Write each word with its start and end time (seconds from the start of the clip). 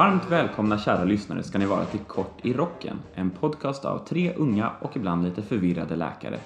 Varmt 0.00 0.30
välkomna 0.30 0.78
kära 0.78 1.04
lyssnare 1.04 1.42
ska 1.42 1.58
ni 1.58 1.66
vara 1.66 1.84
till 1.84 2.00
Kort 2.00 2.46
i 2.46 2.52
rocken, 2.52 2.98
en 3.14 3.30
podcast 3.30 3.84
av 3.84 3.98
tre 3.98 4.32
unga 4.36 4.72
och 4.80 4.96
ibland 4.96 5.24
lite 5.24 5.42
förvirrade 5.42 5.96
läkare. 5.96 6.38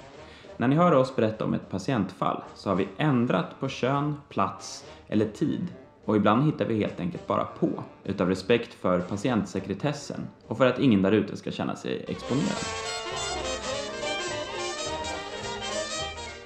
När 0.57 0.67
ni 0.67 0.75
hör 0.75 0.91
oss 0.91 1.15
berätta 1.15 1.45
om 1.45 1.53
ett 1.53 1.69
patientfall 1.69 2.43
så 2.55 2.69
har 2.69 2.75
vi 2.75 2.87
ändrat 2.97 3.59
på 3.59 3.69
kön, 3.69 4.15
plats 4.29 4.85
eller 5.07 5.25
tid 5.25 5.67
och 6.05 6.15
ibland 6.15 6.45
hittar 6.45 6.65
vi 6.65 6.75
helt 6.75 6.99
enkelt 6.99 7.27
bara 7.27 7.45
på 7.45 7.69
utav 8.03 8.29
respekt 8.29 8.73
för 8.73 8.99
patientsekretessen 8.99 10.27
och 10.47 10.57
för 10.57 10.65
att 10.65 10.79
ingen 10.79 11.01
där 11.01 11.11
ute 11.11 11.37
ska 11.37 11.51
känna 11.51 11.75
sig 11.75 12.05
exponerad. 12.07 12.65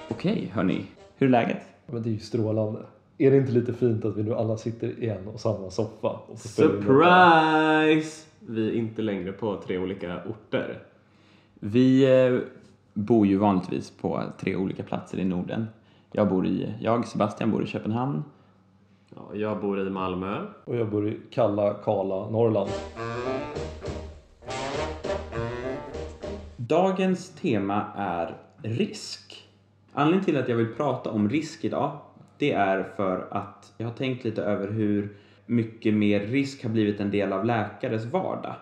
Okej, 0.09 0.51
hörni. 0.53 0.85
Hur 1.15 1.27
är 1.27 1.31
läget? 1.31 1.61
Men 1.85 2.03
det 2.03 2.09
är 2.09 2.13
ju 2.13 2.19
strålande. 2.19 2.79
Är 3.21 3.31
det 3.31 3.37
inte 3.37 3.51
lite 3.51 3.73
fint 3.73 4.05
att 4.05 4.17
vi 4.17 4.23
nu 4.23 4.35
alla 4.35 4.57
sitter 4.57 4.87
i 4.87 5.09
en 5.09 5.27
och 5.27 5.39
samma 5.39 5.69
soffa? 5.69 6.19
Och? 6.27 6.37
Surprise! 6.37 8.25
Vi 8.39 8.69
är 8.69 8.73
inte 8.73 9.01
längre 9.01 9.31
på 9.31 9.61
tre 9.67 9.77
olika 9.77 10.21
orter. 10.23 10.83
Vi 11.53 12.03
eh, 12.25 12.39
bor 12.93 13.27
ju 13.27 13.37
vanligtvis 13.37 13.91
på 13.91 14.23
tre 14.39 14.55
olika 14.55 14.83
platser 14.83 15.17
i 15.17 15.25
Norden. 15.25 15.65
Jag 16.11 16.29
bor 16.29 16.47
i, 16.47 16.73
jag, 16.81 17.07
Sebastian, 17.07 17.51
bor 17.51 17.63
i 17.63 17.67
Köpenhamn. 17.67 18.23
Ja, 19.15 19.29
jag 19.33 19.61
bor 19.61 19.87
i 19.87 19.89
Malmö. 19.89 20.45
Och 20.65 20.75
jag 20.75 20.89
bor 20.89 21.07
i 21.09 21.19
kalla, 21.31 21.73
kala 21.73 22.29
Norrland. 22.29 22.69
Dagens 26.55 27.29
tema 27.29 27.85
är 27.95 28.37
risk. 28.61 29.49
Anledningen 29.93 30.25
till 30.25 30.37
att 30.37 30.49
jag 30.49 30.55
vill 30.55 30.73
prata 30.73 31.11
om 31.11 31.29
risk 31.29 31.65
idag, 31.65 31.99
det 32.39 32.51
är 32.51 32.83
för 32.83 33.27
att 33.31 33.73
jag 33.77 33.87
har 33.87 33.93
tänkt 33.93 34.23
lite 34.23 34.43
över 34.43 34.67
hur 34.71 35.17
mycket 35.45 35.93
mer 35.93 36.19
risk 36.19 36.63
har 36.63 36.69
blivit 36.69 36.99
en 36.99 37.11
del 37.11 37.33
av 37.33 37.45
läkares 37.45 38.05
vardag. 38.05 38.55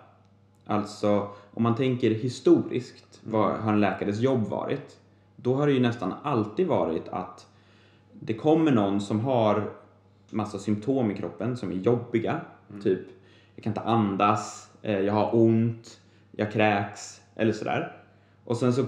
Alltså, 0.66 1.30
om 1.54 1.64
man 1.64 1.76
tänker 1.76 2.12
historiskt, 2.12 3.22
vad 3.24 3.58
har 3.60 3.74
en 3.74 3.80
läkares 3.80 4.20
jobb 4.20 4.48
varit? 4.48 4.98
Då 5.36 5.56
har 5.56 5.68
det 5.68 5.74
ju 5.74 5.80
nästan 5.80 6.14
alltid 6.24 6.68
varit 6.68 7.08
att 7.10 7.48
det 8.14 8.34
kommer 8.34 8.72
någon 8.72 9.02
som 9.02 9.20
har 9.20 9.72
massa 10.30 10.60
symptom 10.60 11.12
i 11.12 11.16
kroppen 11.16 11.58
som 11.58 11.72
är 11.72 11.76
jobbiga. 11.76 12.42
Typ, 12.84 13.08
jag 13.56 13.64
kan 13.64 13.72
inte 13.72 13.82
andas, 13.82 14.72
eh, 14.82 15.00
jag 15.00 15.14
har 15.14 15.36
ont, 15.36 16.02
jag 16.32 16.52
kräks 16.52 17.22
eller 17.36 17.54
sådär. 17.54 17.96
Och 18.44 18.58
sen 18.58 18.74
så, 18.74 18.86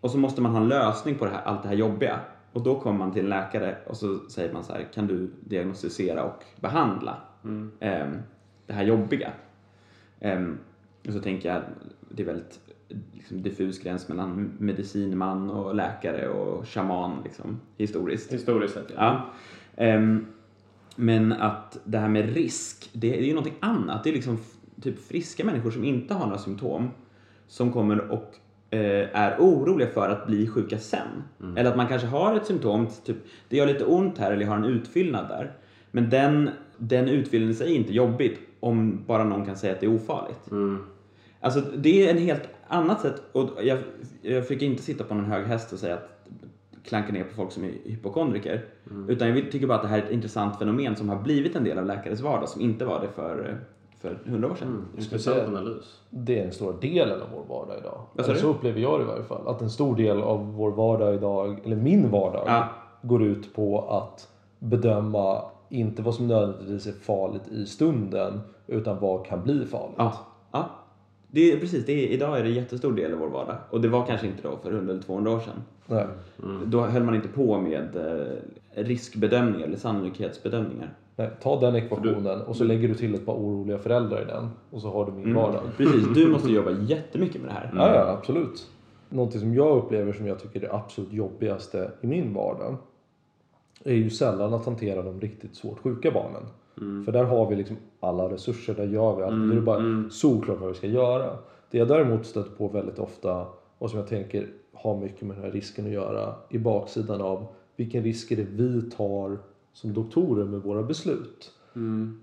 och 0.00 0.10
så 0.10 0.18
måste 0.18 0.42
man 0.42 0.52
ha 0.52 0.60
en 0.60 0.68
lösning 0.68 1.14
på 1.14 1.24
det 1.24 1.30
här, 1.30 1.42
allt 1.42 1.62
det 1.62 1.68
här 1.68 1.76
jobbiga. 1.76 2.20
Och 2.52 2.62
då 2.62 2.80
kommer 2.80 2.98
man 2.98 3.12
till 3.12 3.22
en 3.22 3.28
läkare 3.28 3.76
och 3.86 3.96
så 3.96 4.18
säger 4.18 4.52
man 4.52 4.64
så 4.64 4.72
här, 4.72 4.88
kan 4.94 5.06
du 5.06 5.30
diagnostisera 5.40 6.24
och 6.24 6.44
behandla 6.60 7.16
ehm, 7.80 8.18
det 8.66 8.72
här 8.72 8.84
jobbiga? 8.84 9.32
Ehm, 10.20 10.58
och 11.06 11.12
så 11.12 11.20
tänker 11.20 11.52
jag, 11.54 11.62
det 12.08 12.22
är 12.22 12.26
väldigt 12.26 12.60
liksom, 13.12 13.42
diffus 13.42 13.78
gräns 13.78 14.08
mellan 14.08 14.52
medicinman 14.58 15.50
och 15.50 15.74
läkare 15.74 16.28
och 16.28 16.68
shaman 16.68 17.22
liksom, 17.24 17.60
historiskt. 17.76 18.32
Historiskt 18.32 18.74
sett, 18.74 18.92
Ja. 18.96 19.30
Ehm, 19.76 20.26
men 20.96 21.32
att 21.32 21.78
det 21.84 21.98
här 21.98 22.08
med 22.08 22.34
risk, 22.34 22.90
det, 22.92 23.10
det 23.10 23.18
är 23.18 23.26
ju 23.26 23.34
någonting 23.34 23.58
annat. 23.60 24.04
Det 24.04 24.10
är 24.10 24.14
liksom 24.14 24.38
typ 24.82 24.98
friska 24.98 25.44
människor 25.44 25.70
som 25.70 25.84
inte 25.84 26.14
har 26.14 26.26
några 26.26 26.38
symptom 26.38 26.90
som 27.46 27.72
kommer 27.72 28.10
och 28.10 28.22
eh, 28.22 28.49
är 28.70 29.36
oroliga 29.38 29.88
för 29.88 30.08
att 30.08 30.26
bli 30.26 30.46
sjuka 30.46 30.78
sen. 30.78 31.06
Eller 31.56 31.70
att 31.70 31.76
man 31.76 31.88
kanske 31.88 32.08
har 32.08 32.36
ett 32.36 32.46
symptom, 32.46 32.86
typ 33.04 33.16
det 33.48 33.56
gör 33.56 33.66
lite 33.66 33.84
ont 33.84 34.18
här 34.18 34.32
eller 34.32 34.42
jag 34.42 34.50
har 34.50 34.56
en 34.56 34.64
utfyllnad 34.64 35.28
där. 35.28 35.52
Men 35.90 36.10
den, 36.10 36.50
den 36.76 37.08
utfyllnaden 37.08 37.52
i 37.52 37.54
sig 37.54 37.72
är 37.72 37.76
inte 37.76 37.92
jobbigt 37.92 38.40
om 38.60 39.04
bara 39.06 39.24
någon 39.24 39.46
kan 39.46 39.56
säga 39.56 39.72
att 39.72 39.80
det 39.80 39.86
är 39.86 39.94
ofarligt. 39.94 40.50
Mm. 40.50 40.84
Alltså 41.40 41.60
det 41.60 42.06
är 42.06 42.10
en 42.10 42.18
helt 42.18 42.48
annat 42.68 43.00
sätt 43.00 43.22
och 43.32 43.50
jag, 43.62 43.78
jag 44.22 44.46
försöker 44.46 44.66
inte 44.66 44.82
sitta 44.82 45.04
på 45.04 45.14
någon 45.14 45.24
hög 45.24 45.46
häst 45.46 45.72
och 45.72 45.78
säga 45.78 45.94
att 45.94 46.20
klanka 46.84 47.12
ner 47.12 47.24
på 47.24 47.34
folk 47.34 47.52
som 47.52 47.64
är 47.64 47.72
hypokondriker. 47.84 48.64
Utan 49.08 49.28
jag 49.28 49.50
tycker 49.52 49.66
bara 49.66 49.76
att 49.76 49.82
det 49.82 49.88
här 49.88 49.98
är 49.98 50.02
ett 50.02 50.10
intressant 50.10 50.58
fenomen 50.58 50.96
som 50.96 51.08
har 51.08 51.22
blivit 51.22 51.56
en 51.56 51.64
del 51.64 51.78
av 51.78 51.86
läkares 51.86 52.20
vardag 52.20 52.48
som 52.48 52.60
inte 52.60 52.84
var 52.84 53.00
det 53.00 53.08
för, 53.08 53.58
för 54.00 54.18
hundra 54.26 54.50
år 54.50 54.54
sedan. 54.54 54.68
Mm. 54.68 54.84
Intressant 54.98 55.38
analys. 55.48 56.00
Det 56.10 56.38
är 56.38 56.42
den 56.42 56.52
stora 56.52 56.72
delen 56.76 57.22
av 57.22 57.28
vår 57.34 57.54
vardag 57.56 57.78
idag. 57.78 58.00
Eller 58.18 58.34
så 58.34 58.48
upplever 58.48 58.80
jag 58.80 59.00
det 59.00 59.04
i 59.04 59.06
varje 59.06 59.24
fall. 59.24 59.48
Att 59.48 59.62
en 59.62 59.70
stor 59.70 59.96
del 59.96 60.22
av 60.22 60.54
vår 60.54 60.70
vardag 60.70 61.14
idag, 61.14 61.60
eller 61.64 61.76
min 61.76 62.10
vardag, 62.10 62.44
Ja. 62.46 62.68
går 63.02 63.22
ut 63.22 63.54
på 63.54 63.88
att 63.88 64.28
bedöma 64.58 65.42
inte 65.68 66.02
vad 66.02 66.14
som 66.14 66.26
nödvändigtvis 66.28 66.86
är 66.86 66.92
farligt 67.00 67.48
i 67.48 67.66
stunden, 67.66 68.40
utan 68.66 69.00
vad 69.00 69.26
kan 69.26 69.42
bli 69.42 69.66
farligt. 69.66 69.94
Ja, 69.98 70.12
ja. 70.52 70.70
Det 71.32 71.52
är, 71.52 71.60
precis, 71.60 71.86
det 71.86 71.92
är, 71.92 72.08
idag 72.08 72.38
är 72.38 72.42
det 72.42 72.48
en 72.48 72.54
jättestor 72.54 72.92
del 72.92 73.12
av 73.12 73.18
vår 73.18 73.28
vardag. 73.28 73.56
Och 73.70 73.80
det 73.80 73.88
var 73.88 74.06
kanske 74.06 74.26
inte 74.26 74.42
då 74.42 74.56
för 74.62 74.72
100 74.72 74.92
eller 74.92 75.02
200 75.02 75.30
år 75.32 75.40
sedan. 75.40 75.62
Nej. 75.86 76.06
Då 76.66 76.80
höll 76.80 77.02
man 77.02 77.14
inte 77.14 77.28
på 77.28 77.58
med 77.60 77.96
eh, 77.96 78.82
riskbedömningar 78.84 79.66
eller 79.66 79.76
sannolikhetsbedömningar. 79.76 80.94
Nej, 81.20 81.30
ta 81.42 81.60
den 81.60 81.74
ekvationen 81.76 82.40
och 82.42 82.56
så 82.56 82.64
lägger 82.64 82.88
du 82.88 82.94
till 82.94 83.14
ett 83.14 83.26
par 83.26 83.34
oroliga 83.34 83.78
föräldrar 83.78 84.22
i 84.22 84.24
den 84.24 84.48
och 84.70 84.80
så 84.80 84.90
har 84.90 85.06
du 85.06 85.12
min 85.12 85.24
Mm. 85.24 85.36
vardag. 85.36 85.60
Precis, 85.76 86.06
du 86.14 86.28
måste 86.28 86.48
jobba 86.52 86.70
jättemycket 86.70 87.40
med 87.40 87.50
det 87.50 87.54
här. 87.54 87.70
Ja, 87.76 87.94
ja, 87.94 88.10
absolut. 88.18 88.66
Någonting 89.08 89.40
som 89.40 89.54
jag 89.54 89.76
upplever 89.76 90.12
som 90.12 90.26
jag 90.26 90.38
tycker 90.38 90.56
är 90.56 90.68
det 90.68 90.72
absolut 90.74 91.12
jobbigaste 91.12 91.90
i 92.00 92.06
min 92.06 92.34
vardag 92.34 92.76
är 93.84 93.94
ju 93.94 94.10
sällan 94.10 94.54
att 94.54 94.64
hantera 94.66 95.02
de 95.02 95.20
riktigt 95.20 95.56
svårt 95.56 95.78
sjuka 95.78 96.10
barnen. 96.10 96.42
För 97.04 97.12
där 97.12 97.24
har 97.24 97.46
vi 97.50 97.56
liksom 97.56 97.76
alla 98.00 98.30
resurser, 98.30 98.74
där 98.74 98.86
gör 98.86 99.16
vi 99.16 99.22
allt. 99.22 99.50
Det 99.50 99.56
är 99.56 99.60
bara 99.60 100.10
solklart 100.10 100.60
vad 100.60 100.68
vi 100.68 100.74
ska 100.74 100.86
göra. 100.86 101.36
Det 101.70 101.78
jag 101.78 101.88
däremot 101.88 102.26
stöter 102.26 102.50
på 102.50 102.68
väldigt 102.68 102.98
ofta 102.98 103.46
och 103.78 103.90
som 103.90 103.98
jag 103.98 104.08
tänker 104.08 104.46
har 104.74 104.96
mycket 104.96 105.22
med 105.22 105.36
den 105.36 105.44
här 105.44 105.52
risken 105.52 105.86
att 105.86 105.92
göra 105.92 106.34
i 106.50 106.58
baksidan 106.58 107.20
av 107.20 107.46
vilken 107.76 108.02
risk 108.02 108.30
är 108.32 108.36
det 108.36 108.46
vi 108.50 108.82
tar 108.90 109.38
som 109.72 109.94
doktorer 109.94 110.44
med 110.44 110.60
våra 110.62 110.82
beslut. 110.82 111.52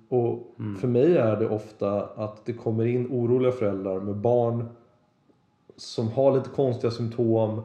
Och 0.10 0.56
för 0.80 0.88
mig 0.88 1.18
är 1.18 1.36
det 1.36 1.50
ofta 1.50 2.04
att 2.04 2.46
det 2.46 2.54
kommer 2.54 2.86
in 2.86 3.08
oroliga 3.12 3.52
föräldrar 3.52 4.00
med 4.00 4.16
barn 4.16 4.66
som 5.76 6.08
har 6.08 6.36
lite 6.36 6.50
konstiga 6.50 6.92
symptom, 6.92 7.62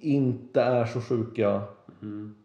inte 0.00 0.62
är 0.62 0.84
så 0.86 1.00
sjuka, 1.00 1.62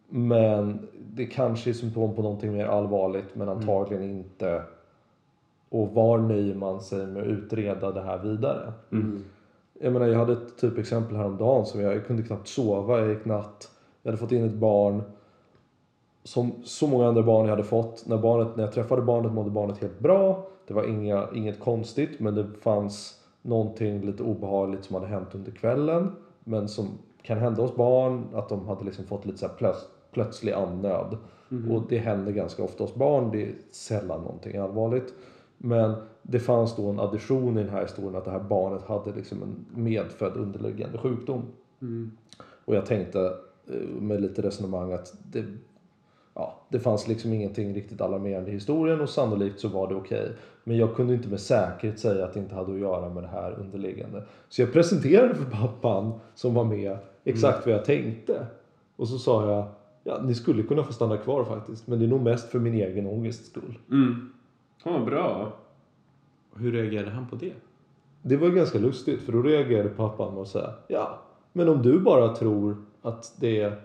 men 0.09 0.87
det 1.15 1.25
kanske 1.25 1.69
är 1.69 1.73
symptom 1.73 2.15
på 2.15 2.21
någonting 2.21 2.53
mer 2.53 2.65
allvarligt, 2.65 3.35
men 3.35 3.49
antagligen 3.49 4.03
inte. 4.03 4.63
Och 5.69 5.89
var 5.93 6.17
nöjer 6.17 6.55
man 6.55 6.81
sig 6.81 7.07
med 7.07 7.21
att 7.21 7.27
utreda 7.27 7.91
det 7.91 8.01
här 8.01 8.17
vidare? 8.17 8.73
Jag 9.81 9.93
menar, 9.93 10.07
jag 10.07 10.19
hade 10.19 10.33
ett 10.33 10.57
typexempel 10.57 11.15
häromdagen 11.15 11.65
som 11.65 11.81
jag, 11.81 11.95
jag 11.95 12.07
kunde 12.07 12.23
knappt 12.23 12.47
sova, 12.47 12.99
jag 12.99 13.09
gick 13.09 13.25
natt. 13.25 13.71
Jag 14.01 14.11
hade 14.11 14.17
fått 14.21 14.31
in 14.31 14.45
ett 14.45 14.53
barn 14.53 15.01
som 16.29 16.53
så 16.63 16.87
många 16.87 17.07
andra 17.07 17.23
barn 17.23 17.45
jag 17.45 17.51
hade 17.51 17.63
fått. 17.63 18.07
När, 18.07 18.17
barnet, 18.17 18.55
när 18.55 18.63
jag 18.63 18.73
träffade 18.73 19.01
barnet 19.01 19.31
mådde 19.31 19.49
barnet 19.49 19.77
helt 19.77 19.99
bra. 19.99 20.47
Det 20.67 20.73
var 20.73 20.83
inga, 20.83 21.27
inget 21.35 21.59
konstigt 21.59 22.19
men 22.19 22.35
det 22.35 22.47
fanns 22.61 23.21
någonting 23.41 24.01
lite 24.01 24.23
obehagligt 24.23 24.85
som 24.85 24.95
hade 24.95 25.07
hänt 25.07 25.35
under 25.35 25.51
kvällen. 25.51 26.11
Men 26.43 26.67
som 26.67 26.87
kan 27.21 27.37
hända 27.37 27.61
hos 27.61 27.75
barn. 27.75 28.25
Att 28.33 28.49
de 28.49 28.67
hade 28.67 28.85
liksom 28.85 29.05
fått 29.05 29.25
lite 29.25 29.37
så 29.37 29.47
plöts, 29.47 29.87
plötslig 30.11 30.53
andnöd. 30.53 31.17
Och 31.71 31.83
det 31.89 31.97
händer 31.97 32.31
ganska 32.31 32.63
ofta 32.63 32.83
hos 32.83 32.95
barn. 32.95 33.31
Det 33.31 33.43
är 33.43 33.55
sällan 33.71 34.21
någonting 34.21 34.57
allvarligt. 34.57 35.13
Men 35.57 35.95
det 36.21 36.39
fanns 36.39 36.75
då 36.75 36.89
en 36.89 36.99
addition 36.99 37.57
i 37.57 37.63
den 37.63 37.73
här 37.73 37.81
historien 37.81 38.15
att 38.15 38.25
det 38.25 38.31
här 38.31 38.43
barnet 38.49 38.83
hade 38.83 39.11
liksom 39.11 39.43
en 39.43 39.83
medfödd 39.83 40.37
underliggande 40.37 40.97
sjukdom. 40.97 41.41
Och 42.65 42.75
jag 42.75 42.85
tänkte 42.85 43.33
eh, 43.67 44.01
med 44.01 44.21
lite 44.21 44.41
resonemang 44.41 44.93
att 44.93 45.13
det, 45.31 45.45
ja, 46.33 46.61
det 46.69 46.79
fanns 46.79 47.07
liksom 47.07 47.33
ingenting 47.33 47.73
riktigt 47.73 48.01
alarmerande 48.01 48.51
i 48.51 48.53
historien 48.53 49.01
och 49.01 49.09
sannolikt 49.09 49.59
så 49.59 49.67
var 49.67 49.87
det 49.87 49.95
okej. 49.95 50.31
Men 50.63 50.77
jag 50.77 50.95
kunde 50.95 51.13
inte 51.13 51.27
med 51.27 51.39
säkerhet 51.39 51.99
säga 51.99 52.25
att 52.25 52.33
det 52.33 52.39
inte 52.39 52.55
hade 52.55 52.73
att 52.73 52.79
göra 52.79 53.09
med 53.09 53.23
det 53.23 53.27
här 53.27 53.59
underliggande. 53.59 54.23
Så 54.49 54.61
jag 54.61 54.73
presenterade 54.73 55.35
för 55.35 55.45
pappan 55.45 56.19
som 56.35 56.53
var 56.53 56.63
med 56.63 56.97
exakt 57.23 57.65
vad 57.65 57.75
jag 57.75 57.85
tänkte. 57.85 58.45
Och 58.95 59.07
så 59.07 59.17
sa 59.17 59.51
jag, 59.51 59.67
ja 60.03 60.21
ni 60.21 60.35
skulle 60.35 60.63
kunna 60.63 60.83
få 60.83 60.93
stanna 60.93 61.17
kvar 61.17 61.43
faktiskt. 61.43 61.87
Men 61.87 61.99
det 61.99 62.05
är 62.05 62.09
nog 62.09 62.21
mest 62.21 62.49
för 62.49 62.59
min 62.59 62.73
egen 62.73 63.07
ångests 63.07 63.49
skull. 63.49 63.77
Mm. 63.91 64.31
Ja, 64.83 64.99
bra. 64.99 65.53
Hur 66.55 66.71
reagerade 66.71 67.11
han 67.11 67.27
på 67.27 67.35
det? 67.35 67.53
Det 68.21 68.37
var 68.37 68.49
ganska 68.49 68.79
lustigt 68.79 69.21
för 69.21 69.31
då 69.31 69.41
reagerade 69.41 69.89
pappan 69.89 70.33
med 70.33 70.41
att 70.41 70.47
säga 70.47 70.73
Ja, 70.87 71.19
men 71.53 71.69
om 71.69 71.81
du 71.81 71.99
bara 71.99 72.35
tror 72.35 72.77
att 73.01 73.33
det 73.39 73.61
är 73.61 73.81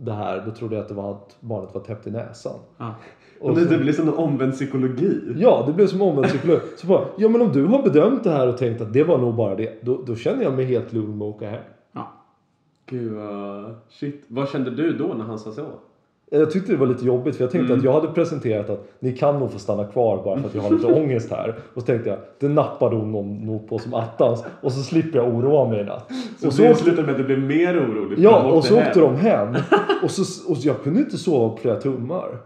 det 0.00 0.12
här 0.12 0.42
då 0.46 0.50
trodde 0.52 0.74
jag 0.74 0.82
att 0.82 0.88
det 0.88 0.94
var 0.94 1.10
att 1.10 1.36
barnet 1.40 1.74
var 1.74 1.80
täppt 1.80 2.06
i 2.06 2.10
näsan. 2.10 2.58
Ja. 2.78 2.94
Och 3.40 3.54
det, 3.54 3.64
det 3.64 3.78
blir 3.78 3.92
som 3.92 4.08
en 4.08 4.14
omvänd 4.14 4.52
psykologi. 4.52 5.20
Ja, 5.36 5.64
det 5.66 5.72
blev 5.72 5.86
som 5.86 6.02
omvänd 6.02 6.26
psykolog. 6.26 6.58
Så 6.76 6.86
bara, 6.86 7.04
ja 7.16 7.28
men 7.28 7.40
om 7.42 7.52
du 7.52 7.64
har 7.66 7.82
bedömt 7.82 8.24
det 8.24 8.30
här 8.30 8.48
och 8.48 8.58
tänkt 8.58 8.80
att 8.80 8.92
det 8.92 9.02
var 9.04 9.18
nog 9.18 9.34
bara 9.34 9.54
det. 9.54 9.84
Då, 9.84 10.02
då 10.06 10.14
känner 10.16 10.42
jag 10.42 10.52
mig 10.54 10.64
helt 10.64 10.92
lugn 10.92 11.18
med 11.18 11.28
att 11.28 11.34
åka 11.34 11.48
hem. 11.50 11.62
ja. 11.92 12.12
Gud 12.86 13.12
vad... 13.12 13.74
Shit. 13.88 14.24
Vad 14.28 14.48
kände 14.48 14.70
du 14.70 14.96
då 14.98 15.06
när 15.06 15.24
han 15.24 15.38
sa 15.38 15.52
så? 15.52 15.66
Jag 16.32 16.50
tyckte 16.50 16.72
det 16.72 16.78
var 16.78 16.86
lite 16.86 17.04
jobbigt 17.06 17.36
för 17.36 17.44
jag 17.44 17.50
tänkte 17.50 17.66
Mm. 17.72 17.78
att 17.78 17.84
jag 17.84 17.92
hade 17.92 18.08
presenterat 18.08 18.70
att 18.70 18.88
ni 19.00 19.12
kan 19.12 19.38
nog 19.38 19.52
få 19.52 19.58
stanna 19.58 19.84
kvar 19.84 20.22
bara 20.24 20.38
för 20.38 20.48
att 20.48 20.54
jag 20.54 20.62
har 20.62 20.70
lite 20.70 20.86
ångest 21.00 21.30
här. 21.30 21.54
Och 21.74 21.80
så 21.80 21.86
tänkte 21.86 22.10
jag, 22.10 22.18
det 22.38 22.48
nappade 22.48 22.96
hon 22.96 23.12
nog- 23.12 23.26
nog 23.46 23.68
på 23.68 23.78
som 23.78 23.94
attans 23.94 24.44
och 24.62 24.72
så 24.72 24.82
slipper 24.82 25.18
jag 25.18 25.34
oroa 25.34 25.68
mig 25.68 25.80
i 25.80 25.84
natt. 25.84 26.10
Så, 26.38 26.46
Och 26.46 26.52
så 26.52 26.62
det 26.62 26.74
så, 26.74 26.82
slutade 26.84 27.02
med 27.06 27.10
att 27.10 27.18
du 27.18 27.24
blev 27.24 27.38
mer 27.38 27.78
orolig? 27.90 28.18
ja, 28.18 28.52
och 28.52 28.64
så 28.64 28.76
hem. 28.76 28.86
åkte 28.88 29.00
de 29.00 29.16
hem. 29.16 29.54
Och, 30.02 30.10
så, 30.10 30.50
och 30.52 30.58
jag 30.58 30.82
kunde 30.82 31.00
inte 31.00 31.18
sova 31.18 31.48
på 31.50 31.56
flera 31.56 31.80
tummar. 31.80 32.38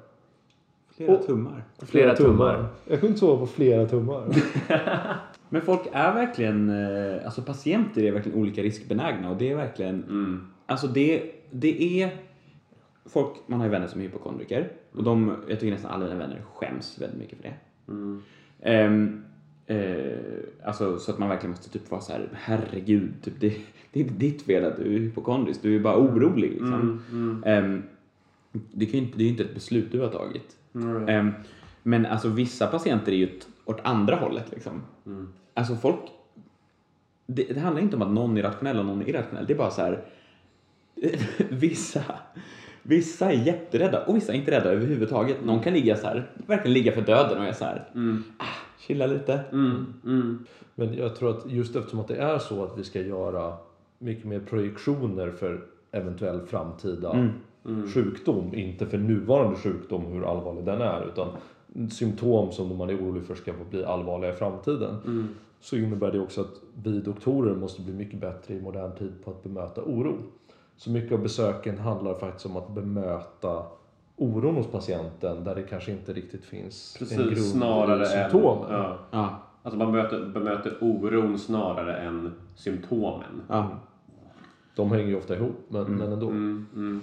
Flera 0.97 1.13
Och- 1.19 1.27
tummar. 1.27 1.65
Flera 1.79 2.17
tummar. 2.17 2.67
Jag 2.89 3.01
kunde 3.01 3.07
inte 3.07 3.21
sova 3.21 3.41
på 3.41 3.47
flera 3.47 3.87
tummar. 3.87 4.29
Men 5.49 5.63
folk 5.63 5.81
är 5.93 6.15
verkligen, 6.15 6.69
eh, 6.71 7.25
alltså 7.25 7.43
patienter 7.43 8.03
är 8.03 8.13
verkligen 8.13 8.39
olika 8.39 8.63
riskbenägna 8.63 9.31
och 9.31 9.37
det 9.37 9.51
är 9.51 9.57
verkligen, 9.57 9.95
Mm. 10.05 10.47
alltså 10.67 10.87
det, 10.87 11.31
det 11.51 12.03
är 12.03 12.11
folk, 13.07 13.31
man 13.47 13.59
har 13.61 13.67
ju 13.67 13.71
vänner 13.73 13.87
som 13.87 14.01
är 14.01 14.05
hypokondriker 14.05 14.73
och 14.93 15.05
de, 15.05 15.37
jag 15.49 15.61
tycker 15.61 15.73
nästan 15.73 15.91
alla 15.91 16.05
mina 16.05 16.17
vänner 16.19 16.43
skäms 16.55 16.99
väldigt 17.01 17.19
mycket 17.19 17.37
för 17.39 17.43
det. 17.49 17.55
Mm. 17.93 18.23
Ehm, 18.61 19.25
eh, 19.67 20.19
alltså 20.65 20.99
så 20.99 21.13
att 21.13 21.19
man 21.19 21.29
verkligen 21.29 21.51
måste 21.51 21.71
typ 21.71 21.91
vara 21.91 22.01
så 22.01 22.13
här, 22.13 22.29
herregud, 22.33 23.13
typ, 23.23 23.35
det, 23.41 23.55
det 23.95 24.01
är 24.01 24.05
inte 24.05 24.15
ditt 24.15 24.43
fel 24.43 24.65
att 24.65 24.77
du 24.77 24.83
är 24.95 24.99
hypokondrisk, 24.99 25.63
du 25.63 25.77
är 25.77 25.81
bara 25.81 25.97
orolig 25.99 26.51
liksom. 26.51 26.75
Mm. 26.75 27.01
Mm. 27.13 27.43
Ehm, 27.47 27.83
det, 28.53 28.87
kan 28.87 29.01
inte, 29.01 29.19
det 29.19 29.23
är 29.23 29.25
ju 29.25 29.31
inte 29.31 29.45
ett 29.45 29.55
beslut 29.55 29.93
du 29.93 30.01
har 30.01 30.09
tagit. 30.09 30.57
Mm. 30.75 31.09
Ehm, 31.09 31.33
men 31.83 32.07
alltså 32.07 32.29
vissa 32.29 32.67
patienter 32.67 33.13
är 33.13 33.17
ju 33.17 33.29
åt, 33.65 33.81
andra 33.83 34.17
hållet 34.17 34.51
liksom. 34.51 34.83
Mm. 35.07 35.29
Alltså 35.55 35.77
folk, 35.77 36.01
det, 37.27 37.43
det 37.55 37.61
handlar 37.61 37.83
inte 37.83 37.97
om 37.97 38.03
att 38.03 38.13
någon 38.13 38.39
är 38.39 38.43
rationell 38.43 38.79
och 38.79 38.87
någon 38.87 39.03
är 39.03 39.09
irrationell, 39.09 39.47
det 39.47 39.53
är 39.53 39.59
bara 39.59 39.71
så 39.71 39.83
här. 39.83 40.05
vissa, 41.51 42.03
vissa 42.83 43.33
är 43.33 43.47
jätterädda 43.47 44.05
och 44.05 44.17
vissa 44.17 44.33
är 44.33 44.37
inte 44.37 44.51
rädda 44.51 44.71
överhuvudtaget. 44.71 45.45
Någon 45.45 45.63
kan 45.63 45.73
ligga 45.73 45.97
så 45.97 46.07
här, 46.07 46.31
verkligen 46.47 46.73
ligga 46.73 46.93
för 46.93 47.03
döden 47.03 47.39
och 47.39 47.45
är 47.45 47.53
så 47.53 47.65
här, 47.65 47.89
Mm. 47.95 48.25
chilla 48.79 49.07
lite. 49.07 49.41
Mm. 49.53 49.95
Mm. 50.05 50.47
Men 50.75 50.95
jag 50.95 51.17
tror 51.17 51.31
att 51.31 51.51
just 51.51 51.77
eftersom 51.77 52.01
att 52.01 52.09
det 52.09 52.17
är 52.17 52.39
så 52.39 52.65
att 52.65 52.79
vi 52.79 52.85
ska 52.85 53.01
göra 53.01 53.57
mycket 53.99 54.25
mer 54.25 54.41
projektioner 54.41 55.31
för 55.31 55.65
eventuell 55.91 56.41
framtida 56.41 57.13
Mm. 57.13 57.31
Mm. 57.67 57.89
sjukdom, 57.89 58.55
inte 58.55 58.87
för 58.87 58.99
nuvarande 58.99 59.57
sjukdom 59.57 60.05
hur 60.05 60.31
allvarlig 60.31 60.65
den 60.65 60.81
är, 60.81 61.07
utan 61.07 61.29
symptom 61.91 62.53
som 62.53 62.77
man 62.77 62.91
är 62.91 62.97
orolig 62.97 63.25
för 63.25 63.35
ska 63.35 63.53
bli 63.71 63.85
allvarliga 63.85 64.33
i 64.33 64.37
framtiden. 64.37 64.97
Mm. 65.05 65.29
Så 65.61 65.77
innebär 65.77 66.13
det 66.13 66.21
också 66.21 66.41
att 66.41 66.61
vi 66.83 67.01
doktorer 67.01 67.55
måste 67.55 67.83
bli 67.83 67.93
mycket 67.93 68.21
bättre 68.21 68.55
i 68.55 68.61
modern 68.61 68.93
tid 68.99 69.13
på 69.25 69.31
att 69.31 69.43
bemöta 69.43 69.83
oro. 69.83 70.17
Så 70.77 70.91
mycket 70.91 71.13
av 71.13 71.19
besöken 71.23 71.79
handlar 71.79 72.15
faktiskt 72.15 72.47
om 72.47 72.57
att 72.57 72.75
bemöta 72.75 73.63
oron 74.17 74.55
hos 74.55 74.67
patienten 74.67 75.45
där 75.45 75.55
det 75.55 75.63
kanske 75.63 75.93
inte 75.93 76.13
riktigt 76.13 76.45
finns 76.45 76.97
en 77.01 77.17
grund 77.17 77.29
Precis, 77.29 77.47
i 77.47 77.51
snarare 77.51 78.07
än... 78.07 78.31
symptomen. 78.31 78.73
Ja. 78.73 78.99
Ja, 79.11 79.43
Alltså 79.65 79.79
man 79.79 79.93
bemöter, 79.93 80.27
bemöter 80.27 80.77
oron 80.81 81.39
snarare 81.39 81.97
än 81.97 82.35
symptomen. 82.55 83.43
ja. 83.49 83.71
De 84.77 84.93
hänger 84.93 85.07
ju 85.07 85.17
ofta 85.17 85.37
ihop, 85.37 85.67
men, 85.69 85.85
men 85.85 86.13
ändå. 86.13 86.29
Mm. 86.29 86.67
Mm. 86.75 87.01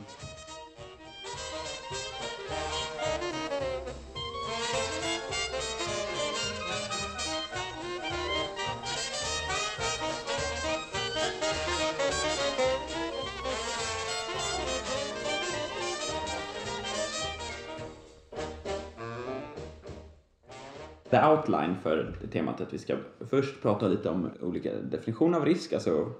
The 21.12 21.26
outline 21.26 21.76
för 21.84 22.14
temat 22.32 22.62
att 22.62 22.74
vi 22.74 22.78
ska 22.78 22.96
först 23.30 23.62
prata 23.62 23.88
lite 23.88 24.10
om 24.10 24.30
olika 24.42 24.70
definitioner 24.92 25.38
av 25.38 25.46
risk, 25.46 25.74
alltså 25.74 26.12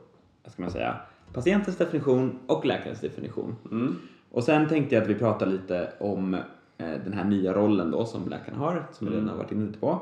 vad 0.44 0.54
ska 0.54 0.62
man 0.62 0.72
säga, 0.72 0.96
patientens 1.34 1.78
definition 1.78 2.40
och 2.48 2.66
läkarens 2.66 3.02
definition. 3.02 3.56
Mm. 3.72 3.96
Och 4.32 4.44
sen 4.44 4.70
tänkte 4.70 4.96
jag 4.96 5.02
att 5.02 5.10
vi 5.10 5.16
pratar 5.16 5.46
lite 5.46 5.94
om 6.00 6.34
eh, 6.78 6.92
den 7.04 7.14
här 7.14 7.24
nya 7.24 7.54
rollen 7.54 7.92
då 7.92 8.06
som 8.06 8.30
läkaren 8.30 8.58
har, 8.58 8.88
som 8.92 9.08
vi 9.08 9.14
redan 9.14 9.30
har 9.30 9.38
varit 9.38 9.52
inne 9.52 9.66
lite 9.66 9.80
på. 9.80 10.02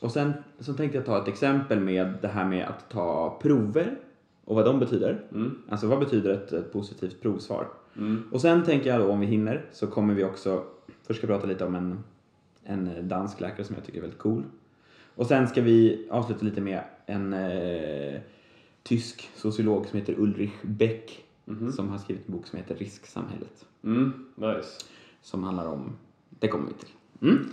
Och 0.00 0.10
sen 0.10 0.32
så 0.58 0.74
tänkte 0.74 0.98
jag 0.98 1.06
ta 1.06 1.22
ett 1.22 1.28
exempel 1.28 1.80
med 1.80 2.14
det 2.20 2.28
här 2.28 2.44
med 2.44 2.66
att 2.66 2.90
ta 2.90 3.38
prover 3.42 3.98
och 4.44 4.56
vad 4.56 4.64
de 4.64 4.78
betyder. 4.78 5.24
Mm. 5.32 5.58
Alltså 5.68 5.86
vad 5.86 5.98
betyder 5.98 6.30
ett, 6.30 6.52
ett 6.52 6.72
positivt 6.72 7.22
provsvar? 7.22 7.66
Mm. 7.96 8.22
Och 8.32 8.40
sen 8.40 8.64
tänker 8.64 8.90
jag 8.90 9.00
då 9.00 9.10
om 9.10 9.20
vi 9.20 9.26
hinner 9.26 9.64
så 9.72 9.86
kommer 9.86 10.14
vi 10.14 10.24
också, 10.24 10.62
först 11.06 11.18
ska 11.18 11.26
prata 11.26 11.46
lite 11.46 11.64
om 11.64 11.74
en, 11.74 12.04
en 12.70 13.08
dansk 13.08 13.40
läkare 13.40 13.64
som 13.64 13.74
jag 13.76 13.84
tycker 13.84 13.98
är 13.98 14.02
väldigt 14.02 14.18
cool. 14.20 14.42
Och 15.14 15.26
sen 15.26 15.48
ska 15.48 15.62
vi 15.62 16.06
avsluta 16.10 16.44
lite 16.44 16.60
med 16.60 16.80
en 17.06 17.32
eh, 17.32 18.20
tysk 18.82 19.30
sociolog 19.36 19.86
som 19.86 19.98
heter 19.98 20.14
Ulrich 20.18 20.52
Beck 20.62 21.24
Mhm. 21.44 21.72
som 21.72 21.88
har 21.88 21.98
skrivit 21.98 22.28
en 22.28 22.34
bok 22.34 22.46
som 22.46 22.56
heter 22.58 22.74
Risksamhället. 22.74 23.66
Mm. 23.84 24.12
Nice. 24.34 24.68
Som 25.22 25.44
handlar 25.44 25.66
om, 25.66 25.92
det 26.28 26.48
kommer 26.48 26.66
vi 26.66 26.72
till. 26.74 26.88
Mm. 27.30 27.48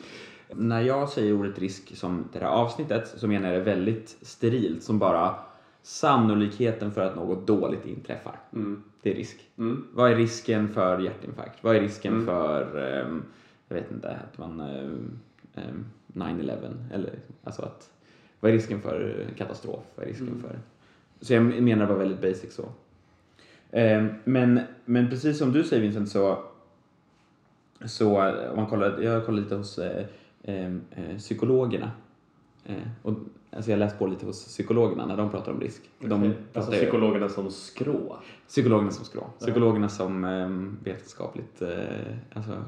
När 0.67 0.81
jag 0.81 1.09
säger 1.09 1.33
ordet 1.33 1.59
risk 1.59 1.95
som 1.97 2.23
det 2.33 2.39
här 2.39 2.45
avsnittet 2.45 3.07
så 3.17 3.27
menar 3.27 3.47
jag 3.49 3.57
det 3.57 3.63
väldigt 3.63 4.17
sterilt 4.21 4.83
som 4.83 4.99
bara 4.99 5.35
sannolikheten 5.81 6.91
för 6.91 7.01
att 7.01 7.15
något 7.15 7.47
dåligt 7.47 7.85
inträffar. 7.85 8.39
Mm. 8.53 8.83
Det 9.01 9.11
är 9.11 9.15
risk. 9.15 9.49
Mm. 9.57 9.87
Vad 9.93 10.11
är 10.11 10.15
risken 10.15 10.69
för 10.69 10.99
hjärtinfarkt? 10.99 11.63
Vad 11.63 11.75
är 11.75 11.81
risken 11.81 12.13
Mm. 12.13 12.25
för, 12.25 12.77
ehm, 13.01 13.23
jag 13.67 13.75
vet 13.75 13.91
inte, 13.91 14.09
att 14.09 14.37
man, 14.37 14.59
ehm, 14.59 15.85
9-11? 16.07 16.73
Eller 16.93 17.19
alltså 17.43 17.61
att, 17.61 17.89
vad 18.39 18.51
är 18.51 18.55
risken 18.55 18.81
för 18.81 19.25
katastrof? 19.37 19.83
Vad 19.95 20.03
är 20.05 20.09
risken 20.09 20.27
Mm. 20.27 20.41
för? 20.41 20.59
Så 21.21 21.33
jag 21.33 21.43
menar 21.43 21.87
bara 21.87 21.97
väldigt 21.97 22.21
basic 22.21 22.53
så. 22.55 22.65
Ehm, 23.71 24.09
men, 24.23 24.59
men 24.85 25.09
precis 25.09 25.37
som 25.37 25.51
du 25.51 25.63
säger 25.63 25.81
Vincent 25.81 26.09
så, 26.09 26.43
så 27.85 28.27
eh, 28.27 28.49
om 28.49 28.55
man 28.55 28.67
kollar, 28.67 29.01
jag 29.01 29.25
kollar 29.25 29.41
lite 29.41 29.55
hos 29.55 29.79
eh, 29.79 30.05
eh, 30.43 30.73
psykologerna. 31.17 31.91
Eh, 32.65 32.75
och, 33.01 33.13
alltså 33.51 33.71
jag 33.71 33.77
läste 33.79 33.97
på 33.97 34.07
lite 34.07 34.25
hos 34.25 34.45
psykologerna 34.45 35.05
när 35.05 35.17
de 35.17 35.29
pratar 35.31 35.51
om 35.51 35.59
risk. 35.59 35.89
De 35.99 36.11
Okej. 36.11 36.33
pratar 36.53 36.59
Alltså 36.59 36.71
psykologerna 36.71 37.29
som 37.29 37.51
skrå. 37.51 38.17
Psykologerna 38.47 38.91
som 38.91 39.05
skrå. 39.05 39.29
Psykologerna 39.39 39.89
som 39.89 40.23
um, 40.23 40.77
vetenskapligt 40.83 41.61
eh, 41.61 41.77
alltså, 42.33 42.63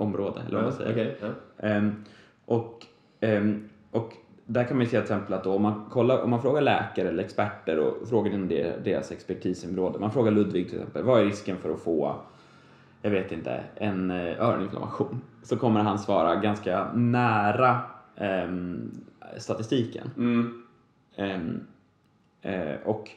område, 0.00 0.42
eller 0.46 0.56
vad 0.56 0.64
man 0.64 0.72
säger. 0.72 0.92
Okej, 0.92 1.16
ja. 1.20 1.66
Ehm, 1.68 2.04
och, 2.44 2.86
ehm, 3.20 3.68
och 3.90 4.12
där 4.46 4.64
kan 4.64 4.76
man 4.76 4.84
ju 4.84 4.90
se 4.90 4.96
till 4.96 5.02
exempel 5.02 5.34
att 5.34 5.44
då, 5.44 5.54
om, 5.54 5.62
man 5.62 5.84
kollar, 5.90 6.22
om 6.22 6.30
man 6.30 6.42
frågar 6.42 6.62
läkare 6.62 7.08
eller 7.08 7.24
experter 7.24 7.78
och 7.78 8.08
frågar 8.08 8.32
inom 8.32 8.48
deras 8.84 9.12
expertisområde. 9.12 9.98
Man 9.98 10.10
frågar 10.12 10.32
Ludvig 10.32 10.68
till 10.68 10.78
exempel, 10.78 11.02
vad 11.02 11.20
är 11.20 11.24
risken 11.24 11.56
för 11.56 11.70
att 11.70 11.80
få, 11.80 12.14
jag 13.02 13.10
vet 13.10 13.32
inte, 13.32 13.60
en 13.74 14.10
eh, 14.10 14.40
öroninflammation? 14.40 15.20
Så 15.42 15.56
kommer 15.56 15.80
han 15.80 15.98
svara 15.98 16.36
ganska 16.36 16.92
nära 16.92 17.80
ehm, 18.16 18.90
statistiken. 19.38 20.10
Mm. 20.16 20.62
Ehm, 21.16 21.60
eh, 22.42 22.74
och 22.84 23.10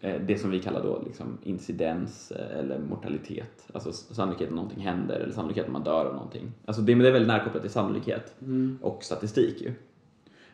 det 0.00 0.40
som 0.40 0.50
vi 0.50 0.58
kallar 0.60 0.82
då 0.82 1.02
liksom 1.06 1.38
incidens 1.42 2.30
eh, 2.30 2.58
eller 2.58 2.78
mortalitet. 2.78 3.68
Alltså 3.74 3.90
s- 3.90 4.08
sannolikheten 4.14 4.54
att 4.54 4.56
någonting 4.62 4.80
händer 4.84 5.20
eller 5.20 5.32
sannolikheten 5.32 5.70
att 5.70 5.72
man 5.72 5.84
dör 5.84 6.04
av 6.06 6.14
någonting. 6.14 6.52
Alltså 6.64 6.82
det, 6.82 6.94
det 6.94 7.08
är 7.08 7.12
väldigt 7.12 7.28
närkopplat 7.28 7.62
till 7.62 7.72
sannolikhet 7.72 8.34
Mm. 8.42 8.78
och 8.82 9.04
statistik 9.04 9.60
ju. 9.62 9.72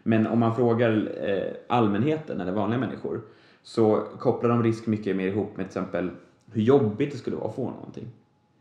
Men 0.02 0.26
om 0.26 0.38
man 0.38 0.56
frågar 0.56 1.12
eh, 1.28 1.52
allmänheten 1.68 2.40
eller 2.40 2.52
vanliga 2.52 2.80
människor 2.80 3.20
så 3.62 3.96
kopplar 4.18 4.50
de 4.50 4.62
risk 4.62 4.86
mycket 4.86 5.16
mer 5.16 5.26
ihop 5.28 5.46
med 5.56 5.70
till 5.70 5.78
exempel 5.80 6.10
hur 6.52 6.62
jobbigt 6.62 7.12
det 7.12 7.18
skulle 7.18 7.36
vara 7.36 7.48
att 7.48 7.54
få 7.56 7.70
någonting. 7.70 8.06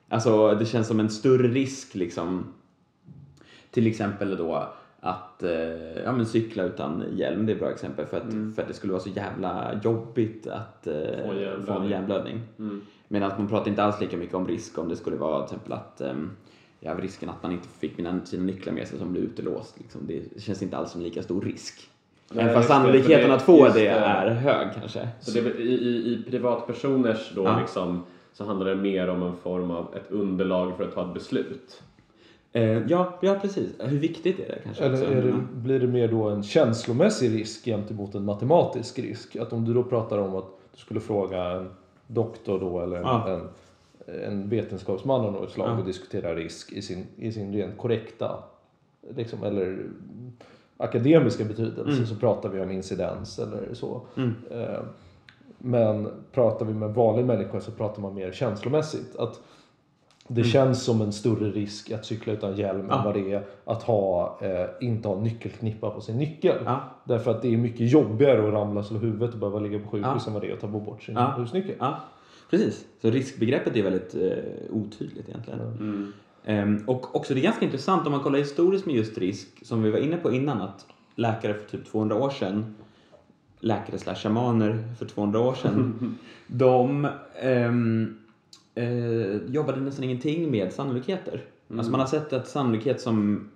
Alltså 0.09 0.55
det 0.55 0.65
känns 0.65 0.87
som 0.87 0.99
en 0.99 1.09
större 1.09 1.47
risk 1.47 1.95
liksom 1.95 2.43
till 3.71 3.87
exempel 3.87 4.37
då 4.37 4.73
att 5.05 5.43
eh, 5.43 5.51
ja, 6.05 6.11
men 6.11 6.25
cykla 6.25 6.63
utan 6.63 7.03
hjälm, 7.15 7.45
det 7.45 7.51
är 7.51 7.53
ett 7.53 7.59
bra 7.61 7.71
exempel 7.71 8.05
för 8.05 8.17
att, 8.17 8.23
Mm. 8.23 8.53
för 8.53 8.61
att 8.61 8.67
det 8.67 8.73
skulle 8.73 8.93
vara 8.93 9.03
så 9.03 9.09
jävla 9.09 9.79
jobbigt 9.83 10.47
att 10.47 10.87
eh, 10.87 10.93
Få 10.93 10.99
hjärnblödning. 10.99 11.65
få 11.65 11.73
en 11.73 11.89
hjärnblödning. 11.89 12.41
Mm. 12.59 12.81
Medan 13.07 13.31
man 13.37 13.47
pratar 13.47 13.69
inte 13.69 13.83
alls 13.83 14.01
lika 14.01 14.17
mycket 14.17 14.35
om 14.35 14.47
risk 14.47 14.77
om 14.77 14.89
det 14.89 14.95
skulle 14.95 15.15
vara 15.15 15.37
till 15.47 15.55
exempel 15.55 15.73
att 15.73 16.01
ehm, 16.01 16.31
ja, 16.79 16.93
risken 16.99 17.29
att 17.29 17.43
man 17.43 17.51
inte 17.51 17.67
fick 17.67 17.97
mina, 17.97 18.25
sina 18.25 18.43
nycklar 18.43 18.73
med 18.73 18.87
sig 18.87 18.99
som 18.99 19.11
blev 19.11 19.23
utelåst. 19.23 19.75
Liksom, 19.79 20.01
det 20.07 20.41
känns 20.41 20.61
inte 20.63 20.77
alls 20.77 20.91
som 20.91 21.01
lika 21.01 21.23
stor 21.23 21.41
risk. 21.41 21.89
Nej, 22.31 22.43
Även 22.43 22.55
fast 22.55 22.67
sannolikheten 22.69 23.31
att 23.31 23.41
få 23.41 23.65
det, 23.67 23.73
det. 23.73 23.87
är 23.87 24.29
hög 24.29 24.67
kanske. 24.79 25.07
Så 25.21 25.31
det, 25.31 25.39
i, 25.39 25.73
i, 25.73 26.13
I 26.13 26.23
privatpersoners 26.31 27.31
då 27.35 27.43
Ja. 27.43 27.59
liksom, 27.59 28.03
så 28.33 28.45
handlar 28.45 28.65
det 28.67 28.75
mer 28.75 29.07
om 29.09 29.23
en 29.23 29.35
form 29.37 29.71
av 29.71 29.95
ett 29.95 30.11
underlag 30.11 30.77
för 30.77 30.83
att 30.83 30.93
ta 30.95 31.07
ett 31.07 31.13
beslut. 31.13 31.83
Eh, 32.53 32.87
ja, 32.87 33.17
ja, 33.21 33.35
precis. 33.41 33.71
Hur 33.79 33.99
viktigt 33.99 34.39
är 34.39 34.47
det 34.47 34.59
kanske? 34.63 34.83
Eller 34.83 35.03
är 35.11 35.21
det, 35.21 35.29
Mm. 35.29 35.47
blir 35.53 35.79
det 35.79 35.87
mer 35.87 36.07
då 36.07 36.29
en 36.29 36.43
känslomässig 36.43 37.35
risk 37.39 37.65
gentemot 37.65 38.15
en 38.15 38.25
matematisk 38.25 38.99
risk? 38.99 39.35
Att 39.35 39.53
om 39.53 39.65
du 39.65 39.73
då 39.73 39.83
pratar 39.83 40.17
om 40.17 40.35
att 40.35 40.45
du 40.73 40.77
skulle 40.79 40.99
fråga 40.99 41.43
en 41.43 41.69
doktor 42.07 42.59
då 42.59 42.79
eller 42.79 42.95
en, 42.97 43.03
Ja. 43.03 43.29
en, 43.29 43.49
en 44.23 44.49
vetenskapsman 44.49 45.25
av 45.25 45.31
något 45.33 45.51
slag 45.51 45.69
Ja. 45.69 45.77
och 45.79 45.85
diskuterar 45.85 46.35
risk 46.35 46.71
i 46.71 46.81
sin, 46.81 47.05
i 47.17 47.31
sin 47.31 47.53
rent 47.53 47.77
korrekta 47.77 48.43
liksom, 49.15 49.43
eller 49.43 49.85
akademiska 50.77 51.43
betydelse 51.43 51.91
Mm. 51.97 52.05
så 52.05 52.15
pratar 52.15 52.49
vi 52.49 52.61
om 52.61 52.71
incidens 52.71 53.39
eller 53.39 53.73
så. 53.73 54.01
Mm. 54.17 54.33
Eh, 54.51 54.79
Men 55.57 56.09
pratar 56.31 56.65
vi 56.65 56.73
med 56.73 56.87
en 56.89 56.93
vanlig 56.93 57.25
människa 57.25 57.61
så 57.61 57.71
pratar 57.71 58.01
man 58.01 58.13
mer 58.13 58.31
känslomässigt. 58.31 59.15
Att 59.15 59.39
det 60.27 60.41
Mm. 60.41 60.51
känns 60.51 60.83
som 60.83 61.01
en 61.01 61.13
större 61.13 61.49
risk 61.51 61.91
att 61.91 62.05
cykla 62.05 62.33
utan 62.33 62.55
hjälm 62.55 62.87
Ja. 62.89 62.97
än 62.97 63.03
vad 63.05 63.13
det 63.13 63.33
är 63.33 63.43
att 63.65 63.83
ha, 63.83 64.39
eh, 64.41 64.87
inte 64.87 65.07
ha 65.07 65.19
nyckelknippa 65.21 65.89
på 65.89 66.01
sin 66.01 66.17
nyckel. 66.17 66.57
Ja. 66.65 66.81
Därför 67.03 67.31
att 67.31 67.41
det 67.41 67.53
är 67.53 67.57
mycket 67.57 67.91
jobbigare 67.91 68.47
att 68.47 68.53
ramla 68.53 68.83
slå 68.83 68.97
huvudet 68.97 69.33
och 69.33 69.39
behöva 69.39 69.59
ligga 69.59 69.79
på 69.79 69.87
sjukhus 69.89 70.11
Ja. 70.17 70.27
än 70.27 70.33
vad 70.33 70.41
det 70.41 70.49
är 70.49 70.53
att 70.53 70.59
ta 70.61 70.67
bort 70.67 71.03
sin 71.03 71.15
Ja. 71.15 71.33
husnyckel. 71.37 71.75
Ja, 71.79 71.99
precis. 72.49 72.85
Så 73.01 73.09
riskbegreppet 73.09 73.75
är 73.75 73.83
väldigt 73.83 74.15
eh, 74.15 74.75
otydligt 74.75 75.29
egentligen. 75.29 75.59
Mm. 75.59 76.13
Ehm, 76.45 76.83
och 76.87 77.15
också 77.15 77.33
det 77.33 77.39
är 77.39 77.43
ganska 77.43 77.65
intressant 77.65 78.05
om 78.05 78.11
man 78.11 78.21
kollar 78.21 78.39
historiskt 78.39 78.85
med 78.85 78.95
just 78.95 79.17
risk, 79.17 79.47
som 79.65 79.83
vi 79.83 79.91
var 79.91 79.99
inne 79.99 80.17
på 80.17 80.31
innan, 80.31 80.61
att 80.61 80.85
läkare 81.15 81.53
för 81.53 81.69
typ 81.77 81.85
200 81.91 82.15
år 82.15 82.29
sedan, 82.29 82.75
läkare 83.59 83.97
slash 83.97 84.15
shamaner 84.15 84.83
för 84.99 85.05
200 85.05 85.39
år 85.39 85.53
sedan, 85.53 86.17
de 86.47 87.07
ehm, 87.41 88.17
eh, 88.75 89.35
jobbade 89.53 89.79
nästan 89.81 90.03
ingenting 90.03 90.51
med 90.51 90.73
sannolikheter. 90.73 91.41
Alltså 91.77 91.91
man 91.91 91.99
har 91.99 92.07
sett 92.07 92.33
att 92.33 92.47
sannolikhet 92.47 93.01
som, 93.01 93.49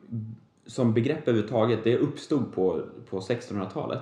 som 0.66 0.94
begrepp 0.94 1.28
överhuvudtaget, 1.28 1.80
det 1.84 1.98
uppstod 1.98 2.54
på, 2.54 2.82
på 3.10 3.20
1600-talet. 3.20 4.02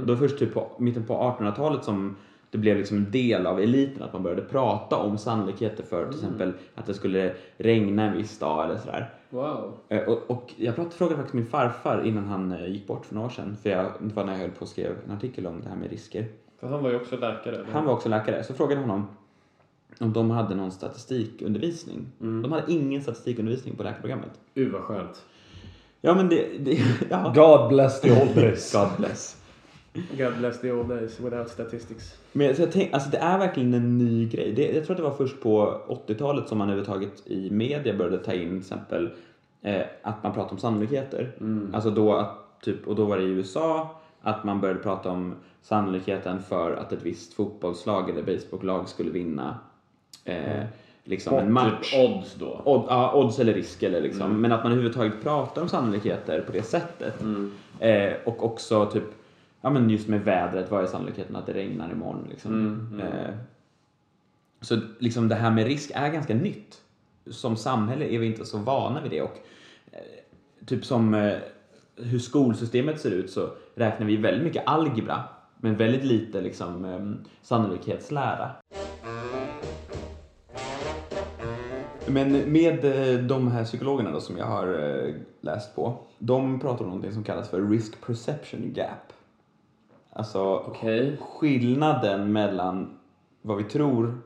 Och 0.00 0.06
då 0.06 0.16
först 0.16 0.38
typ 0.38 0.54
på 0.54 0.70
mitten 0.78 1.04
på 1.04 1.14
1800-talet 1.14 1.84
som 1.84 2.16
det 2.50 2.58
blev 2.58 2.76
liksom 2.76 2.96
en 2.96 3.10
del 3.10 3.46
av 3.46 3.60
eliten 3.60 4.02
att 4.02 4.12
man 4.12 4.22
började 4.22 4.42
prata 4.42 4.96
om 4.96 5.18
sannolikheter 5.18 5.82
för 5.84 6.06
till 6.06 6.14
exempel 6.14 6.52
att 6.74 6.86
det 6.86 6.94
skulle 6.94 7.34
regna 7.56 8.02
en 8.02 8.16
viss 8.16 8.38
dag 8.38 8.64
eller 8.64 8.76
sådär. 8.78 9.10
Wow. 9.30 9.72
Eh, 9.88 10.02
Och, 10.02 10.30
och 10.30 10.52
jag 10.56 10.74
pratade, 10.74 10.94
frågade 10.96 11.16
faktiskt 11.16 11.34
min 11.34 11.46
farfar 11.46 12.02
innan 12.04 12.24
han 12.26 12.52
eh, 12.52 12.66
gick 12.66 12.86
bort 12.86 13.06
för 13.06 13.14
några 13.14 13.26
år 13.26 13.30
sedan, 13.30 13.56
för 13.62 13.70
jag, 13.70 13.86
det 14.00 14.14
var 14.14 14.24
när 14.24 14.32
jag 14.32 14.40
höll 14.40 14.50
på 14.50 14.62
och 14.62 14.68
skrev 14.68 14.96
en 15.06 15.12
artikel 15.12 15.46
om 15.46 15.60
det 15.62 15.68
här 15.68 15.76
med 15.76 15.90
risker. 15.90 16.26
För 16.60 16.66
han 16.68 16.82
var 16.82 16.90
ju 16.90 16.96
också 16.96 17.16
läkare. 17.16 17.54
eller? 17.56 17.72
Han 17.72 17.84
var 17.84 17.92
också 17.92 18.08
läkare, 18.08 18.44
så 18.44 18.54
frågade 18.54 18.80
jag 18.80 18.88
honom 18.88 19.06
om 20.02 20.12
de 20.12 20.30
hade 20.30 20.54
någon 20.54 20.72
statistikundervisning. 20.72 22.06
De 22.18 22.52
hade 22.52 22.72
ingen 22.72 23.02
statistikundervisning 23.02 23.76
på 23.76 23.82
läkarprogrammet. 23.82 24.40
Uh, 24.58 24.72
vad 24.72 24.82
skönt. 24.82 25.24
Ja 26.00 26.14
men 26.14 26.28
det, 26.28 26.58
det 26.58 26.78
ja. 27.10 27.32
God 27.34 27.68
bless 27.68 28.00
the 28.00 28.22
old 28.22 28.34
days. 28.34 28.72
God 28.72 28.88
bless. 28.98 29.36
God 30.18 30.38
bless 30.38 30.60
the 30.60 30.72
old 30.72 30.88
days 30.88 31.20
without 31.20 31.48
statistics. 31.48 32.18
Men 32.32 32.56
så 32.56 32.62
jag 32.62 32.72
tänk, 32.72 32.92
alltså 32.92 33.10
det 33.10 33.18
är 33.18 33.38
verkligen 33.38 33.74
en 33.74 33.98
ny 33.98 34.28
grej. 34.28 34.52
Det, 34.52 34.72
jag 34.72 34.84
tror 34.84 34.94
att 34.94 35.02
det 35.02 35.08
var 35.08 35.16
först 35.16 35.40
på 35.40 35.80
80-talet 36.06 36.48
som 36.48 36.58
man 36.58 36.70
överhuvudtaget 36.70 37.26
i 37.26 37.50
media 37.50 37.96
började 37.96 38.18
ta 38.18 38.32
in 38.32 38.48
till 38.48 38.58
exempel 38.58 39.10
eh, 39.62 39.82
att 40.02 40.22
man 40.22 40.34
pratar 40.34 40.52
om 40.52 40.58
sannolikheter. 40.58 41.32
Alltså 41.72 41.90
då 41.90 42.14
att, 42.14 42.60
typ, 42.62 42.88
och 42.88 42.94
då 42.94 43.04
var 43.04 43.16
det 43.16 43.22
i 43.22 43.26
USA 43.26 44.00
att 44.20 44.44
man 44.44 44.60
började 44.60 44.80
prata 44.80 45.10
om 45.10 45.34
sannolikheten 45.62 46.42
för 46.42 46.72
att 46.72 46.92
ett 46.92 47.02
visst 47.02 47.34
fotbollslag 47.34 48.10
eller 48.10 48.22
baseballlag 48.22 48.88
skulle 48.88 49.10
vinna 49.10 49.58
eh, 50.24 50.64
liksom 51.04 51.38
en 51.38 51.52
match. 51.52 51.90
Typ 51.90 52.10
odds 52.10 52.34
då. 52.34 52.62
Odd, 52.64 52.86
ja, 52.88 53.14
odds 53.14 53.38
eller 53.38 53.54
risk 53.54 53.82
eller 53.82 54.00
liksom. 54.00 54.40
Men 54.40 54.52
att 54.52 54.62
man 54.62 54.72
överhuvudtaget 54.72 55.22
pratar 55.22 55.62
om 55.62 55.68
sannolikheter 55.68 56.40
på 56.40 56.52
det 56.52 56.62
sättet. 56.62 57.14
Eh, 57.80 58.12
och 58.24 58.44
också 58.44 58.86
typ, 58.86 59.04
ja 59.60 59.70
men 59.70 59.90
just 59.90 60.08
med 60.08 60.20
vädret, 60.20 60.70
vad 60.70 60.82
är 60.82 60.86
sannolikheten 60.86 61.36
att 61.36 61.46
det 61.46 61.52
regnar 61.52 61.92
imorgon 61.92 62.26
liksom. 62.30 63.00
Eh, 63.00 63.34
så 64.60 64.80
liksom 64.98 65.28
det 65.28 65.34
här 65.34 65.50
med 65.50 65.66
risk 65.66 65.90
är 65.94 66.08
ganska 66.08 66.34
nytt. 66.34 66.78
Som 67.26 67.56
samhälle 67.56 68.04
är 68.04 68.18
vi 68.18 68.26
inte 68.26 68.44
så 68.44 68.58
vana 68.58 69.02
vid 69.02 69.10
det 69.10 69.22
och 69.22 69.38
eh, 69.92 69.98
typ 70.66 70.84
som 70.84 71.14
eh, 71.14 71.38
hur 71.96 72.18
skolsystemet 72.18 73.00
ser 73.00 73.10
ut 73.10 73.30
så 73.30 73.50
räknar 73.74 74.06
vi 74.06 74.16
väldigt 74.16 74.44
mycket 74.44 74.62
algebra 74.66 75.22
men 75.56 75.76
väldigt 75.76 76.04
lite 76.04 76.40
liksom 76.40 76.84
eh, 76.84 77.28
sannolikhetslära. 77.42 78.50
Men 82.12 82.52
med 82.52 82.84
eh, 82.84 83.24
de 83.24 83.48
här 83.48 83.64
psykologerna 83.64 84.10
då 84.10 84.20
som 84.20 84.36
jag 84.36 84.46
har 84.46 84.66
eh, 84.68 85.14
läst 85.40 85.74
på, 85.74 85.98
de 86.18 86.60
pratar 86.60 86.84
om 86.84 86.90
någonting 86.90 87.12
som 87.12 87.24
kallas 87.24 87.48
för 87.48 87.68
risk 87.68 88.06
perception 88.06 88.72
gap. 88.74 89.12
Alltså 90.10 90.56
Okej. 90.56 91.16
skillnaden 91.20 92.32
mellan 92.32 92.98
vad 93.42 93.56
vi 93.56 93.64
tror 93.64 94.18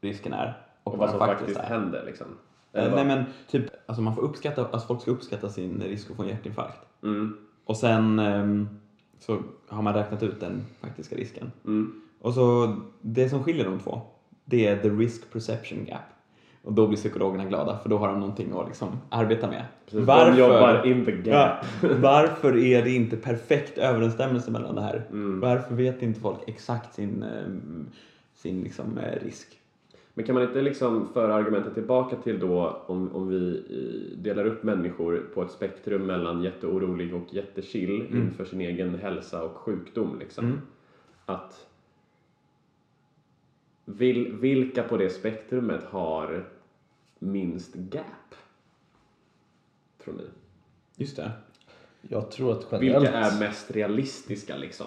risken 0.00 0.32
är 0.32 0.62
och, 0.82 0.92
Och 0.92 0.98
vad 0.98 1.10
som 1.10 1.18
faktiskt 1.18 1.58
är. 1.58 1.62
händer 1.62 2.02
liksom. 2.06 2.26
Eller 2.72 2.96
Nej 2.96 3.06
vad? 3.06 3.06
men 3.06 3.24
typ, 3.50 3.64
alltså 3.86 4.02
man 4.02 4.14
får 4.14 4.22
uppskatta, 4.22 4.68
alltså 4.68 4.86
folk 4.86 5.02
ska 5.02 5.10
uppskatta 5.10 5.48
sin 5.48 5.82
risk 5.82 6.10
att 6.10 6.16
få 6.16 6.22
en 6.22 6.28
hjärtinfarkt. 6.28 6.78
Mm. 7.02 7.36
Och 7.64 7.76
sen 7.76 8.18
ehm, 8.18 8.68
så 9.18 9.38
har 9.68 9.82
man 9.82 9.94
räknat 9.94 10.22
ut 10.22 10.40
den 10.40 10.64
faktiska 10.80 11.16
risken. 11.16 11.52
Mm. 11.64 12.02
Och 12.20 12.34
så 12.34 12.76
det 13.00 13.28
som 13.28 13.44
skiljer 13.44 13.64
de 13.64 13.78
två, 13.78 14.00
det 14.44 14.66
är 14.66 14.78
the 14.78 14.88
risk 14.88 15.32
perception 15.32 15.84
gap. 15.84 16.00
Och 16.66 16.72
då 16.72 16.86
blir 16.86 16.96
psykologerna 16.96 17.44
glada 17.44 17.78
för 17.82 17.88
då 17.88 17.98
har 17.98 18.08
de 18.08 18.20
någonting 18.20 18.52
att 18.52 18.66
liksom 18.66 18.88
arbeta 19.08 19.50
med. 19.50 19.64
Precis, 19.84 20.06
De 20.06 20.38
jobbar 20.38 20.86
in 20.86 21.04
the 21.04 21.12
gap. 21.12 21.24
Ja, 21.26 21.60
varför 22.00 22.56
är 22.56 22.82
det 22.82 22.90
inte 22.90 23.16
perfekt 23.16 23.78
överensstämmelse 23.78 24.50
mellan 24.50 24.74
det 24.74 24.80
här? 24.80 25.06
Mm. 25.10 25.40
Varför 25.40 25.74
vet 25.74 26.02
inte 26.02 26.20
folk 26.20 26.38
exakt 26.46 26.94
sin, 26.94 27.22
ehm, 27.22 27.86
sin 28.34 28.62
liksom, 28.62 28.98
eh, 28.98 29.24
risk? 29.24 29.58
Men 30.14 30.24
kan 30.24 30.34
man 30.34 30.44
inte 30.44 30.62
liksom 30.62 31.08
föra 31.12 31.34
argumentet 31.34 31.74
tillbaka 31.74 32.16
till 32.16 32.38
då 32.38 32.82
om, 32.86 33.16
om 33.16 33.28
vi 33.28 33.64
eh, 33.70 34.18
delar 34.22 34.46
upp 34.46 34.62
människor 34.62 35.26
på 35.34 35.42
ett 35.42 35.50
spektrum 35.50 36.06
mellan 36.06 36.42
jätteorolig 36.42 37.14
och 37.14 37.34
jättechill 37.34 38.06
inför 38.12 38.44
sin 38.44 38.60
egen 38.60 38.94
hälsa 38.94 39.44
och 39.44 39.56
sjukdom 39.56 40.18
liksom. 40.18 40.44
Mm. 40.44 40.58
Att 41.26 41.66
vil, 43.84 44.32
vilka 44.40 44.82
på 44.82 44.96
det 44.96 45.10
spektrumet 45.10 45.84
har 45.84 46.44
minst 47.18 47.74
gap? 47.74 48.34
Tror 50.04 50.14
ni? 50.14 50.24
Just 50.96 51.16
det. 51.16 51.32
Jag 52.02 52.30
tror 52.30 52.52
att 52.52 52.66
generellt... 52.72 53.02
Vilka 53.02 53.18
är 53.18 53.40
mest 53.40 53.70
realistiska 53.70 54.56
liksom? 54.56 54.86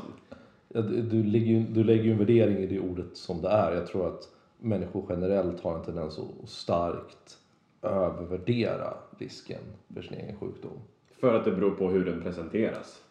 Ja, 0.68 0.82
du, 0.82 1.02
du, 1.02 1.24
lägger 1.24 1.46
ju, 1.46 1.64
du 1.64 1.84
lägger 1.84 2.04
ju 2.04 2.12
en 2.12 2.18
värdering 2.18 2.58
i 2.58 2.68
det 2.68 2.80
ordet 2.80 3.18
som 3.18 3.42
det 3.42 3.50
är. 3.50 3.76
Jag 3.76 3.88
tror 3.88 4.08
att 4.08 4.30
människor 4.58 5.06
generellt 5.10 5.62
har 5.62 5.76
en 5.78 5.86
tendens 5.86 6.20
att 6.20 6.50
starkt 6.50 7.38
övervärdera 7.82 8.94
risken 9.18 9.62
för 9.94 10.02
sin 10.02 10.14
egen 10.14 10.40
sjukdom. 10.40 10.78
För 11.20 11.34
att 11.34 11.46
det 11.46 11.52
beror 11.52 11.72
på 11.72 11.90
hur 11.90 12.06
den 12.06 12.22
presenteras. 12.22 13.04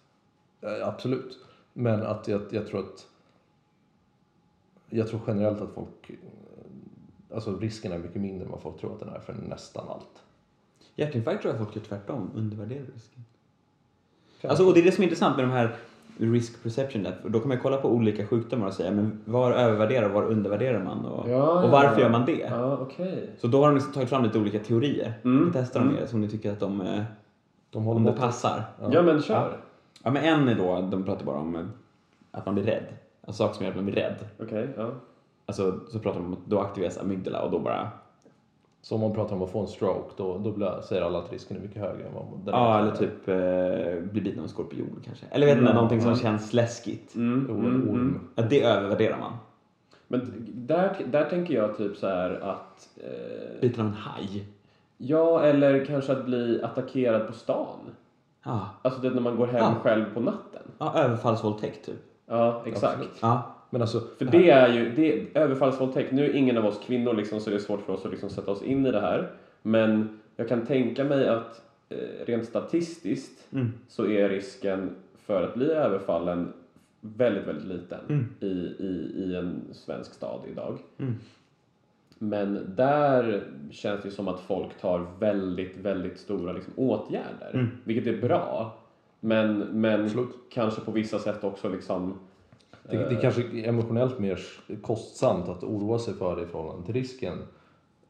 Absolut. 0.82 1.38
Men 1.72 2.02
att 2.02 2.28
jag, 2.28 2.42
jag 2.50 2.66
tror 2.66 2.80
att 2.80 3.06
jag 4.90 5.08
tror 5.08 5.20
generellt 5.26 5.60
att 5.60 5.74
folk 5.74 6.10
Alltså 7.34 7.56
risken 7.56 7.92
är 7.92 7.98
mycket 7.98 8.22
mindre 8.22 8.44
än 8.44 8.50
vad 8.50 8.62
folk 8.62 8.80
tror 8.80 8.92
att 8.92 9.00
den 9.00 9.08
är 9.08 9.20
för 9.20 9.32
nästan 9.48 9.88
allt. 9.88 10.22
Hjärtinfarkt 10.96 11.42
tror 11.42 11.54
jag 11.54 11.64
folk 11.64 11.76
gör 11.76 11.82
tvärtom, 11.82 12.30
undervärderar 12.34 12.84
risken. 12.94 13.24
Alltså, 14.42 14.66
och 14.66 14.74
det 14.74 14.80
är 14.80 14.84
det 14.84 14.92
som 14.92 15.02
är 15.02 15.06
intressant 15.06 15.36
med 15.36 15.44
de 15.44 15.50
här 15.50 15.76
risk 16.18 16.62
perception, 16.62 17.06
då 17.24 17.40
kan 17.40 17.48
man 17.48 17.58
kolla 17.58 17.76
på 17.76 17.88
olika 17.88 18.26
sjukdomar 18.26 18.66
och 18.66 18.72
säga 18.72 18.90
men 18.90 19.20
var 19.24 19.52
övervärderar 19.52 20.06
och 20.08 20.14
var 20.14 20.22
undervärderar 20.22 20.84
man 20.84 21.04
och, 21.04 21.28
Ja, 21.30 21.62
och 21.64 21.70
varför 21.70 21.94
ja. 21.94 22.00
gör 22.00 22.10
man 22.10 22.24
det? 22.26 22.38
Ja, 22.50 22.78
okej. 22.78 23.30
Så 23.38 23.46
då 23.46 23.60
har 23.60 23.66
de 23.66 23.74
liksom 23.74 23.92
tagit 23.92 24.08
fram 24.08 24.24
lite 24.24 24.38
olika 24.38 24.58
teorier. 24.58 25.12
Mm. 25.24 25.46
Vi 25.46 25.52
testar 25.52 25.80
dem 25.80 25.96
som 26.06 26.20
ni 26.20 26.28
tycker 26.28 26.52
att 26.52 26.60
de, 26.60 26.80
eh, 26.80 27.02
De 27.70 27.88
om 27.88 28.04
det 28.04 28.12
passar. 28.12 28.62
Ja. 28.90 29.02
men 29.02 29.22
kör. 29.22 29.60
Ja 30.02 30.10
men 30.10 30.24
en 30.24 30.48
är 30.48 30.54
då, 30.54 30.88
de 30.90 31.04
pratar 31.04 31.24
bara 31.24 31.38
om 31.38 31.56
eh, 31.56 31.62
att 32.30 32.46
man 32.46 32.54
blir 32.54 32.64
rädd. 32.64 32.86
Alltså 33.26 33.42
saker 33.42 33.54
som 33.54 33.64
gör 33.64 33.70
att 33.70 33.76
man 33.76 33.84
blir 33.84 33.94
rädd. 33.94 34.16
Okej, 34.38 34.68
ja. 34.76 34.90
Alltså 35.48 35.80
så 35.92 35.98
pratar 35.98 36.20
de 36.20 36.26
om 36.26 36.32
att 36.32 36.38
då 36.46 36.60
aktiveras 36.60 36.98
amygdala 36.98 37.42
och 37.42 37.50
då 37.50 37.58
bara 37.58 37.90
Så 38.82 38.94
om 38.94 39.00
man 39.00 39.12
pratar 39.12 39.36
om 39.36 39.42
att 39.42 39.50
få 39.50 39.60
en 39.60 39.66
stroke 39.66 40.10
då, 40.16 40.38
då 40.38 40.50
blir, 40.52 40.80
säger 40.80 41.02
alla 41.02 41.18
att 41.18 41.32
risken 41.32 41.56
är 41.56 41.60
mycket 41.60 41.82
högre 41.82 42.04
än 42.06 42.14
vad 42.14 42.24
den 42.44 42.54
Ja, 42.54 42.78
är. 42.78 42.82
eller 42.82 42.96
typ 42.96 43.28
eh, 43.28 44.10
bli 44.12 44.20
biten 44.20 44.38
av 44.38 44.42
en 44.44 44.48
skorpion 44.48 45.02
kanske. 45.04 45.26
Eller 45.30 45.46
vet 45.46 45.58
inte, 45.58 45.72
någonting 45.74 46.00
som 46.00 46.16
känns 46.16 46.52
läskigt. 46.52 47.14
Mm, 47.14 47.46
mm, 47.50 47.60
orm. 47.66 47.88
mm. 47.88 48.20
Ja, 48.34 48.42
det 48.50 48.62
övervärderar 48.62 49.18
man. 49.18 49.32
Men 50.08 50.46
där, 50.54 50.96
där 51.06 51.24
tänker 51.24 51.54
jag 51.54 51.76
typ 51.76 51.96
så 51.96 52.06
här 52.06 52.30
att... 52.30 52.88
Eh, 52.96 53.60
Biten 53.60 53.80
av 53.80 53.86
en 53.86 53.92
haj. 53.92 54.44
ja, 54.96 55.42
eller 55.42 55.84
kanske 55.84 56.12
att 56.12 56.24
bli 56.24 56.62
attackerad 56.62 57.26
på 57.26 57.32
stan. 57.32 57.78
Ja, 58.44 58.68
Alltså 58.82 59.00
det 59.00 59.10
när 59.10 59.20
man 59.20 59.36
går 59.36 59.46
hem 59.46 59.56
Ja. 59.60 59.74
själv 59.82 60.14
på 60.14 60.20
natten. 60.20 60.62
ja 60.78 60.94
överfallsvåldtäkt 60.94 61.86
typ. 61.86 62.00
Ja, 62.26 62.62
exakt. 62.66 62.94
Absolut. 62.94 63.18
Ja, 63.20 63.54
Men 63.70 63.80
alltså, 63.80 64.00
För 64.18 64.24
det 64.24 64.50
är 64.50 64.68
ju, 64.74 64.92
det, 64.92 65.26
överfallsvåldtäkt, 65.40 66.12
nu 66.12 66.24
är 66.24 66.34
ingen 66.34 66.58
av 66.58 66.66
oss 66.66 66.80
kvinnor 66.86 67.14
liksom, 67.14 67.40
så 67.40 67.50
det 67.50 67.56
är 67.56 67.60
svårt 67.60 67.80
för 67.86 67.92
oss 67.92 68.04
att 68.04 68.10
liksom 68.10 68.30
sätta 68.30 68.50
oss 68.50 68.62
in 68.62 68.86
i 68.86 68.90
det 68.92 69.00
här. 69.00 69.30
Men 69.62 70.18
jag 70.36 70.48
kan 70.48 70.66
tänka 70.66 71.04
mig 71.04 71.28
att 71.28 71.62
eh, 71.88 72.24
rent 72.26 72.44
statistiskt 72.44 73.52
Mm. 73.52 73.72
så 73.88 74.06
är 74.06 74.28
risken 74.28 74.90
för 75.26 75.42
att 75.42 75.54
bli 75.54 75.70
överfallen 75.70 76.52
väldigt, 77.00 77.46
väldigt 77.46 77.64
liten 77.66 77.98
Mm. 78.08 78.26
i, 78.40 78.46
i, 78.78 79.12
i 79.16 79.36
en 79.36 79.60
svensk 79.72 80.14
stad 80.14 80.40
idag. 80.52 80.78
Mm. 80.98 81.14
Men 82.18 82.72
där 82.76 83.44
känns 83.70 84.02
det 84.02 84.10
som 84.10 84.28
att 84.28 84.40
folk 84.40 84.80
tar 84.80 85.06
väldigt, 85.20 85.76
väldigt 85.76 86.18
stora 86.18 86.52
liksom, 86.52 86.72
åtgärder. 86.76 87.70
Vilket 87.84 88.06
är 88.06 88.20
bra. 88.20 88.76
Men, 89.20 89.58
men 89.58 90.04
Absolut. 90.04 90.28
kanske 90.50 90.80
på 90.80 90.90
vissa 90.90 91.18
sätt 91.18 91.44
också 91.44 91.68
liksom... 91.68 92.18
Det, 92.90 92.96
det 92.96 93.16
är 93.16 93.20
kanske 93.20 93.42
är 93.42 93.68
emotionellt 93.68 94.18
mer 94.18 94.40
kostsamt 94.82 95.48
att 95.48 95.64
oroa 95.64 95.98
sig 95.98 96.14
för 96.14 96.36
det 96.36 96.42
i 96.42 96.46
förhållande 96.46 96.86
till 96.86 96.94
risken 96.94 97.38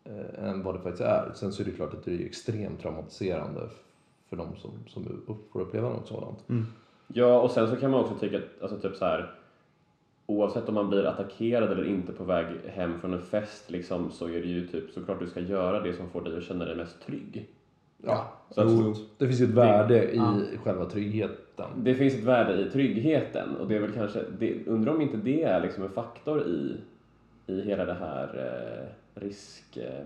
eh, 0.05 0.49
än 0.49 0.63
vad 0.63 0.75
det 0.75 0.81
faktiskt 0.81 1.03
är. 1.03 1.33
Sen 1.35 1.53
så 1.53 1.63
är 1.63 1.67
det 1.67 1.73
klart 1.73 1.95
att 1.95 2.05
det 2.05 2.15
är 2.15 2.27
extremt 2.27 2.81
traumatiserande 2.81 3.61
för 4.29 4.37
de 4.37 4.57
som, 4.57 4.71
som 4.87 5.23
får 5.53 5.61
uppleva 5.61 5.89
något 5.89 6.09
sådant. 6.09 6.39
Ja, 7.07 7.41
och 7.41 7.51
sen 7.51 7.71
så 7.71 7.77
kan 7.77 7.91
man 7.91 8.01
också 8.01 8.15
tycka 8.15 8.37
att 8.39 8.63
alltså, 8.63 8.79
typ 8.89 8.97
så 8.97 9.05
här, 9.05 9.35
oavsett 10.27 10.69
om 10.69 10.75
man 10.75 10.91
blir 10.91 11.05
attackerad 11.05 11.73
eller 11.73 11.85
inte 11.85 12.13
på 12.13 12.25
väg 12.25 12.47
hem 12.67 13.01
från 13.01 13.13
en 13.13 13.23
fest 13.23 13.71
liksom, 13.71 14.11
så 14.11 14.27
är 14.27 14.41
det 14.41 14.49
ju 14.49 14.67
typ 14.67 14.91
såklart 14.91 15.21
du 15.21 15.27
ska 15.27 15.41
göra 15.41 15.81
det 15.81 15.93
som 15.93 16.11
får 16.11 16.21
dig 16.21 16.39
att 16.39 16.45
känna 16.45 16.65
dig 16.65 16.77
mest 16.77 17.03
trygg. 17.07 17.49
Ja, 18.03 18.33
Så 18.51 18.61
att, 18.61 18.71
jo, 18.71 18.95
det 19.19 19.27
finns 19.27 19.41
ju 19.41 19.45
ett 19.45 19.51
värde 19.51 20.13
i 20.13 20.17
Ja. 20.17 20.35
själva 20.65 20.85
tryggheten. 20.85 21.67
Det 21.77 21.95
finns 21.95 22.15
ett 22.15 22.25
värde 22.25 22.61
i 22.63 22.71
tryggheten 22.71 23.57
och 23.57 23.69
det 23.69 23.77
är 23.77 23.81
väl 23.81 23.93
kanske, 23.93 24.21
det, 24.39 24.67
undrar 24.67 24.95
om 24.95 25.01
inte 25.01 25.17
det 25.17 25.43
är 25.43 25.61
liksom 25.63 25.85
en 25.85 25.91
faktor 25.91 26.43
i, 26.47 26.77
i 27.47 27.61
hela 27.63 27.85
det 27.85 27.95
här 27.95 28.29
eh, 29.15 29.21
risk, 29.23 29.77
eh, 29.77 30.05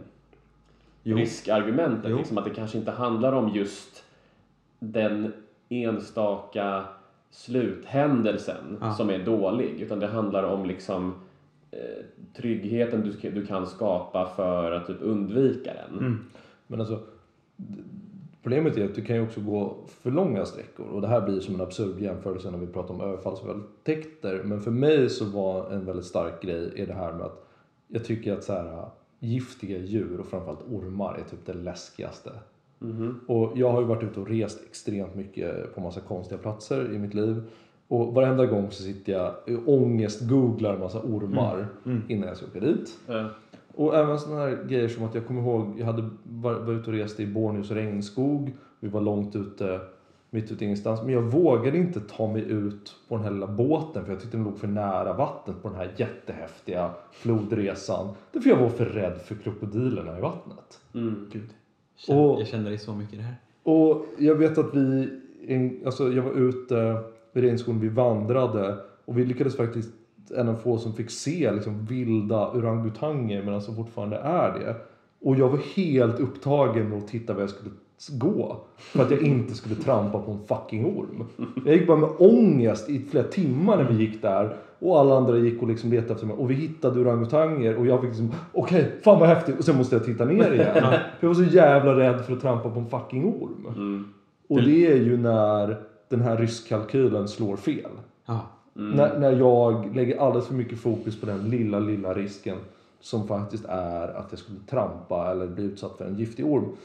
Jo. 1.02 1.16
riskargumentet. 1.16 2.10
Jo. 2.10 2.18
Liksom 2.18 2.38
att 2.38 2.44
det 2.44 2.50
kanske 2.50 2.78
inte 2.78 2.90
handlar 2.90 3.32
om 3.32 3.48
just 3.54 4.04
den 4.78 5.32
enstaka 5.68 6.84
sluthändelsen 7.30 8.78
Ja. 8.80 8.92
som 8.92 9.10
är 9.10 9.18
dålig 9.18 9.80
utan 9.80 9.98
det 10.00 10.06
handlar 10.06 10.42
om 10.44 10.66
liksom 10.66 11.14
eh, 11.70 12.04
tryggheten 12.36 13.16
du, 13.22 13.30
du 13.30 13.46
kan 13.46 13.66
skapa 13.66 14.26
för 14.36 14.72
att 14.72 14.86
typ 14.86 14.96
undvika 15.00 15.70
den. 15.74 15.98
Mm. 15.98 16.24
Men 16.66 16.80
alltså, 16.80 16.98
problemet 18.42 18.76
är 18.76 18.84
att 18.84 18.94
du 18.94 19.04
kan 19.04 19.16
ju 19.16 19.22
också 19.22 19.40
gå 19.40 19.76
för 19.88 20.10
långa 20.10 20.44
sträckor. 20.44 20.86
Och 20.86 21.00
det 21.00 21.08
här 21.08 21.20
blir 21.20 21.40
som 21.40 21.54
en 21.54 21.60
absurd 21.60 22.00
jämförelse 22.00 22.50
när 22.50 22.58
vi 22.58 22.66
pratar 22.66 22.94
om 22.94 23.00
överfallsvåldtäkter. 23.00 24.42
Men 24.44 24.60
för 24.60 24.70
mig 24.70 25.10
så 25.10 25.24
var 25.24 25.70
en 25.70 25.84
väldigt 25.84 26.06
stark 26.06 26.42
grej 26.42 26.72
är 26.76 26.86
det 26.86 26.94
här 26.94 27.12
med 27.12 27.26
att 27.26 27.46
jag 27.88 28.04
tycker 28.04 28.32
att 28.32 28.44
så 28.44 28.52
här, 28.52 28.88
giftiga 29.18 29.78
djur 29.78 30.20
och 30.20 30.26
framförallt 30.26 30.62
ormar 30.70 31.14
är 31.14 31.30
typ 31.30 31.46
det 31.46 31.54
läskigaste. 31.54 32.30
Mhm. 32.78 33.20
Och 33.26 33.52
jag 33.54 33.72
har 33.72 33.80
ju 33.80 33.86
varit 33.86 34.02
ute 34.02 34.20
och 34.20 34.28
rest 34.28 34.62
extremt 34.68 35.14
mycket 35.14 35.74
på 35.74 35.80
massa 35.80 36.00
konstiga 36.00 36.38
platser 36.38 36.94
i 36.94 36.98
mitt 36.98 37.14
liv. 37.14 37.42
Och 37.88 38.14
varenda 38.14 38.46
gång 38.46 38.70
så 38.70 38.82
sitter 38.82 39.12
jag 39.12 39.34
och 39.66 39.74
ångest-googlar 39.74 40.78
massa 40.78 41.00
ormar 41.00 41.66
innan 42.08 42.28
jag 42.28 42.36
ska 42.36 42.46
åka 42.46 42.60
dit. 42.60 42.98
Och 43.74 43.96
även 43.96 44.18
sådana 44.18 44.40
här 44.40 44.64
grejer 44.68 44.88
som 44.88 45.04
att 45.04 45.14
jag 45.14 45.26
kommer 45.26 45.40
ihåg, 45.42 45.74
jag 45.78 45.86
hade 45.86 46.08
var, 46.24 46.54
var 46.54 46.72
ute 46.72 46.90
och 46.90 46.96
reste 46.96 47.22
i 47.22 47.26
Borneos 47.26 47.70
regnskog. 47.70 48.56
Vi 48.80 48.88
var 48.88 49.00
långt 49.00 49.36
ute, 49.36 49.80
mitt 50.30 50.52
ute 50.52 50.64
i 50.64 50.66
ingenstans. 50.66 51.02
Men 51.02 51.12
jag 51.14 51.22
vågade 51.22 51.78
inte 51.78 52.00
ta 52.00 52.32
mig 52.32 52.42
ut 52.42 52.94
på 53.08 53.14
den 53.16 53.24
här 53.24 53.30
lilla 53.32 53.46
båten 53.46 54.04
för 54.04 54.12
jag 54.12 54.20
tyckte 54.20 54.36
den 54.36 54.44
låg 54.44 54.58
för 54.58 54.68
nära 54.68 55.12
vattnet 55.12 55.62
på 55.62 55.68
den 55.68 55.76
här 55.76 55.92
jättehäftiga 55.96 56.90
flodresan. 57.12 58.08
Därför 58.32 58.50
jag 58.50 58.56
var 58.56 58.68
för 58.68 58.84
rädd 58.84 59.18
för 59.24 59.34
krokodilerna 59.34 60.18
i 60.18 60.20
vattnet. 60.20 60.80
mm. 60.94 61.28
Gud. 61.32 61.42
Jag 61.96 62.04
känner, 62.06 62.22
Och- 62.32 62.40
jag 62.40 62.46
känner 62.48 62.68
dig 62.70 62.78
så 62.78 62.94
mycket 62.94 63.14
i 63.14 63.16
det 63.16 63.22
här. 63.22 63.36
Och 63.62 64.04
jag 64.18 64.34
vet 64.34 64.58
att 64.58 64.74
vi, 64.74 65.08
alltså 65.84 66.12
jag 66.12 66.22
var 66.22 66.32
ute 66.32 66.98
vid 67.32 67.44
regnskogen, 67.44 67.80
vi 67.80 67.88
vandrade 67.88 68.76
och 69.04 69.18
vi 69.18 69.24
lyckades 69.24 69.56
faktiskt 69.56 69.90
en 70.30 70.48
av 70.48 70.54
få 70.54 70.78
som 70.78 70.92
fick 70.92 71.10
se 71.10 71.52
liksom 71.52 71.86
vilda 71.86 72.50
orangutanger 72.50 73.42
medan 73.42 73.62
som 73.62 73.76
fortfarande 73.76 74.16
är 74.16 74.58
det. 74.58 74.76
Och 75.20 75.36
jag 75.36 75.48
var 75.48 75.60
helt 75.76 76.20
upptagen 76.20 76.88
med 76.88 76.98
att 76.98 77.08
titta 77.08 77.34
var 77.34 77.40
jag 77.40 77.50
skulle 77.50 77.70
gå. 78.10 78.64
För 78.76 79.02
att 79.02 79.10
jag 79.10 79.22
inte 79.22 79.54
skulle 79.54 79.74
trampa 79.74 80.18
på 80.18 80.30
en 80.30 80.46
fucking 80.46 80.86
orm. 80.86 81.24
Jag 81.64 81.74
gick 81.74 81.86
bara 81.86 81.96
med 81.96 82.10
ångest 82.18 82.90
i 82.90 82.98
flera 82.98 83.24
timmar 83.24 83.76
när 83.76 83.84
vi 83.84 84.04
gick 84.04 84.22
där. 84.22 84.56
Och 84.78 85.00
alla 85.00 85.16
andra 85.16 85.38
gick 85.38 85.62
och 85.62 85.68
liksom 85.68 85.90
letade 85.90 86.14
efter 86.14 86.26
mig. 86.26 86.36
Och 86.36 86.50
vi 86.50 86.54
hittade 86.54 87.00
orangutanger 87.00 87.76
och 87.76 87.86
jag 87.86 88.00
fick 88.00 88.08
liksom, 88.08 88.32
okej, 88.52 88.92
fan 89.04 89.20
vad 89.20 89.28
häftigt. 89.28 89.58
Och 89.58 89.64
sen 89.64 89.76
måste 89.76 89.96
jag 89.96 90.04
titta 90.04 90.24
ner 90.24 90.52
igen. 90.52 90.74
För 90.74 91.00
jag 91.20 91.28
var 91.28 91.34
så 91.34 91.44
jävla 91.44 91.96
rädd 91.96 92.24
för 92.24 92.32
att 92.32 92.40
trampa 92.40 92.70
på 92.70 92.80
en 92.80 92.86
fucking 92.86 93.24
orm. 93.24 93.66
Mm. 93.66 94.04
Och 94.48 94.62
det 94.62 94.92
är 94.92 94.96
ju 94.96 95.16
när 95.16 95.80
den 96.08 96.20
här 96.20 96.36
riskkalkylen 96.36 97.28
slår 97.28 97.56
fel. 97.56 97.90
Ja. 98.74 98.82
När, 98.82 99.18
när 99.18 99.32
jag 99.32 99.96
lägger 99.96 100.18
alldeles 100.18 100.46
för 100.46 100.54
mycket 100.54 100.78
fokus 100.78 101.20
på 101.20 101.26
den 101.26 101.50
lilla, 101.50 101.78
lilla 101.78 102.14
risken 102.14 102.56
som 103.00 103.28
faktiskt 103.28 103.64
är 103.64 104.08
att 104.08 104.26
jag 104.30 104.38
skulle 104.38 104.58
trampa 104.70 105.30
eller 105.30 105.46
bli 105.46 105.64
utsatt 105.64 105.96
för 105.98 106.04
en 106.04 106.18
giftig 106.18 106.46
orm. 106.46 106.76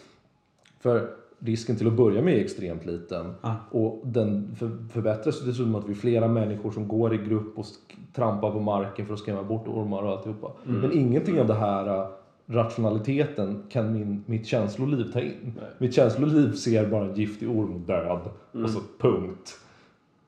För 0.80 1.10
risken 1.40 1.76
till 1.76 1.88
att 1.88 1.94
börja 1.94 2.22
med 2.22 2.34
är 2.34 2.40
extremt 2.40 2.86
liten. 2.86 3.34
Ja. 3.42 3.56
Och 3.72 4.02
den 4.04 4.56
för, 4.56 4.70
förbättras 4.92 5.46
dessutom 5.46 5.76
att 5.76 5.88
vi 5.88 5.92
är 5.92 5.96
flera 5.96 6.28
människor 6.28 6.72
som 6.72 6.88
går 6.88 7.14
i 7.14 7.18
grupp 7.18 7.58
och 7.58 7.66
trampar 8.14 8.52
på 8.52 8.60
marken 8.60 9.06
för 9.06 9.14
att 9.14 9.20
skrämma 9.20 9.44
bort 9.44 9.68
ormar 9.68 10.04
och 10.04 10.12
alltihopa. 10.12 10.52
Men 10.64 10.92
ingenting 10.94 11.40
av 11.40 11.48
det 11.48 11.54
här 11.54 12.00
äh, 12.00 12.08
rationaliteten 12.48 13.64
kan 13.70 13.94
min, 13.94 14.24
mitt 14.26 14.46
känsloliv 14.46 15.12
ta 15.12 15.20
in. 15.20 15.34
Nej. 15.44 15.70
Mitt 15.78 15.94
känsloliv 15.94 16.52
ser 16.52 16.90
bara 16.90 17.06
en 17.06 17.16
giftig 17.16 17.50
orm 17.50 17.74
och 17.74 17.80
död. 17.80 18.20
Och 18.64 18.70
så 18.70 18.80
punkt. 19.00 19.60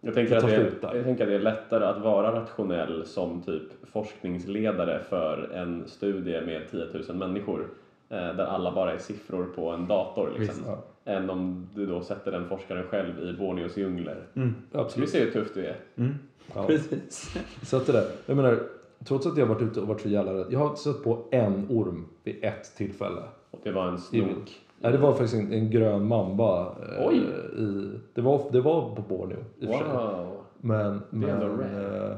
Jag 0.02 0.14
tänker, 0.14 0.32
Det 0.32 0.38
att 0.38 0.82
det 0.82 0.88
är, 0.88 0.96
jag 0.96 1.06
tänker 1.06 1.24
att 1.24 1.30
det 1.30 1.36
är 1.36 1.40
lättare 1.40 1.86
att 1.86 2.02
vara 2.02 2.42
rationell 2.42 3.06
som 3.06 3.42
typ 3.42 3.64
forskningsledare 3.84 5.00
för 5.10 5.52
en 5.54 5.88
studie 5.88 6.42
med 6.42 6.62
10 6.72 6.86
000 7.08 7.18
människor 7.18 7.68
eh, 8.10 8.18
där 8.18 8.46
alla 8.46 8.72
bara 8.72 8.94
är 8.94 8.98
siffror 8.98 9.46
på 9.56 9.70
en 9.70 9.88
dator 9.88 10.30
liksom. 10.38 10.56
Visst, 10.56 10.68
ja. 10.68 10.84
Än 11.06 11.30
om 11.30 11.70
du 11.76 11.86
då 11.86 12.02
sätter 12.02 12.32
den 12.32 12.50
forskaren 12.50 12.84
själv 12.84 13.20
i 13.20 13.34
Borneos 13.34 13.78
djungler. 13.78 14.18
Mm. 14.34 14.56
Ska 14.70 14.78
vi 14.78 14.84
Absolut. 14.84 15.10
se 15.10 15.20
hur 15.20 15.32
tufft 15.32 15.54
du 15.54 15.66
är? 15.66 15.76
Mm. 15.96 16.16
Ja. 16.56 16.68
Precis. 16.68 17.36
Så 17.64 17.78
att 17.78 17.86
det 17.86 17.92
där, 17.92 18.06
jag 18.26 18.36
menar, 18.36 18.60
trots 19.08 19.28
att 19.28 19.38
jag 19.38 19.46
har 19.46 19.56
varit 19.56 19.64
ute 19.72 19.80
och 19.80 19.88
varit 19.88 20.02
så 20.02 20.10
jävla 20.10 20.34
rädd. 20.34 20.48
Jag 20.50 20.60
har 20.60 20.76
sett 20.76 21.04
på 21.04 21.28
en 21.32 21.68
orm 21.70 22.06
vid 22.24 22.44
ett 22.44 22.76
tillfälle. 22.78 23.22
Och 23.52 23.60
det 23.64 23.72
var 23.72 23.88
en 23.88 24.00
snok. 24.00 24.60
Nej, 24.82 24.92
det 24.92 24.98
var 24.98 25.12
faktiskt 25.12 25.34
en, 25.34 25.54
en 25.54 25.70
grön 25.70 26.08
mamba. 26.08 26.62
eh, 26.68 27.08
Oj. 27.08 27.18
I, 27.58 27.92
det, 28.14 28.22
var, 28.22 28.42
det 28.52 28.62
var 28.62 28.96
på 28.96 29.02
Borneo 29.02 29.38
i 29.60 29.66
och 29.66 29.70
för 29.70 29.78
sig. 29.78 29.88
Wow. 29.88 30.38
Men, 30.62 30.94
Det 30.94 31.04
men 31.10 31.60
eh, 31.62 32.12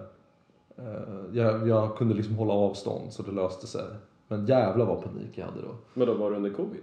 eh, 0.78 0.94
jag, 1.32 1.68
jag 1.68 1.96
kunde 1.98 2.14
liksom 2.16 2.36
hålla 2.36 2.54
avstånd 2.54 3.14
så 3.14 3.24
det 3.24 3.32
löste 3.32 3.68
sig. 3.68 3.86
Men 4.28 4.46
jävlar 4.46 4.86
vad 4.86 5.04
panik 5.04 5.30
jag 5.38 5.46
hade 5.46 5.62
då. 5.62 5.76
Men 5.94 6.08
då 6.08 6.14
var 6.14 6.30
du 6.30 6.36
under 6.36 6.50
covid? 6.50 6.82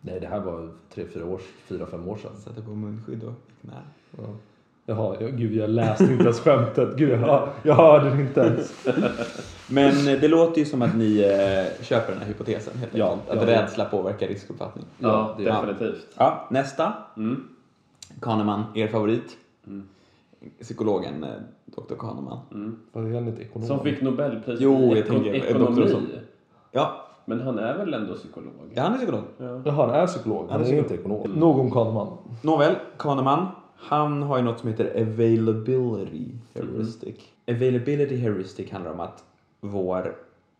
Nej, 0.00 0.20
det 0.20 0.26
här 0.26 0.40
var 0.40 0.68
tre, 0.94 1.04
fyra 1.06 1.26
år, 1.26 1.40
fyra, 1.64 1.86
fem 1.86 2.08
år 2.08 2.16
sedan. 2.16 2.36
Sätter 2.36 2.62
på 2.62 2.70
munskydd 2.70 3.22
och 3.24 3.32
gick 3.46 3.62
nära. 3.72 3.82
Ja. 4.18 4.24
Jaha, 4.88 5.16
jag, 5.20 5.36
gud 5.38 5.54
jag 5.54 5.70
läste 5.70 6.04
inte 6.04 6.22
ens 6.24 6.40
skämtet. 6.40 6.96
Gud, 6.96 7.10
jag, 7.20 7.48
jag 7.62 7.74
hörde 7.74 8.10
det 8.10 8.20
inte 8.22 8.40
ens. 8.40 8.86
Men 9.70 10.08
eh, 10.08 10.20
det 10.20 10.28
låter 10.28 10.58
ju 10.58 10.64
som 10.64 10.82
att 10.82 10.96
ni 10.96 11.18
eh, 11.20 11.84
köper 11.84 12.12
den 12.12 12.20
här 12.20 12.28
hypotesen 12.28 12.78
helt 12.78 12.94
Ja, 12.94 13.12
enkelt. 13.12 13.42
Att 13.42 13.48
ja. 13.48 13.62
rädsla 13.62 13.84
påverkar 13.84 14.26
riskuppfattning. 14.28 14.84
Ja, 14.98 15.34
det- 15.38 15.44
definitivt. 15.44 16.06
Ja, 16.16 16.46
nästa. 16.50 16.92
Mm. 17.16 17.44
Kahneman, 18.20 18.62
er 18.74 18.88
favorit. 18.88 19.36
Mm. 19.66 19.88
Psykologen 20.60 21.24
eh, 21.24 21.30
Dr. 21.64 21.94
Kahneman. 21.98 22.38
Mm. 22.52 22.76
Var 22.92 23.02
det 23.02 23.18
inte 23.18 23.42
ekonom? 23.42 23.68
Som 23.68 23.80
fick 23.80 24.02
Nobelpris 24.02 24.60
Jo, 24.60 24.74
i 24.96 25.02
eko- 25.02 25.34
ekonomi. 25.34 25.94
Ja, 26.72 27.06
Men 27.24 27.40
han 27.40 27.58
är 27.58 27.78
väl 27.78 27.94
ändå 27.94 28.14
psykolog? 28.14 28.52
ja 28.74 28.82
han 28.82 28.92
är 28.92 28.96
psykolog. 28.96 29.22
Ja. 29.38 29.60
Jaha, 29.64 29.86
han 29.86 29.90
är 30.00 30.06
psykolog. 30.06 30.46
Han 30.50 30.60
är 30.62 30.72
är, 30.72 30.78
inte 30.78 30.94
ekonom. 30.94 31.30
Nog 31.30 31.58
om 31.58 31.70
Kahneman. 31.70 32.08
Nåväl, 32.42 32.74
Kahneman. 32.96 33.46
Han 33.76 34.22
har 34.22 34.36
ju 34.38 34.42
något 34.44 34.60
som 34.60 34.68
heter 34.68 35.00
availability 35.02 36.28
heuristic. 36.54 37.16
Availability 37.48 38.16
heuristic 38.16 38.70
handlar 38.70 38.92
om 38.92 39.00
att 39.00 39.24
vår 39.60 40.16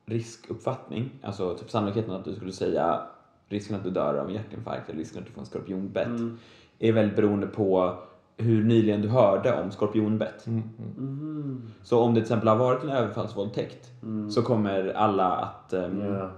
riskuppfattning, 0.06 1.10
alltså 1.22 1.54
typ 1.54 1.70
sannolikheten 1.70 2.14
att 2.14 2.24
du 2.24 2.34
skulle 2.34 2.52
säga 2.52 3.00
risken 3.48 3.76
att 3.76 3.84
du 3.84 3.90
dör 3.90 4.14
av 4.14 4.28
en 4.28 4.34
hjärtinfarkt 4.34 4.88
eller 4.88 4.98
risken 4.98 5.18
att 5.20 5.26
du 5.26 5.32
får 5.32 5.40
en 5.40 5.46
skorpionbett 5.46 6.06
Mm. 6.06 6.38
är 6.78 6.92
väldigt 6.92 7.16
beroende 7.16 7.46
på 7.46 7.94
hur 8.36 8.64
nyligen 8.64 9.02
du 9.02 9.08
hörde 9.08 9.62
om 9.62 9.70
skorpionbett. 9.70 10.46
Mm, 10.46 10.62
mm. 10.78 10.94
Mm. 10.98 11.62
Så 11.82 12.00
om 12.00 12.14
det 12.14 12.20
till 12.20 12.22
exempel 12.24 12.48
har 12.48 12.56
varit 12.56 12.82
en 12.82 12.90
överfallsvåldtäkt 12.90 13.90
Mm. 14.02 14.30
så 14.30 14.42
kommer 14.42 14.92
alla 14.92 15.32
att 15.32 15.72
ehm, 15.72 16.00
Ja. 16.02 16.30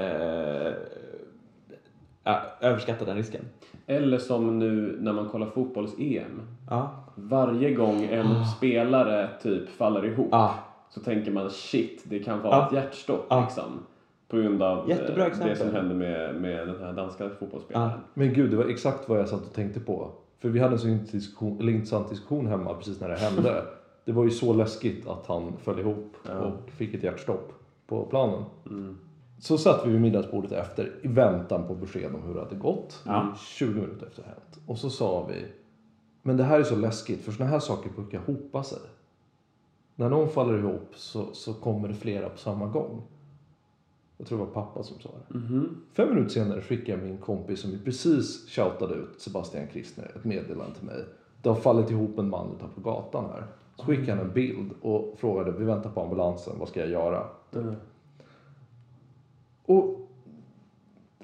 eh, 0.00 0.72
överskatta 2.60 3.04
den 3.04 3.16
risken. 3.16 3.44
Eller 3.90 4.18
som 4.18 4.58
nu 4.58 4.96
när 5.00 5.12
man 5.12 5.28
kollar 5.28 5.46
fotbolls-EM. 5.46 6.40
Ja. 6.70 6.90
Varje 7.14 7.74
gång 7.74 8.04
en 8.04 8.44
spelare 8.46 9.28
typ 9.42 9.68
faller 9.68 10.04
ihop 10.06 10.28
Ja. 10.30 10.54
så 10.90 11.00
tänker 11.00 11.30
man 11.32 11.50
shit, 11.50 12.02
det 12.04 12.18
kan 12.18 12.42
vara 12.42 12.56
Ja. 12.56 12.66
ett 12.66 12.72
hjärtstopp 12.72 13.26
Ja. 13.30 13.40
liksom. 13.40 13.64
På 14.28 14.36
grund 14.36 14.62
av 14.62 14.88
Jättebra 14.88 15.22
eh, 15.22 15.28
exempel. 15.28 15.48
det 15.50 15.56
som 15.56 15.72
hände 15.74 15.94
med, 15.94 16.34
med 16.34 16.68
den 16.68 16.82
här 16.82 16.92
danska 16.92 17.28
fotbollsspelaren. 17.38 17.90
Men 18.14 18.32
gud, 18.34 18.50
det 18.50 18.56
var 18.56 18.64
exakt 18.64 19.08
vad 19.08 19.18
jag 19.18 19.28
satt 19.28 19.46
och 19.46 19.52
tänkte 19.54 19.80
på. 19.80 20.10
För 20.38 20.48
vi 20.48 20.60
hade 20.60 20.72
en 20.74 20.78
så 20.78 20.86
diskussion, 21.12 21.60
eller 21.60 21.72
intressant 21.72 22.10
diskussion 22.10 22.46
hemma 22.46 22.74
precis 22.74 23.00
när 23.00 23.08
det 23.08 23.16
hände. 23.16 23.62
Det 24.04 24.12
var 24.12 24.24
ju 24.24 24.30
så 24.30 24.52
läskigt 24.52 25.08
att 25.08 25.26
han 25.26 25.52
föll 25.64 25.78
ihop 25.80 26.16
och 26.24 26.70
fick 26.70 26.94
ett 26.94 27.02
hjärtstopp 27.02 27.52
på 27.86 28.04
planen. 28.04 28.44
Mm. 28.66 28.98
Så 29.38 29.58
satt 29.58 29.86
vi 29.86 29.90
vid 29.90 30.00
middagsbordet 30.00 30.52
efter 30.52 30.94
i 31.02 31.08
väntan 31.08 31.66
på 31.66 31.74
besked 31.74 32.14
om 32.14 32.22
hur 32.22 32.34
det 32.34 32.40
hade 32.40 32.56
gått. 32.56 33.02
Ja. 33.06 33.34
20 33.38 33.80
minuter 33.80 34.06
efter 34.06 34.22
det 34.22 34.28
hänt. 34.28 34.58
Och 34.66 34.78
så 34.78 34.90
sa 34.90 35.26
vi, 35.26 35.44
men 36.22 36.36
det 36.36 36.44
här 36.44 36.60
är 36.60 36.64
så 36.64 36.76
läskigt 36.76 37.24
för 37.24 37.32
såna 37.32 37.50
här 37.50 37.58
saker 37.58 37.90
brukar 37.90 38.18
hopa 38.18 38.62
sig. 38.62 38.78
När 39.94 40.10
någon 40.10 40.28
faller 40.28 40.58
ihop 40.58 40.90
så, 40.94 41.24
så 41.32 41.54
kommer 41.54 41.88
det 41.88 41.94
flera 41.94 42.28
på 42.28 42.38
samma 42.38 42.66
gång. 42.66 43.02
Jag 44.16 44.26
tror 44.26 44.38
det 44.38 44.44
var 44.44 44.52
pappa 44.52 44.82
som 44.82 45.00
sa 45.00 45.10
det. 45.28 45.38
Mhm. 45.38 45.76
Fem 45.92 46.08
minuter 46.08 46.30
senare 46.30 46.62
skickade 46.62 46.98
jag 46.98 47.08
min 47.08 47.18
kompis 47.18 47.60
som 47.60 47.70
vi 47.70 47.78
precis 47.78 48.48
shoutade 48.48 48.94
ut, 48.94 49.20
Sebastian 49.20 49.66
Kristner, 49.66 50.12
ett 50.16 50.24
meddelande 50.24 50.74
till 50.74 50.86
mig. 50.86 51.04
Det 51.42 51.48
har 51.48 51.56
fallit 51.56 51.90
ihop 51.90 52.18
en 52.18 52.28
man 52.30 52.56
utanför 52.56 52.80
gatan 52.80 53.24
här. 53.24 53.44
Så 53.76 53.84
skickade 53.84 54.12
han 54.12 54.26
en 54.26 54.32
bild 54.32 54.70
och 54.82 55.14
frågade, 55.18 55.52
vi 55.52 55.64
väntar 55.64 55.90
på 55.90 56.02
ambulansen, 56.02 56.58
vad 56.58 56.68
ska 56.68 56.80
jag 56.80 56.88
göra? 56.88 57.26
Och 59.68 59.94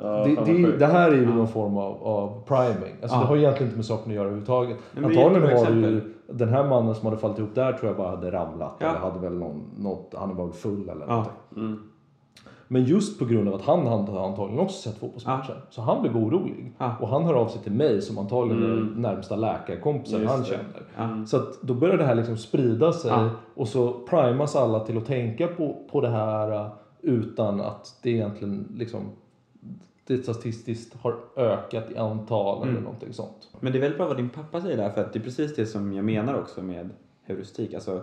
Ja, 0.00 0.24
det, 0.24 0.52
det, 0.52 0.76
det 0.78 0.87
här 0.87 1.11
är 1.11 1.14
ju 1.16 1.26
någon 1.35 1.48
form 1.48 1.76
av, 1.78 2.02
av 2.02 2.42
priming. 2.46 2.94
Alltså 3.02 3.16
Ja. 3.16 3.20
det 3.20 3.26
har 3.26 3.37
egentligen 3.37 3.66
inte 3.66 3.76
med 3.76 3.85
saken 3.87 4.11
att 4.11 4.14
göra 4.14 4.24
överhuvudtaget. 4.24 4.76
Är 4.96 4.96
Antagligen 5.04 5.42
var 5.42 5.70
det 5.70 5.88
ju, 5.88 6.14
den 6.33 6.48
här 6.48 6.68
mannen 6.68 6.94
som 6.94 7.07
hade 7.07 7.18
fallit 7.18 7.38
ihop 7.38 7.54
där 7.54 7.72
tror 7.72 7.87
jag 7.88 7.96
bara 7.96 8.11
hade 8.11 8.30
ramlat. 8.33 8.74
Ja. 8.78 8.87
Eller 8.88 8.98
hade 8.98 9.18
väl 9.18 9.33
någon, 9.38 9.62
något, 9.78 10.14
han 10.16 10.37
var 10.37 10.44
väl 10.44 10.54
full 10.54 10.88
eller 10.88 11.00
Ja. 11.07 11.11
någonting. 11.11 11.33
Mm. 11.57 11.83
Men 12.68 12.85
just 12.85 13.18
på 13.18 13.24
grund 13.24 13.48
av 13.48 13.54
att 13.54 13.62
han 13.62 13.87
hade 13.87 14.20
antagligen 14.20 14.61
också 14.61 14.90
sett 14.90 14.98
fotbollsmatchen. 15.00 15.57
Så 15.70 15.83
han 15.83 16.02
blev 16.02 16.16
orolig. 16.16 16.72
Ja. 16.78 16.94
Och 17.00 17.09
han 17.09 17.24
hör 17.24 17.35
av 17.35 17.48
sig 17.48 17.62
till 17.62 17.72
mig 17.72 18.02
som 18.02 18.18
antagligen 18.18 18.62
är 18.62 18.66
Mm. 18.72 18.92
den 18.92 19.02
närmsta 19.02 19.37
läkarkompisen 19.37 20.20
Just 20.20 20.33
han 20.33 20.40
det. 20.40 20.46
känner. 20.46 21.18
Ja. 21.20 21.26
Så 21.26 21.37
att 21.37 21.62
då 21.62 21.74
börjar 21.74 21.96
det 21.96 22.04
här 22.04 22.14
liksom 22.14 22.37
sprida 22.37 22.92
sig 22.92 23.11
Ja. 23.11 23.28
och 23.54 23.68
så 23.68 23.92
primas 24.11 24.57
alla 24.57 24.80
till 24.80 24.96
att 24.98 25.07
tänka 25.07 25.46
på, 25.46 25.76
på 25.92 26.00
det 26.00 26.09
här 26.11 26.70
utan 27.04 27.60
att 27.60 27.98
det 28.02 28.10
egentligen 28.10 28.68
liksom 28.76 29.00
det 30.06 30.22
statistiskt 30.22 30.94
har 31.00 31.16
ökat 31.36 31.90
i 31.90 31.96
antal 31.96 32.62
eller 32.62 32.70
Mm. 32.72 32.84
någonting 32.84 33.12
sånt. 33.12 33.48
Men 33.60 33.72
det 33.72 33.78
är 33.78 33.80
väldigt 33.80 33.98
bra 33.98 34.06
vad 34.08 34.16
din 34.16 34.28
pappa 34.28 34.60
säger 34.60 34.76
där 34.76 34.90
för 34.90 35.00
att 35.00 35.12
det 35.12 35.18
är 35.18 35.22
precis 35.22 35.54
det 35.56 35.66
som 35.66 35.92
jag 35.92 36.04
menar 36.04 36.34
också 36.38 36.62
med 36.62 36.90
heuristik. 37.24 37.74
Alltså 37.74 38.02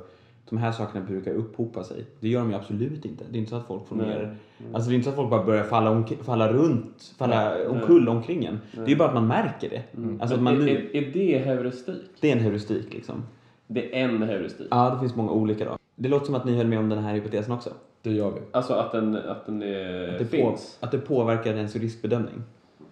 de 0.49 0.57
här 0.57 0.71
sakerna 0.71 1.05
brukar 1.05 1.31
upphopa 1.33 1.83
sig. 1.83 2.05
Det 2.19 2.29
gör 2.29 2.39
de 2.39 2.49
ju 2.49 2.55
absolut 2.55 3.05
inte. 3.05 3.23
Det 3.31 3.37
är 3.37 3.39
inte 3.39 3.49
så 3.49 3.55
att 3.55 3.67
folk 3.67 3.87
får 3.87 3.95
Nej. 3.95 4.05
mer... 4.07 4.35
Alltså 4.73 4.89
det 4.89 4.93
är 4.93 4.97
inte 4.97 5.03
så 5.03 5.09
att 5.09 5.15
folk 5.15 5.29
bara 5.29 5.43
börjar 5.43 5.63
falla, 5.63 5.91
om, 5.91 6.05
falla 6.21 6.53
runt, 6.53 7.13
falla 7.17 7.49
Nej. 7.49 7.67
omkull 7.67 8.09
omkring 8.09 8.45
en. 8.45 8.59
Det 8.85 8.91
är 8.91 8.95
bara 8.95 9.07
att 9.07 9.13
man 9.13 9.27
märker 9.27 9.69
det. 9.69 9.83
Alltså 10.21 10.35
att 10.35 10.41
Men 10.41 10.43
man 10.43 10.53
är, 10.61 10.65
nu, 10.65 10.89
är, 10.93 10.95
är 10.95 11.11
det 11.13 11.37
heuristik? 11.37 12.01
det 12.19 12.31
är 12.31 12.35
en 12.35 12.43
heuristik 12.43 12.93
liksom. 12.93 13.23
Det 13.67 13.99
är 14.01 14.03
en 14.09 14.23
heuristik? 14.23 14.67
Ja, 14.71 14.89
det 14.89 14.99
finns 14.99 15.15
många 15.15 15.31
olika 15.31 15.65
då. 15.65 15.77
Det 15.95 16.09
låter 16.09 16.25
som 16.25 16.35
att 16.35 16.45
ni 16.45 16.57
höll 16.57 16.67
med 16.67 16.79
om 16.79 16.89
den 16.89 17.03
här 17.03 17.13
hypotesen 17.13 17.51
också. 17.53 17.73
Det 18.01 18.11
gör 18.11 18.31
vi. 18.31 18.41
Alltså 18.51 18.73
att 18.73 18.91
den, 18.91 19.15
att 19.15 19.45
den 19.45 19.61
är, 19.63 20.07
Att 20.13 20.19
det, 20.19 20.25
på, 20.25 20.31
finns? 20.31 20.77
att 20.79 20.91
det 20.91 20.97
påverkar 20.97 21.53
ens 21.53 21.75
riskbedömning. 21.75 22.43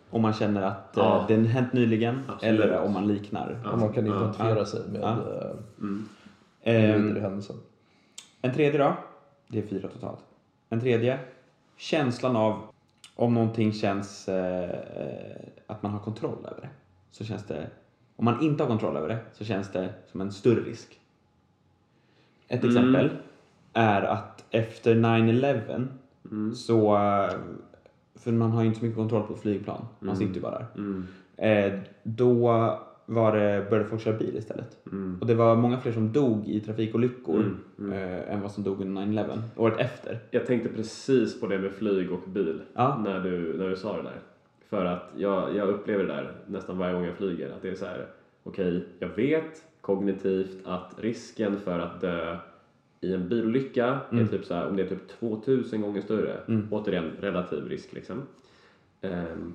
Om 0.10 0.22
man 0.22 0.34
känner 0.34 0.62
att 0.62 0.94
Ja. 0.96 1.20
eh, 1.22 1.28
det 1.28 1.36
har 1.36 1.44
hänt 1.44 1.74
nyligen 1.74 2.22
Absolut. 2.28 2.62
eller 2.62 2.80
om 2.82 2.94
man 2.94 3.08
liknar. 3.08 3.62
Ja. 3.64 3.72
Om 3.72 3.80
man 3.80 3.94
kan 3.94 4.08
identifiera 4.08 4.58
Ja. 4.58 4.66
sig 4.66 4.82
med 4.92 5.02
Ja. 5.02 5.08
uh, 5.10 5.58
Mm. 5.80 6.10
Ehm, 6.64 7.04
vidare 7.08 7.22
händelsen. 7.22 7.56
En 8.42 8.54
tredje 8.54 8.78
då. 8.80 8.94
Det 9.48 9.60
är 9.60 9.68
fyra 9.68 9.88
totalt. 9.88 10.20
En 10.70 10.80
tredje. 10.82 11.20
Känslan 11.78 12.36
av 12.36 12.62
om 13.16 13.34
någonting 13.34 13.74
känns 13.74 14.28
eh, 14.30 14.70
att 15.68 15.84
man 15.84 15.92
har 15.92 16.00
kontroll 16.00 16.38
över 16.52 16.62
det. 16.62 16.70
Så 17.12 17.24
känns 17.26 17.44
det, 17.48 17.68
om 18.16 18.26
man 18.26 18.42
inte 18.42 18.64
har 18.64 18.68
kontroll 18.70 18.98
över 18.98 19.08
det 19.08 19.18
så 19.34 19.46
känns 19.46 19.72
det 19.72 19.90
som 20.12 20.22
en 20.22 20.32
större 20.32 20.62
risk. 20.62 21.00
Ett 22.48 22.64
Mm. 22.64 22.76
exempel 22.78 23.10
är 23.80 24.02
att 24.02 24.46
efter 24.52 24.96
9-11 24.96 25.88
Mm. 26.32 26.56
så, 26.56 26.98
för 28.16 28.32
man 28.32 28.52
har 28.52 28.62
ju 28.62 28.68
inte 28.68 28.80
så 28.80 28.86
mycket 28.86 28.98
kontroll 28.98 29.24
på 29.28 29.36
flygplan, 29.36 29.86
man 30.00 30.10
Mm. 30.10 30.16
sitter 30.20 30.36
ju 30.36 30.42
bara 30.42 30.60
där. 30.60 30.66
Mm. 30.78 31.08
Eh, 31.38 31.80
då 32.04 32.34
var 33.06 33.36
det, 33.38 33.66
började 33.70 33.90
folk 33.90 34.02
köra 34.02 34.18
bil 34.18 34.38
istället. 34.38 34.78
Mm. 34.92 35.18
Och 35.22 35.28
det 35.28 35.36
var 35.36 35.56
många 35.56 35.78
fler 35.80 35.92
som 35.92 36.12
dog 36.12 36.48
i 36.48 36.60
trafikolyckor. 36.60 37.58
Eh, 37.94 38.34
än 38.34 38.42
vad 38.42 38.52
som 38.52 38.64
dog 38.64 38.82
under 38.82 39.02
9-11. 39.02 39.42
Året 39.56 39.80
efter. 39.80 40.20
Jag 40.32 40.46
tänkte 40.46 40.70
precis 40.70 41.40
på 41.42 41.48
det 41.48 41.60
med 41.60 41.72
flyg 41.72 42.12
och 42.12 42.30
bil 42.30 42.62
Ja. 42.74 43.02
när, 43.06 43.20
du, 43.20 43.58
när 43.58 43.70
du 43.70 43.76
sa 43.76 43.98
det 43.98 44.04
där. 44.04 44.20
För 44.70 44.86
att 44.86 45.04
jag, 45.18 45.56
jag 45.56 45.70
upplever 45.70 46.04
det 46.04 46.14
där 46.14 46.32
nästan 46.48 46.78
varje 46.78 46.94
gång 46.94 47.04
jag 47.06 47.16
flyger. 47.16 47.52
Att 47.52 47.62
det 47.62 47.70
är 47.70 47.76
så 47.76 47.86
här, 47.86 48.06
okej, 48.44 48.86
jag 49.00 49.10
vet 49.10 49.64
kognitivt 49.82 50.58
att 50.68 50.94
risken 50.98 51.58
för 51.60 51.80
att 51.80 52.02
dö 52.02 52.38
i 53.02 53.14
en 53.14 53.30
bilolycka 53.30 53.86
är 54.10 54.14
Mm. 54.14 54.28
typ 54.28 54.46
så 54.46 54.54
här, 54.54 54.68
om 54.68 54.76
det 54.76 54.84
är 54.84 54.88
typ 54.88 55.08
2000 55.20 55.82
gånger 55.82 56.02
större. 56.02 56.38
Mm. 56.48 56.68
Återigen, 56.72 57.12
relativ 57.20 57.68
risk 57.68 57.94
liksom. 57.94 58.22
Ehm, 59.02 59.54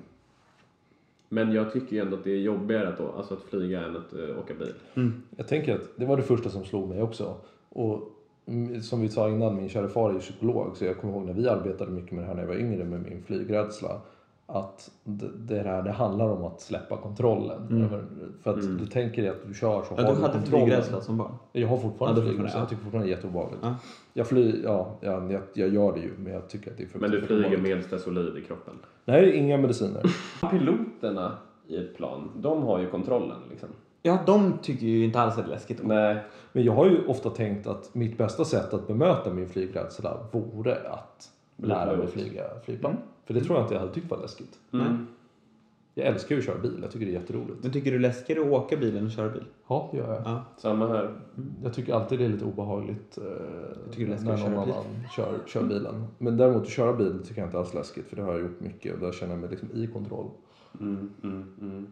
men 1.29 1.51
jag 1.51 1.73
tycker 1.73 1.95
ju 1.95 2.01
ändå 2.01 2.17
att 2.17 2.23
det 2.23 2.31
är 2.31 2.37
jobbigare 2.39 2.87
att, 2.87 2.99
alltså 2.99 3.33
att 3.33 3.43
flyga 3.43 3.81
än 3.85 3.95
att 3.95 4.13
eh, 4.13 4.39
åka 4.39 4.53
bil. 4.53 4.73
Mm. 4.93 5.23
Jag 5.37 5.47
tänker 5.47 5.75
att 5.75 5.89
det 5.95 6.05
var 6.05 6.17
det 6.17 6.23
första 6.23 6.49
som 6.49 6.65
slog 6.65 6.89
mig 6.89 7.01
också. 7.01 7.35
Och 7.69 8.11
mm, 8.45 8.81
som 8.81 9.01
vi 9.01 9.09
sa 9.09 9.29
innan, 9.29 9.55
min 9.55 9.69
kära 9.69 9.87
far 9.87 10.13
är 10.13 10.19
psykolog 10.19 10.77
så 10.77 10.85
jag 10.85 10.97
kommer 10.97 11.13
ihåg 11.13 11.25
när 11.25 11.33
vi 11.33 11.47
arbetade 11.47 11.91
mycket 11.91 12.11
med 12.11 12.23
det 12.23 12.27
här 12.27 12.33
när 12.35 12.41
jag 12.41 12.47
var 12.47 12.55
yngre 12.55 12.83
med 12.85 13.01
min 13.01 13.23
flygrädsla. 13.23 14.01
Att 14.47 14.91
det, 15.03 15.29
det 15.37 15.63
här 15.69 15.81
det 15.83 15.91
handlar 15.91 16.29
om 16.29 16.43
att 16.43 16.61
släppa 16.61 16.97
kontrollen. 16.97 17.67
Mm. 17.69 17.89
För 18.43 18.49
att 18.57 18.63
Mm. 18.63 18.77
du 18.77 18.85
tänker 18.87 19.21
dig 19.21 19.31
att 19.31 19.47
du 19.47 19.53
kör 19.53 19.83
så 19.83 19.93
Ja, 19.97 20.03
har 20.03 20.15
du 20.15 20.21
hade 20.21 20.33
kontrollen. 20.33 20.65
flygrädsla 20.67 21.01
som 21.01 21.17
barn? 21.17 21.31
Jag 21.51 21.67
har 21.67 21.77
fortfarande 21.77 22.21
Ja, 22.21 22.27
flygrädsla. 22.27 22.59
Jag 22.59 22.69
tycker 22.69 22.83
fortfarande 22.83 23.07
det 23.09 23.13
är 23.13 23.15
jätteobehagligt. 23.15 23.59
Ja. 23.63 23.75
Jag 24.13 24.27
flyger, 24.27 24.63
ja, 24.63 24.97
ja 25.01 25.31
jag, 25.31 25.41
jag 25.53 25.69
gör 25.69 25.93
det 25.93 25.99
ju 25.99 26.13
men 26.17 26.33
jag 26.33 26.49
tycker 26.49 26.71
att 26.71 26.77
det 26.77 26.83
är 26.83 26.99
Men 26.99 27.11
du 27.11 27.21
flyger 27.21 27.57
med 27.57 27.83
Stesolid 27.83 28.37
i 28.37 28.41
kroppen. 28.41 28.73
Nej, 29.05 29.35
inga 29.35 29.57
mediciner. 29.57 30.03
Piloterna 30.51 31.31
i 31.67 31.77
ett 31.77 31.97
plan, 31.97 32.31
de 32.35 32.63
har 32.63 32.79
ju 32.79 32.89
kontrollen 32.89 33.37
liksom. 33.49 33.69
Ja, 34.01 34.19
de 34.25 34.53
tycker 34.61 34.85
ju 34.85 35.05
inte 35.05 35.19
alls 35.19 35.37
att 35.37 35.45
det 35.45 35.49
är 35.51 35.55
läskigt. 35.55 35.79
Nej, 35.83 36.17
Men 36.51 36.63
jag 36.63 36.73
har 36.73 36.85
ju 36.85 37.05
ofta 37.07 37.29
tänkt 37.29 37.67
att 37.67 37.95
mitt 37.95 38.17
bästa 38.17 38.45
sätt 38.45 38.73
att 38.73 38.87
bemöta 38.87 39.33
min 39.33 39.49
flygrädsla 39.49 40.17
vore 40.31 40.75
att 40.89 41.29
Lära 41.55 41.97
mig 41.97 42.07
flyga 42.07 42.43
flygplan. 42.65 42.97
För 43.25 43.33
det 43.33 43.41
tror 43.41 43.55
jag 43.55 43.65
inte 43.65 43.73
jag 43.73 43.81
hade 43.81 43.93
tyckt 43.93 44.11
var 44.11 44.21
läskigt. 44.21 44.59
Mm. 44.73 45.07
Jag 45.97 46.07
älskar 46.07 46.35
ju 46.35 46.39
att 46.39 46.45
köra 46.45 46.57
bil, 46.57 46.79
jag 46.81 46.91
tycker 46.91 47.05
det 47.05 47.11
är 47.11 47.19
jätteroligt. 47.19 47.63
Men 47.63 47.71
tycker 47.71 47.91
du 47.91 47.99
läskigare 47.99 48.41
att 48.41 48.51
åka 48.51 48.77
bil 48.77 48.97
än 48.97 49.05
att 49.05 49.13
köra 49.13 49.29
bil? 49.29 49.43
Ja, 49.67 49.89
det 49.91 49.97
gör 49.97 50.13
jag. 50.13 50.21
Ja. 50.25 50.45
Samma 50.57 50.87
här. 50.87 51.19
Jag 51.63 51.73
tycker 51.73 51.93
alltid 51.93 52.19
det 52.19 52.25
är 52.25 52.29
lite 52.29 52.45
obehagligt 52.45 53.17
eh, 53.17 53.23
när 53.97 54.15
att 54.15 54.23
någon 54.23 54.37
köra 54.37 54.49
bil. 54.49 54.59
annan 54.59 54.85
kör, 55.15 55.39
kör 55.47 55.63
bilen. 55.63 56.07
Men 56.17 56.37
däremot 56.37 56.61
att 56.61 56.69
köra 56.69 56.93
bil 56.93 57.19
tycker 57.27 57.41
jag 57.41 57.47
inte 57.47 57.57
alls 57.57 57.73
är 57.73 57.77
läskigt 57.77 58.07
för 58.07 58.15
det 58.15 58.21
har 58.21 58.31
jag 58.31 58.41
gjort 58.41 58.59
mycket 58.59 58.93
och 58.93 58.99
där 58.99 59.11
känner 59.11 59.33
jag 59.33 59.41
mig 59.41 59.49
liksom 59.49 59.69
i 59.73 59.87
kontroll. 59.87 60.29
Mm, 60.79 61.09
mm, 61.23 61.55
mm. 61.61 61.87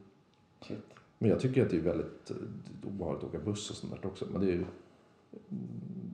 Shit. 0.61 0.77
Men 1.19 1.29
jag 1.29 1.39
tycker 1.39 1.65
att 1.65 1.69
det 1.69 1.77
är 1.77 1.81
väldigt 1.81 2.31
eh, 2.31 2.87
obehagligt 2.87 3.23
att 3.23 3.29
åka 3.29 3.39
buss 3.39 3.69
och 3.69 3.75
sånt 3.75 4.01
där 4.01 4.09
också. 4.09 4.25
Men 4.31 4.41
det, 4.41 4.47
är 4.47 4.51
ju, 4.51 4.65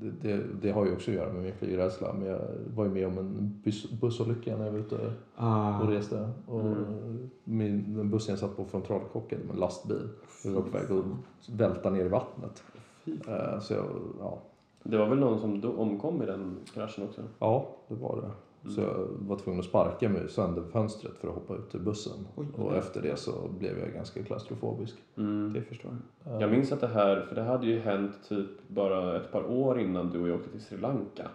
det, 0.02 0.12
det, 0.22 0.44
det 0.62 0.72
har 0.72 0.86
ju 0.86 0.94
också 0.94 1.12
att 1.12 1.18
göra 1.18 1.34
med 1.34 1.44
min 1.44 1.54
flygrädsla. 1.54 2.14
Men 2.14 2.28
jag 2.28 2.40
var 2.76 2.86
ju 2.86 2.92
med 2.92 3.08
om 3.08 3.18
en 3.18 3.62
buss, 3.64 3.92
bussolycka 4.02 4.58
när 4.58 4.66
jag 4.66 4.72
var 4.72 4.80
ute 4.80 5.14
Ah. 5.36 5.80
och 5.82 5.88
reste. 5.88 6.30
Och 6.46 6.62
Mm. 6.62 7.30
min, 7.44 7.96
den 7.98 8.10
bussen 8.10 8.32
jag 8.32 8.40
satt 8.40 8.58
på 8.58 8.66
frontalkrockade 8.66 9.44
med 9.44 9.54
en 9.54 9.60
lastbil. 9.60 10.10
Vi 10.44 10.54
var 10.54 10.62
på 10.62 10.70
väg 10.70 10.84
att 10.92 11.50
välta 11.60 11.90
ner 11.90 12.06
i 12.06 12.10
vattnet. 12.10 12.64
Eh, 13.06 13.60
Så 13.60 13.74
jag, 13.74 13.86
ja, 14.20 14.40
Det 14.84 14.98
var 14.98 15.10
väl 15.10 15.20
någon 15.20 15.40
som 15.62 15.80
omkom 15.80 16.22
i 16.22 16.26
den 16.26 16.58
kraschen 16.74 17.04
också? 17.04 17.22
ja, 17.40 17.68
det 17.88 17.96
var 17.96 18.16
det. 18.22 18.32
Så 18.68 18.82
jag 18.82 19.08
var 19.20 19.36
tvungen 19.36 19.60
att 19.60 19.66
sparka 19.66 20.10
mig 20.10 20.30
sönder 20.30 20.64
fönstret 20.72 21.14
för 21.18 21.28
att 21.28 21.34
hoppa 21.34 21.56
ut 21.56 21.76
ur 21.76 21.80
bussen. 21.80 22.28
Oj, 22.36 22.46
och 22.58 22.76
efter 22.76 23.02
det 23.02 23.16
så 23.20 23.32
blev 23.60 23.80
jag 23.80 23.94
ganska 23.94 24.24
klaustrofobisk. 24.24 24.96
Mm. 25.18 25.54
Det 25.54 25.62
förstår 25.62 25.92
jag. 26.24 26.34
Eh, 26.34 26.42
Jag 26.42 26.52
minns 26.52 26.72
att 26.72 26.82
det 26.82 26.88
här, 26.88 27.22
för 27.22 27.36
det 27.36 27.42
hade 27.42 27.66
ju 27.68 27.80
hänt 27.80 28.12
typ 28.30 28.48
bara 28.68 29.18
ett 29.18 29.32
par 29.32 29.52
år 29.52 29.80
innan 29.80 30.10
du 30.10 30.22
och 30.22 30.30
jag 30.30 30.36
åkte 30.36 30.50
till 30.50 30.62
Sri 30.62 30.78
Lanka. 30.78 31.28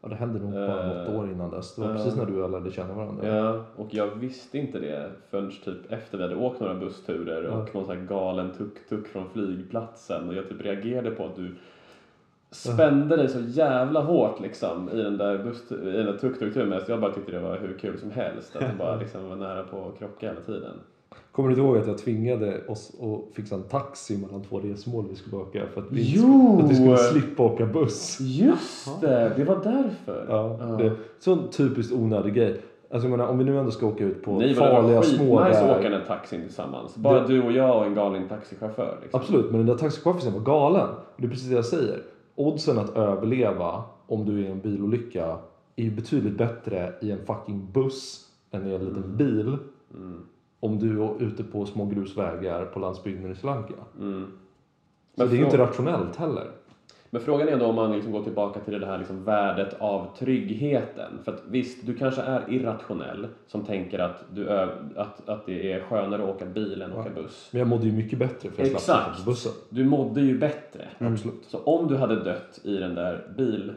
Ja, 0.00 0.08
det 0.08 0.14
hände 0.14 0.38
nog 0.38 0.52
bara 0.52 0.90
Eh, 0.92 0.98
något 0.98 1.14
år 1.16 1.30
innan 1.30 1.50
dess. 1.50 1.74
Det 1.74 1.80
var 1.82 1.88
eh, 1.90 1.96
precis 1.96 2.16
när 2.16 2.26
du 2.26 2.34
och 2.34 2.40
jag 2.40 2.50
lärde 2.50 2.70
känna 2.70 2.94
varandra. 2.94 3.28
Ja, 3.28 3.64
och 3.76 3.94
jag 3.94 4.06
visste 4.06 4.58
inte 4.58 4.78
det 4.78 5.10
förrän 5.30 5.50
typ 5.64 5.92
efter 5.92 6.18
vi 6.18 6.24
hade 6.24 6.36
åkt 6.36 6.60
några 6.60 6.74
bussturer 6.74 7.46
och 7.46 7.74
någon 7.74 7.84
sån 7.86 7.96
här 7.98 8.04
galen 8.04 8.50
tuk-tuk 8.58 9.06
från 9.08 9.28
flygplatsen 9.30 10.28
och 10.28 10.34
jag 10.34 10.48
typ 10.48 10.60
reagerade 10.60 11.10
på 11.10 11.24
att 11.24 11.36
du 11.36 11.54
spände 12.50 13.16
dig 13.16 13.28
så 13.28 13.38
jävla 13.40 14.00
hårt 14.00 14.40
liksom 14.40 14.90
i 14.92 15.02
den 15.02 15.16
där, 15.18 15.38
bus- 15.38 15.72
i 15.72 15.96
den 15.96 16.06
där 16.06 16.16
tuk-tuk-turen. 16.20 16.80
Så 16.86 16.92
jag 16.92 17.00
bara 17.00 17.12
tyckte 17.12 17.32
det 17.32 17.40
var 17.40 17.56
hur 17.58 17.78
kul 17.80 17.98
som 17.98 18.10
helst 18.10 18.56
att 18.56 18.70
du 18.72 18.76
bara 18.78 18.96
liksom 19.00 19.28
var 19.28 19.36
nära 19.36 19.62
på 19.62 19.76
att 19.92 19.98
krocka 19.98 20.28
hela 20.28 20.40
tiden. 20.40 20.72
Kommer 21.32 21.48
du 21.48 21.54
inte 21.54 21.66
ihåg 21.66 21.76
att 21.78 21.86
jag 21.86 21.98
tvingade 21.98 22.60
oss 22.68 22.92
att 23.00 23.34
fixa 23.36 23.54
en 23.54 23.62
taxi 23.62 24.18
mellan 24.18 24.42
två 24.42 24.58
resmål 24.60 25.04
vi 25.10 25.16
skulle 25.16 25.36
åka 25.36 25.66
för 25.74 25.80
att 25.80 25.86
vi, 25.92 26.12
Jo! 26.16 26.22
skulle, 26.22 26.64
att 26.64 26.70
vi 26.70 26.74
skulle 26.74 26.96
slippa 26.96 27.42
åka 27.42 27.66
buss? 27.66 28.18
Just 28.20 29.00
det, 29.00 29.32
det 29.36 29.44
var 29.44 29.56
därför. 29.64 30.26
Ja, 30.28 30.58
det, 30.78 30.92
sån 31.18 31.48
typiskt 31.50 31.92
onödig 31.92 32.34
grej. 32.34 32.60
Alltså 32.90 33.08
jag 33.08 33.18
menar, 33.18 33.30
om 33.30 33.38
vi 33.38 33.44
nu 33.44 33.58
ändå 33.58 33.70
ska 33.70 33.86
åka 33.86 34.04
ut 34.04 34.22
på 34.22 34.32
var 34.32 34.40
farliga 34.54 35.00
det 35.00 35.06
små 35.06 35.38
skitnice 35.38 35.58
att 35.60 35.70
åka 35.70 35.76
vägar. 35.76 35.90
den 35.90 36.06
taxin 36.06 36.40
tillsammans. 36.42 36.96
Bara 36.96 37.20
Det- 37.20 37.26
du 37.28 37.42
och 37.42 37.52
jag 37.52 37.76
och 37.78 37.86
en 37.86 37.94
galen 37.94 38.28
taxichaufför. 38.28 38.98
Liksom. 39.02 39.20
Absolut, 39.20 39.50
men 39.50 39.58
den 39.58 39.66
där 39.66 39.74
taxichauffören 39.74 40.32
var 40.34 40.40
galen. 40.40 40.88
Det 41.16 41.24
är 41.26 41.30
precis 41.30 41.48
det 41.48 41.54
jag 41.56 41.64
säger. 41.64 42.02
Oddsen 42.38 42.78
att 42.78 42.96
överleva 42.96 43.84
om 44.06 44.24
du 44.24 44.40
är 44.40 44.48
i 44.48 44.50
en 44.50 44.60
bilolycka 44.60 45.38
är 45.76 45.84
ju 45.84 45.90
betydligt 45.90 46.38
bättre 46.38 46.94
i 47.02 47.10
en 47.10 47.26
fucking 47.26 47.72
buss 47.72 48.28
än 48.50 48.66
i 48.66 48.74
en 48.74 48.84
liten 48.84 49.04
Mm. 49.04 49.16
bil. 49.16 49.56
Mm. 49.94 50.20
Om 50.60 50.78
du 50.78 51.02
är 51.02 51.22
ute 51.22 51.44
på 51.44 51.66
små 51.66 51.86
grusvägar 51.86 52.64
på 52.64 52.78
landsbygden 52.80 53.32
i 53.32 53.34
Sri 53.34 53.46
Lanka. 53.46 53.74
Mm. 54.00 54.26
Så 55.14 55.22
Men 55.22 55.28
det 55.28 55.36
är 55.36 55.38
ju 55.38 55.44
inte 55.44 55.58
rationellt 55.58 56.16
heller. 56.16 56.50
Men 57.10 57.20
frågan 57.20 57.48
är 57.48 57.58
då 57.58 57.66
om 57.66 57.74
man 57.74 57.92
liksom 57.92 58.12
går 58.12 58.22
tillbaka 58.24 58.60
till 58.60 58.80
det 58.80 58.86
här 58.86 58.98
liksom 58.98 59.24
värdet 59.24 59.76
av 59.80 60.16
tryggheten. 60.18 61.12
För 61.24 61.32
att 61.32 61.42
visst, 61.48 61.86
du 61.86 61.94
kanske 61.94 62.22
är 62.22 62.42
irrationell 62.52 63.26
som 63.46 63.64
tänker 63.64 63.98
att, 63.98 64.24
du 64.34 64.48
ö- 64.48 64.68
att, 64.96 65.28
att 65.28 65.46
det 65.46 65.72
är 65.72 65.80
skönare 65.80 66.22
att 66.22 66.28
åka 66.28 66.44
bil 66.46 66.82
än 66.82 66.92
att 66.92 66.98
åka 66.98 67.10
buss. 67.10 67.48
Men 67.52 67.58
jag 67.58 67.68
mådde 67.68 67.86
ju 67.86 67.92
mycket 67.92 68.18
bättre 68.18 68.50
för 68.50 68.62
jag 68.66 68.80
slapp 68.80 68.98
Exakt. 69.08 69.24
på 69.24 69.30
bussen. 69.30 69.52
Du 69.70 69.84
mådde 69.84 70.20
ju 70.20 70.38
bättre. 70.38 70.88
Absolut. 70.98 71.44
Så 71.46 71.58
om 71.58 71.88
du 71.88 71.96
hade 71.96 72.24
dött 72.24 72.60
i 72.64 72.76
den 72.76 72.94
där 72.94 73.26
bil, 73.36 73.72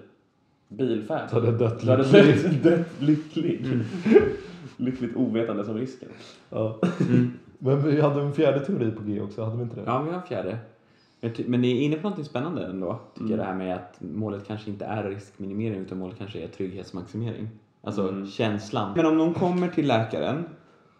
bilfärden. 0.68 1.30
Så 1.30 1.36
hade 1.36 1.48
jag 1.48 1.58
dött 1.60 1.82
Du 1.82 1.90
hade 1.90 2.04
lycklig. 2.04 2.62
dött, 2.64 2.64
dött 2.78 2.88
lycklig. 3.02 3.66
Lyckligt 4.78 5.16
ovetande 5.16 5.66
som 5.66 5.78
risken. 5.78 6.10
Ja. 6.50 6.80
Mm. 7.10 7.32
Men 7.60 7.82
vi 7.84 8.02
hade 8.02 8.22
en 8.22 8.34
fjärde 8.34 8.60
teori 8.66 8.92
på 8.92 9.04
G 9.04 9.22
också, 9.22 9.44
hade 9.44 9.58
vi 9.58 9.64
inte 9.64 9.76
det? 9.76 9.82
Ja, 9.86 10.02
vi 10.02 10.10
har 10.10 10.18
en 10.18 10.28
fjärde. 10.28 10.58
Men 11.48 11.62
ni 11.62 11.72
är 11.78 11.82
inne 11.82 11.96
på 11.96 12.10
något 12.10 12.26
spännande 12.26 12.66
ändå, 12.66 13.00
tycker 13.14 13.22
Mm. 13.26 13.32
jag, 13.32 13.40
det 13.40 13.44
här 13.44 13.54
med 13.58 13.76
att 13.76 13.98
målet 14.02 14.48
kanske 14.48 14.70
inte 14.70 14.86
är 14.86 15.04
riskminimering 15.04 15.80
utan 15.82 15.98
målet 16.00 16.18
kanske 16.18 16.40
är 16.44 16.48
trygghetsmaximering. 16.48 17.50
Alltså 17.82 18.08
Mm. 18.10 18.28
känslan. 18.28 18.94
Men 18.96 19.06
om 19.06 19.18
någon 19.18 19.34
kommer 19.34 19.68
till 19.68 19.88
läkaren 19.88 20.46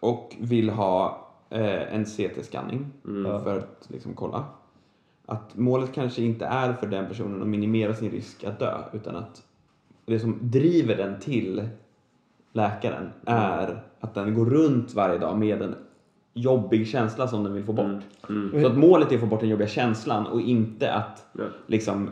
och 0.00 0.36
vill 0.40 0.70
ha 0.70 1.18
eh, 1.50 1.94
en 1.94 2.04
CT-scanning 2.06 2.86
Mm. 3.04 3.42
för 3.42 3.58
att 3.58 3.86
liksom 3.90 4.14
kolla. 4.14 4.44
Att 5.26 5.56
målet 5.56 5.92
kanske 5.94 6.22
inte 6.22 6.46
är 6.46 6.72
för 6.72 6.86
den 6.86 7.06
personen 7.08 7.42
att 7.42 7.48
minimera 7.48 7.94
sin 7.94 8.10
risk 8.10 8.44
att 8.44 8.58
dö 8.58 8.78
utan 8.92 9.16
att 9.16 9.42
det 10.06 10.18
som 10.18 10.38
driver 10.42 10.96
den 10.96 11.20
till 11.20 11.68
läkaren 12.52 13.10
är 13.26 13.82
att 14.00 14.14
den 14.14 14.34
går 14.34 14.46
runt 14.46 14.94
varje 14.94 15.18
dag 15.18 15.38
med 15.38 15.62
en 15.62 15.74
jobbig 16.34 16.86
känsla 16.88 17.28
som 17.28 17.44
den 17.44 17.52
vill 17.54 17.64
få 17.64 17.72
bort. 17.72 17.86
Mm. 18.28 18.48
Mm. 18.50 18.62
Så 18.62 18.66
att 18.68 18.76
målet 18.78 19.10
är 19.12 19.14
att 19.14 19.20
få 19.20 19.26
bort 19.26 19.40
den 19.40 19.48
jobbiga 19.48 19.68
känslan 19.68 20.26
och 20.26 20.40
inte 20.40 20.92
att, 20.92 21.26
Ja. 21.32 21.44
liksom, 21.66 22.10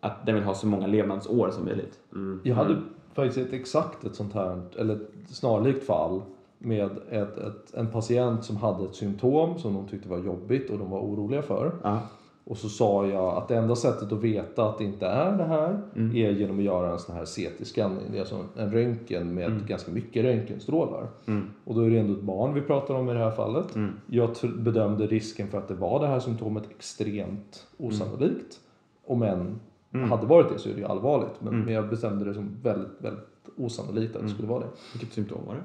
att 0.00 0.26
den 0.26 0.34
vill 0.34 0.44
ha 0.44 0.54
så 0.54 0.66
många 0.66 0.86
levnadsår 0.86 1.50
som 1.50 1.64
möjligt. 1.64 1.98
Mm. 2.12 2.40
Jag 2.44 2.54
hade 2.54 2.76
faktiskt 3.14 3.38
ett 3.38 3.52
exakt 3.52 4.04
ett 4.04 4.14
sånt 4.14 4.34
här, 4.34 4.60
eller 4.78 4.94
ett 4.94 5.10
snarlikt 5.26 5.86
fall 5.86 6.20
med 6.58 6.90
ett, 7.10 7.38
ett, 7.38 7.74
en 7.74 7.86
patient 7.86 8.44
som 8.44 8.56
hade 8.56 8.84
ett 8.84 8.94
symptom 8.94 9.58
som 9.58 9.74
de 9.74 9.88
tyckte 9.88 10.08
var 10.08 10.18
jobbigt 10.18 10.70
och 10.70 10.78
de 10.78 10.90
var 10.90 11.00
oroliga 11.00 11.42
för. 11.42 11.72
Ja. 11.82 11.98
Och 12.44 12.58
så 12.58 12.68
sa 12.68 13.06
jag 13.06 13.36
att 13.36 13.48
det 13.48 13.56
enda 13.56 13.76
sättet 13.76 14.12
att 14.12 14.22
veta 14.22 14.68
att 14.68 14.78
det 14.78 14.84
inte 14.84 15.06
är 15.06 15.36
det 15.38 15.44
här 15.44 15.80
Mm. 15.96 16.16
är 16.16 16.30
genom 16.30 16.58
att 16.58 16.64
göra 16.64 16.92
en 16.92 16.98
sån 16.98 17.14
här 17.16 17.24
CT-scanning. 17.24 18.10
Det 18.10 18.16
är 18.16 18.20
alltså 18.20 18.44
en 18.56 18.72
röntgen 18.72 19.34
med 19.34 19.66
ganska 19.66 19.92
mycket 19.92 20.24
röntgenstrålar. 20.24 21.06
Mm. 21.26 21.50
Och 21.64 21.74
då 21.74 21.80
är 21.80 21.90
det 21.90 21.98
ändå 21.98 22.12
ett 22.14 22.22
barn 22.22 22.54
vi 22.54 22.60
pratar 22.60 22.94
om 22.94 23.10
i 23.10 23.12
det 23.12 23.18
här 23.18 23.30
fallet. 23.30 23.74
Mm. 23.76 23.90
Jag 24.06 24.30
bedömde 24.58 25.06
risken 25.06 25.48
för 25.48 25.58
att 25.58 25.68
det 25.68 25.74
var 25.74 26.00
det 26.00 26.06
här 26.06 26.20
symptomet 26.20 26.70
extremt 26.70 27.66
osannolikt. 27.78 28.60
Om 29.06 29.22
än 29.22 29.60
Mm. 29.94 30.10
hade 30.10 30.26
varit 30.26 30.52
det 30.52 30.58
så 30.58 30.68
är 30.68 30.72
det 30.74 30.80
ju 30.80 30.86
allvarligt. 30.86 31.34
Men, 31.40 31.48
Mm. 31.52 31.64
men 31.64 31.74
jag 31.74 31.88
bestämde 31.88 32.24
det 32.24 32.34
som 32.34 32.56
väldigt, 32.62 33.00
väldigt 33.00 33.24
osannolikt 33.56 34.16
att 34.16 34.22
det 34.22 34.28
skulle 34.28 34.48
vara 34.48 34.60
det. 34.60 34.68
Vilket 34.94 35.12
symptom 35.12 35.38
var 35.46 35.54
det? 35.54 35.60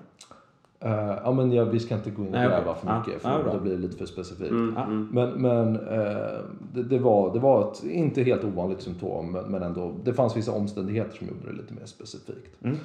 Eh, 0.79 1.17
ja, 1.23 1.31
men 1.31 1.51
jag, 1.51 1.65
vi 1.65 1.79
ska 1.79 1.95
inte 1.95 2.09
gå 2.09 2.21
in 2.21 2.27
och 2.35 2.41
gräva 2.41 2.75
för 2.75 2.87
Ja, 2.87 2.99
mycket 2.99 3.13
ja, 3.13 3.19
för 3.29 3.43
bra. 3.43 3.53
då 3.53 3.59
blir 3.59 3.71
det 3.71 3.77
lite 3.77 3.97
för 3.97 4.05
specifikt. 4.05 4.51
Mm. 4.51 4.73
Ja. 4.75 4.83
Mm. 4.83 5.07
Men, 5.11 5.29
men 5.41 5.75
eh, 5.75 6.39
det, 6.73 6.83
det, 6.83 6.99
var, 6.99 7.33
det 7.33 7.39
var 7.39 7.71
ett 7.71 7.83
inte 7.83 8.23
helt 8.23 8.43
ovanligt 8.43 8.81
symptom 8.81 9.31
men, 9.31 9.45
men 9.45 9.63
ändå 9.63 9.93
det 10.03 10.13
fanns 10.13 10.37
vissa 10.37 10.51
omständigheter 10.51 11.17
som 11.17 11.27
gjorde 11.27 11.51
det 11.51 11.57
lite 11.57 11.73
mer 11.73 11.85
specifikt. 11.85 12.63
Mm. 12.63 12.77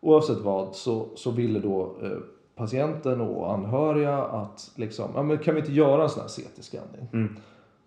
Oavsett 0.00 0.38
vad 0.38 0.74
så, 0.74 1.08
så 1.14 1.30
ville 1.30 1.58
då 1.58 1.96
eh, 2.02 2.10
patienten 2.56 3.20
och 3.20 3.52
anhöriga 3.52 4.18
att 4.18 4.70
liksom, 4.76 5.10
ja, 5.14 5.22
men 5.22 5.38
kan 5.38 5.54
vi 5.54 5.60
inte 5.60 5.72
göra 5.72 6.02
en 6.02 6.08
sån 6.08 6.20
här 6.20 6.28
CT-scanning? 6.28 7.06
Mm. 7.12 7.36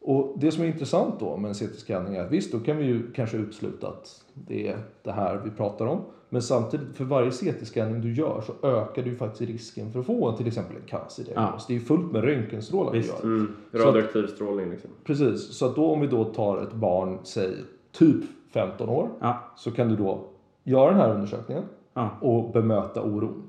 Och 0.01 0.33
det 0.39 0.51
som 0.51 0.63
är 0.63 0.67
intressant 0.67 1.19
då 1.19 1.37
med 1.37 1.49
en 1.49 1.55
CT-scanning 1.55 2.15
är 2.15 2.25
att 2.25 2.31
visst, 2.31 2.51
då 2.51 2.59
kan 2.59 2.77
vi 2.77 2.85
ju 2.85 3.11
kanske 3.11 3.37
utesluta 3.37 3.87
att 3.87 4.23
det 4.33 4.67
är 4.67 4.77
det 5.03 5.11
här 5.11 5.41
vi 5.43 5.49
pratar 5.51 5.85
om. 5.85 6.01
Men 6.33 6.41
samtidigt, 6.41 6.95
för 6.97 7.03
varje 7.03 7.29
CT-scanning 7.29 8.01
du 8.01 8.13
gör 8.13 8.41
så 8.41 8.67
ökar 8.67 9.03
du 9.03 9.15
faktiskt 9.15 9.51
risken 9.51 9.91
för 9.91 9.99
att 9.99 10.05
få 10.05 10.29
en, 10.29 10.37
till 10.37 10.47
exempel 10.47 10.75
en 10.77 10.81
cancerdiagnos. 10.87 11.67
Det 11.67 11.73
är 11.73 11.75
ju 11.75 11.81
fullt 11.81 12.11
med 12.11 12.23
röntgenstrålar 12.23 12.91
vi 12.91 13.07
gör. 13.07 13.23
Mm. 13.23 13.55
Att- 13.73 13.79
Radioaktiv 13.79 14.27
strålning 14.27 14.69
liksom. 14.69 14.89
Precis, 15.03 15.53
så 15.53 15.65
att 15.65 15.75
då 15.75 15.91
om 15.91 16.01
vi 16.01 16.07
då 16.07 16.23
tar 16.23 16.61
ett 16.61 16.73
barn, 16.73 17.19
säg 17.23 17.51
typ 17.91 18.23
15 18.53 18.89
år, 18.89 19.09
Ja. 19.21 19.37
så 19.55 19.71
kan 19.71 19.89
du 19.89 19.95
då 19.95 20.23
göra 20.63 20.89
den 20.91 20.99
här 20.99 21.13
undersökningen 21.13 21.63
Ja. 21.93 22.09
och 22.21 22.51
bemöta 22.51 23.03
oron. 23.03 23.43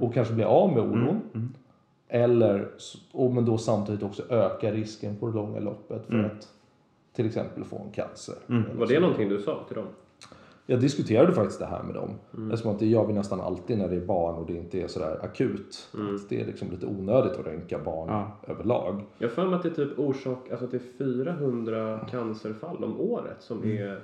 Och 0.00 0.14
kanske 0.14 0.34
bli 0.34 0.44
av 0.44 0.72
med 0.72 0.82
oron. 0.82 1.20
Mm. 1.34 1.52
Eller, 2.08 2.68
och 3.12 3.32
men 3.34 3.44
då 3.44 3.58
samtidigt 3.58 4.02
också 4.02 4.22
öka 4.32 4.72
risken 4.72 5.16
på 5.16 5.26
det 5.26 5.34
långa 5.34 5.60
loppet 5.60 6.06
för 6.06 6.14
Mm. 6.14 6.26
att 6.26 6.48
till 7.12 7.26
exempel 7.26 7.64
få 7.64 7.78
en 7.78 7.90
cancer. 7.92 8.34
Mm. 8.48 8.62
Var 8.78 8.86
det 8.86 9.00
någonting 9.00 9.28
du 9.28 9.38
sa 9.38 9.64
till 9.68 9.76
dem? 9.76 9.86
Jag 10.66 10.80
diskuterade 10.80 11.32
faktiskt 11.32 11.58
det 11.60 11.66
här 11.66 11.82
med 11.82 11.94
dem. 11.94 12.10
Mm. 12.36 12.50
Eftersom 12.50 12.72
att 12.72 12.78
det 12.78 12.86
gör 12.86 13.06
vi 13.06 13.12
nästan 13.12 13.40
alltid 13.40 13.78
när 13.78 13.88
det 13.88 13.96
är 13.96 14.06
barn 14.06 14.34
och 14.34 14.46
det 14.46 14.52
inte 14.52 14.80
är 14.82 14.86
sådär 14.88 15.18
akut. 15.24 15.88
Mm. 15.94 16.14
Att 16.14 16.28
det 16.28 16.40
är 16.40 16.46
liksom 16.46 16.70
lite 16.70 16.86
onödigt 16.86 17.32
att 17.38 17.46
röntga 17.46 17.78
barn 17.78 18.08
Ja. 18.08 18.36
överlag. 18.52 19.02
Jag 19.18 19.28
har 19.28 19.34
för 19.34 19.46
mig 19.46 19.54
att 19.54 19.62
det 19.62 19.68
är 19.68 19.74
typ 19.86 19.98
orsak, 19.98 20.50
alltså 20.50 20.64
att 20.64 20.70
det 20.70 20.76
är 20.76 20.98
400 20.98 22.06
cancerfall 22.10 22.84
om 22.84 23.00
året 23.00 23.36
som 23.42 23.62
Mm. 23.62 23.82
är 23.88 24.00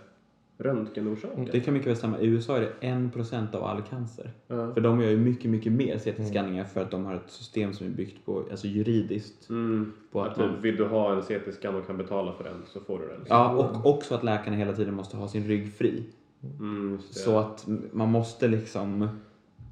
röntgenorsakat. 0.58 1.52
Det 1.52 1.60
kan 1.60 1.74
mycket 1.74 1.88
väl 1.88 1.96
stämma. 1.96 2.18
I 2.18 2.26
USA 2.26 2.56
är 2.56 2.60
det 2.60 2.72
1% 2.86 3.54
av 3.54 3.64
all 3.64 3.82
cancer. 3.82 4.30
Ja. 4.46 4.74
För 4.74 4.80
de 4.80 5.00
gör 5.00 5.10
ju 5.10 5.16
mycket, 5.16 5.50
mycket 5.50 5.72
mer 5.72 5.98
CT-scanningar 5.98 6.64
för 6.64 6.82
att 6.82 6.90
de 6.90 7.04
har 7.06 7.14
ett 7.14 7.30
system 7.30 7.72
som 7.72 7.86
är 7.86 7.90
byggt 7.90 8.26
på, 8.26 8.42
alltså 8.50 8.66
juridiskt. 8.66 9.50
Mm. 9.50 9.92
På 10.12 10.20
Att 10.22 10.28
att 10.28 10.34
typ, 10.36 10.46
man, 10.46 10.60
vill 10.62 10.76
du 10.76 10.86
ha 10.86 11.12
en 11.12 11.22
CT-scan 11.22 11.74
och 11.74 11.86
kan 11.86 11.96
betala 11.96 12.32
för 12.32 12.44
den 12.44 12.62
så 12.66 12.80
får 12.80 12.98
du 12.98 13.06
den. 13.08 13.20
ja, 13.28 13.52
och 13.54 13.94
också 13.94 14.14
att 14.14 14.24
läkarna 14.24 14.56
hela 14.56 14.72
tiden 14.72 14.94
måste 14.94 15.16
ha 15.16 15.28
sin 15.28 15.44
rygg 15.48 15.72
fri. 15.74 16.04
Mm. 16.42 16.98
Så 17.10 17.38
att 17.38 17.68
man 17.92 18.08
måste 18.08 18.48
liksom... 18.48 19.02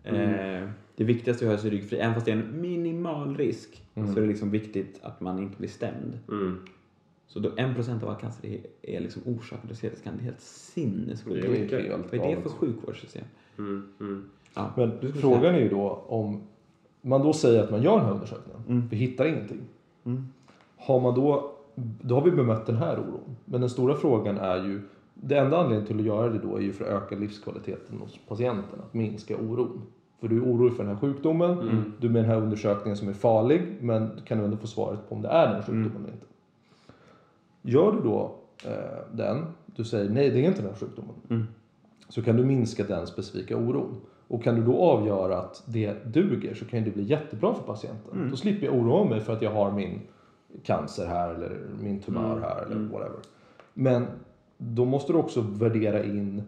Eh, 0.04 0.68
det 0.96 1.04
viktigaste 1.04 1.44
är 1.44 1.48
att 1.48 1.54
ha 1.54 1.62
sin 1.62 1.70
rygg 1.70 1.88
fri. 1.88 1.98
Även 1.98 2.14
fast 2.14 2.26
det 2.26 2.33
är 2.33 2.37
en 2.37 2.61
minimal 2.61 3.37
risk 3.37 3.83
Mm. 3.98 4.14
så 4.14 4.18
är 4.18 4.22
det 4.22 4.28
liksom 4.28 4.50
viktigt 4.50 5.00
att 5.02 5.20
man 5.20 5.38
inte 5.38 5.59
blir 5.59 5.68
stämd. 5.68 6.18
Mm. 6.28 6.59
Så 7.26 7.38
då 7.38 7.48
1% 7.48 8.02
av 8.02 8.09
all 8.09 8.16
cancer 8.16 8.48
är, 8.48 8.61
är 8.83 9.00
liksom 9.00 9.22
orsakad 9.26 9.70
av 9.70 9.76
CT-scan. 9.76 10.12
Det 10.16 10.20
är 10.20 10.24
helt 10.24 10.40
sinnessjukt. 10.40 11.46
Vad 12.12 12.20
är 12.31 12.37
det 12.37 12.42
för 12.42 12.48
sjukvårdssystem? 12.50 13.24
Mm. 13.59 13.88
Mm. 14.00 14.28
Ja. 14.54 14.70
Men 14.76 15.12
frågan 15.12 15.54
är 15.54 15.59
ju 15.59 15.68
då 15.68 16.04
om 16.09 16.42
man 17.02 17.22
då 17.22 17.33
säger 17.33 17.64
att 17.64 17.70
man 17.70 17.83
gör 17.83 17.96
den 17.96 18.04
här 18.04 18.12
undersökningen. 18.12 18.62
Mm. 18.68 18.88
Vi 18.88 18.96
hittar 18.96 19.26
ingenting. 19.26 19.61
Mm. 20.04 20.26
Har 20.76 21.00
man 21.00 21.14
då, 21.14 21.54
då 22.02 22.14
har 22.14 22.22
vi 22.22 22.31
bemött 22.31 22.66
den 22.66 22.76
här 22.76 22.98
oron. 22.98 23.37
Men 23.44 23.61
den 23.61 23.70
stora 23.70 23.96
frågan 23.96 24.38
är 24.38 24.64
ju, 24.64 24.81
det 25.20 25.38
enda 25.38 25.57
anledningen 25.57 25.87
till 25.87 25.98
att 25.98 26.04
göra 26.07 26.28
det 26.28 26.38
då 26.38 26.57
är 26.57 26.61
ju 26.61 26.72
för 26.72 26.85
att 26.85 27.02
öka 27.02 27.16
livskvaliteten 27.16 27.98
hos 27.98 28.18
patienten, 28.28 28.81
att 28.87 28.94
minska 28.94 29.37
oron. 29.37 29.83
För 30.20 30.28
du 30.28 30.37
är 30.37 30.42
orolig 30.44 30.72
för 30.76 30.83
den 30.85 30.92
här 30.94 31.00
sjukdomen, 31.00 31.50
Mm. 31.59 31.92
du 32.00 32.09
med 32.09 32.22
den 32.24 32.31
här 32.31 32.37
undersökningen 32.40 32.96
som 32.96 33.09
är 33.09 33.12
farlig, 33.12 33.62
men 33.81 34.20
kan 34.24 34.38
du 34.38 34.44
ändå 34.44 34.57
få 34.57 34.66
svaret 34.66 35.09
på 35.09 35.14
om 35.14 35.22
det 35.22 35.28
är 35.28 35.52
den 35.52 35.62
sjukdomen 35.62 35.96
eller 36.04 36.12
inte. 36.12 36.26
Gör 37.62 37.92
du 37.92 38.00
då 38.00 38.35
eh, 38.64 38.72
den, 39.16 39.44
du 39.66 39.85
säger 39.85 40.11
nej 40.11 40.31
det 40.31 40.38
är 40.40 40.44
inte 40.48 40.62
den 40.62 40.70
här 40.70 40.78
sjukdomen, 40.78 41.14
Mm. 41.31 41.46
så 42.09 42.22
kan 42.22 42.37
du 42.37 42.44
minska 42.44 42.85
den 42.85 43.07
specifika 43.07 43.57
oron. 43.57 43.96
Och 44.28 44.42
kan 44.42 44.54
du 44.54 44.62
då 44.64 44.76
avgöra 44.83 45.38
att 45.38 45.62
det 45.66 46.04
duger 46.14 46.54
så 46.54 46.64
kan 46.64 46.85
det 46.85 46.90
bli 46.90 47.02
jättebra 47.02 47.54
för 47.54 47.62
patienten. 47.62 48.12
Mm. 48.18 48.31
Då 48.31 48.37
slipper 48.37 48.66
jag 48.66 48.74
oroa 48.76 49.04
mig 49.04 49.20
för 49.20 49.33
att 49.33 49.42
jag 49.42 49.50
har 49.50 49.72
min 49.72 50.00
cancer 50.62 51.07
här 51.07 51.35
eller 51.35 51.61
min 51.81 52.00
tumör 52.00 52.31
Mm. 52.33 52.42
här 52.42 52.62
eller 52.62 52.76
Mm. 52.76 52.88
whatever. 52.92 53.18
Men 53.74 54.07
då 54.59 54.85
måste 54.85 55.12
du 55.12 55.18
också 55.18 55.40
värdera 55.40 56.05
in, 56.05 56.42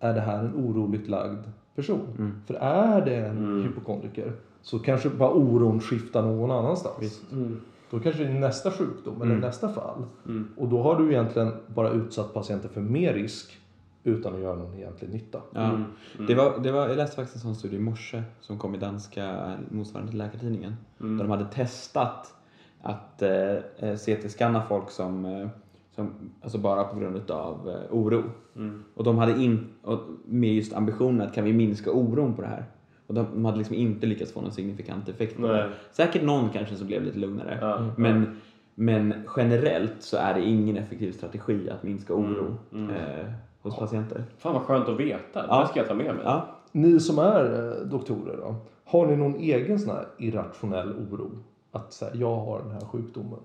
är 0.00 0.14
det 0.14 0.20
här 0.20 0.38
en 0.38 0.54
oroligt 0.54 1.08
lagd 1.08 1.38
person? 1.74 2.00
Mm. 2.18 2.32
För 2.46 2.54
är 2.54 3.04
det 3.04 3.16
en 3.16 3.38
Mm. 3.38 3.62
hypokondriker 3.62 4.32
så 4.62 4.78
kanske 4.78 5.08
bara 5.10 5.30
oron 5.32 5.80
skiftar 5.80 6.22
någon 6.22 6.50
annanstans. 6.50 7.22
Mm. 7.32 7.60
Då 7.90 8.00
kanske 8.00 8.24
det 8.24 8.30
är 8.30 8.40
nästa 8.40 8.70
sjukdom 8.70 9.14
eller 9.22 9.32
Mm. 9.32 9.40
nästa 9.40 9.68
fall. 9.68 10.04
Mm. 10.26 10.48
Och 10.56 10.68
då 10.68 10.82
har 10.82 10.98
du 10.98 11.10
egentligen 11.12 11.52
bara 11.66 11.90
utsatt 11.90 12.34
patienten 12.34 12.70
för 12.70 12.80
mer 12.80 13.14
risk 13.14 13.58
utan 14.04 14.34
att 14.34 14.40
göra 14.40 14.56
någon 14.56 14.74
egentlig 14.74 15.10
nytta. 15.10 15.40
Ja. 15.54 15.64
Mm. 15.64 15.84
Det 16.26 16.34
var, 16.34 16.58
det 16.58 16.72
var, 16.72 16.88
jag 16.88 16.96
läste 16.96 17.16
faktiskt 17.16 17.34
en 17.36 17.40
sån 17.40 17.54
studie 17.54 17.76
i 17.76 17.80
morse 17.80 18.22
som 18.40 18.58
kom 18.58 18.74
i 18.74 18.78
danska 18.78 19.56
motsvarande 19.70 20.10
till 20.10 20.18
Läkartidningen. 20.18 20.74
Mm. 21.00 21.16
Där 21.18 21.24
de 21.24 21.30
hade 21.30 21.44
testat 21.44 22.34
att 22.82 23.22
eh, 23.22 23.30
eh, 23.78 23.96
CT-scanna 23.96 24.62
folk 24.68 24.90
som, 24.90 25.24
eh, 25.24 25.48
som 25.96 26.10
alltså 26.42 26.58
bara 26.58 26.84
på 26.84 26.98
grund 27.00 27.30
av 27.30 27.68
eh, 27.68 27.96
oro. 27.96 28.22
Mm. 28.56 28.84
Och 28.94 29.04
de 29.04 29.18
hade 29.18 29.42
in, 29.42 29.66
och 29.82 30.00
med 30.24 30.54
just 30.54 30.72
ambitionen 30.72 31.20
att 31.20 31.34
kan 31.34 31.44
vi 31.44 31.52
minska 31.52 31.92
oron 31.92 32.34
på 32.34 32.42
det 32.42 32.48
här? 32.48 32.64
Och 33.06 33.14
de, 33.14 33.26
de 33.34 33.44
hade 33.44 33.58
liksom 33.58 33.76
inte 33.76 34.06
lyckats 34.06 34.32
få 34.32 34.40
någon 34.40 34.52
signifikant 34.52 35.08
effekt 35.08 35.36
på 35.36 35.42
Nej. 35.42 35.50
det. 35.52 35.70
Säkert 35.92 36.22
någon 36.22 36.48
kanske 36.50 36.76
som 36.76 36.86
blev 36.86 37.02
lite 37.02 37.18
lugnare. 37.18 37.58
Ja. 37.60 37.90
Men, 37.96 38.36
men 38.74 39.14
generellt 39.36 39.94
så 39.98 40.16
är 40.16 40.34
det 40.34 40.42
ingen 40.44 40.76
effektiv 40.76 41.12
strategi 41.12 41.70
att 41.70 41.82
minska 41.82 42.14
oro 42.14 42.56
Mm, 42.72 42.90
mm. 42.90 42.96
Eh, 42.96 43.26
hos 43.62 43.76
patienter. 43.76 44.24
Fan 44.38 44.52
vad 44.54 44.62
skönt 44.62 44.88
att 44.88 45.00
veta. 45.00 45.42
Det 45.42 45.46
Ja. 45.48 45.54
här 45.54 45.66
ska 45.66 45.78
jag 45.80 45.88
ta 45.88 45.94
med 45.94 46.14
mig. 46.14 46.24
Ja. 46.24 46.46
Ni 46.72 47.00
som 47.00 47.18
är 47.18 47.44
eh, 47.82 47.86
doktorer 47.88 48.36
då, 48.36 48.54
har 48.84 49.06
ni 49.06 49.16
någon 49.16 49.34
egen 49.36 49.78
sån 49.78 49.94
här 49.96 50.06
irrationell 50.18 50.92
oro? 50.92 51.30
Att 51.72 51.92
säga, 51.92 52.10
jag 52.14 52.36
har 52.36 52.58
den 52.62 52.70
här 52.70 52.80
sjukdomen. 52.80 53.38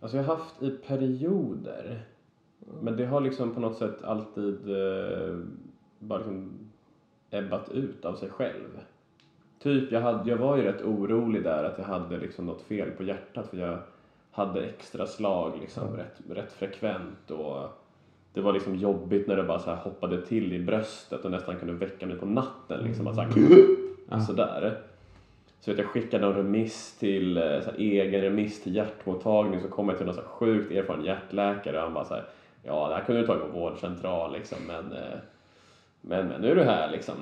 Alltså 0.00 0.16
jag 0.16 0.24
har 0.24 0.36
haft 0.36 0.62
i 0.62 0.70
perioder. 0.70 2.02
Men 2.82 2.96
det 2.96 3.06
har 3.06 3.20
liksom 3.20 3.54
på 3.54 3.60
något 3.60 3.78
sätt 3.78 4.04
alltid 4.04 4.70
eh, 4.70 5.38
bara 5.98 6.18
liksom 6.18 6.58
ebbat 7.30 7.68
ut 7.68 8.04
av 8.04 8.14
sig 8.14 8.30
själv. 8.30 8.80
Typ, 9.58 9.92
jag, 9.92 10.00
hade, 10.00 10.30
jag 10.30 10.36
var 10.36 10.56
ju 10.56 10.62
rätt 10.62 10.82
orolig 10.82 11.42
där 11.42 11.64
att 11.64 11.78
jag 11.78 11.84
hade 11.84 12.18
liksom 12.18 12.46
något 12.46 12.62
fel 12.62 12.90
på 12.90 13.02
hjärtat 13.02 13.46
för 13.46 13.56
jag 13.56 13.78
hade 14.30 14.64
extra 14.64 15.06
slag 15.06 15.58
liksom 15.60 15.96
rätt, 15.96 16.20
rätt 16.30 16.52
frekvent 16.52 17.30
och 17.30 17.68
det 18.32 18.40
var 18.40 18.52
liksom 18.52 18.76
jobbigt 18.76 19.26
när 19.26 19.36
det 19.36 19.42
bara 19.42 19.58
så 19.58 19.70
här 19.70 19.76
hoppade 19.76 20.26
till 20.26 20.52
i 20.52 20.64
bröstet 20.64 21.24
och 21.24 21.30
nästan 21.30 21.56
kunde 21.56 21.74
väcka 21.74 22.06
mig 22.06 22.16
på 22.16 22.26
natten 22.26 22.84
liksom. 22.84 23.06
Att 23.06 23.14
så 23.14 23.20
här, 23.20 24.20
sådär. 24.26 24.82
Så 25.60 25.70
att 25.70 25.78
jag 25.78 25.86
skickade 25.86 26.26
en 26.26 26.34
remiss 26.34 26.98
till, 26.98 27.36
eh, 27.36 27.42
så 27.42 27.70
här, 27.70 27.74
egen 27.78 28.20
remiss 28.20 28.62
till 28.62 28.74
hjärtmottagning 28.76 29.60
så 29.60 29.68
kom 29.68 29.88
jag 29.88 29.96
till 29.98 30.06
någon 30.06 30.14
så 30.14 30.20
här 30.20 30.28
sjukt 30.28 30.72
erfaren 30.72 31.04
hjärtläkare 31.04 31.76
och 31.76 31.82
han 31.82 31.94
bara 31.94 32.04
så 32.04 32.14
här, 32.14 32.24
ja 32.62 32.88
det 32.88 32.94
här 32.94 33.04
kunde 33.04 33.20
du 33.20 33.26
ta 33.26 33.34
på 33.34 33.46
vårdcentral 33.46 34.32
liksom 34.32 34.58
men, 34.66 34.92
eh, 34.92 35.18
men, 36.00 36.28
men 36.28 36.40
nu 36.40 36.50
är 36.50 36.54
du 36.54 36.62
här 36.62 36.90
liksom. 36.90 37.14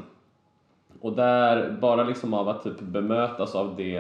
Och 1.01 1.13
där, 1.13 1.71
bara 1.81 2.05
liksom 2.05 2.35
av 2.35 2.49
att 2.49 2.63
typ 2.65 2.81
bemötas 2.81 3.55
av 3.55 3.77
det, 3.77 3.97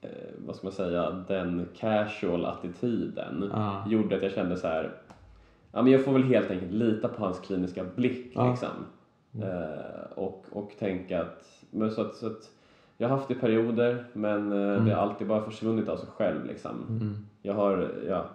eh, 0.00 0.08
vad 0.46 0.56
ska 0.56 0.66
man 0.66 0.72
säga, 0.72 1.10
den 1.28 1.68
casual 1.76 2.44
attityden 2.46 3.50
Ja. 3.54 3.84
gjorde 3.88 4.16
att 4.16 4.22
jag 4.22 4.32
kände 4.32 4.56
så 4.56 4.66
här, 4.68 4.90
ja 5.72 5.82
men 5.82 5.92
jag 5.92 6.04
får 6.04 6.12
väl 6.12 6.22
helt 6.22 6.50
enkelt 6.50 6.72
lita 6.72 7.08
på 7.08 7.24
hans 7.24 7.40
kliniska 7.40 7.84
blick 7.84 8.32
Ja. 8.34 8.50
liksom. 8.50 8.68
Eh, 9.42 10.12
och, 10.14 10.44
och 10.52 10.72
tänka 10.78 11.20
att, 11.22 11.48
men 11.70 11.90
så 11.90 12.00
att, 12.00 12.14
så 12.14 12.26
att 12.26 12.50
jag 13.02 13.08
har 13.08 13.16
haft 13.16 13.28
det 13.28 13.34
i 13.34 13.38
perioder 13.38 14.04
men 14.12 14.52
eh, 14.52 14.84
det 14.84 14.94
har 14.94 15.02
alltid 15.02 15.26
bara 15.26 15.44
försvunnit 15.44 15.88
av 15.88 15.96
sig 15.96 16.08
själv 16.16 16.46
liksom. 16.46 16.70
Mm. 16.88 17.16
Jag 17.42 17.54
har, 17.54 17.88
ja, 18.08 18.26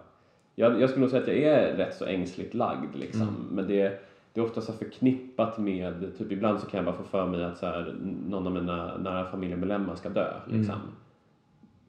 jag, 0.54 0.80
jag 0.80 0.90
skulle 0.90 1.00
nog 1.00 1.10
säga 1.10 1.22
att 1.22 1.28
jag 1.28 1.38
är 1.38 1.76
rätt 1.76 1.96
så 1.96 2.04
ängsligt 2.04 2.54
lagd 2.54 2.94
liksom. 2.94 3.28
Men 3.52 3.68
det, 3.68 4.00
det 4.32 4.40
är 4.40 4.44
ofta 4.44 4.60
så 4.60 4.72
förknippat 4.72 5.58
med, 5.58 6.18
typ 6.18 6.32
ibland 6.32 6.60
så 6.60 6.66
kan 6.66 6.78
jag 6.78 6.84
bara 6.84 6.96
få 6.96 7.02
för 7.02 7.26
mig 7.26 7.44
att 7.44 7.58
så 7.58 7.66
här, 7.66 7.94
någon 8.28 8.46
av 8.46 8.52
mina 8.52 8.96
nära 8.96 9.30
familjemedlemmar 9.30 9.94
ska 9.94 10.08
dö 10.08 10.32
liksom. 10.46 10.76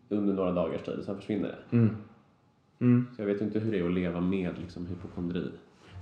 Under 0.10 0.34
några 0.34 0.52
dagars 0.52 0.82
tid, 0.82 1.00
sen 1.06 1.16
försvinner 1.16 1.48
det. 1.48 1.78
Mm. 1.78 1.96
Mm. 2.80 3.08
Så 3.16 3.22
jag 3.22 3.28
vet 3.28 3.42
inte 3.42 3.60
hur 3.60 3.72
det 3.72 3.80
är 3.80 3.86
att 3.86 3.94
leva 3.94 4.22
med 4.22 4.52
liksom, 4.60 4.88
hypokondri. 4.88 5.52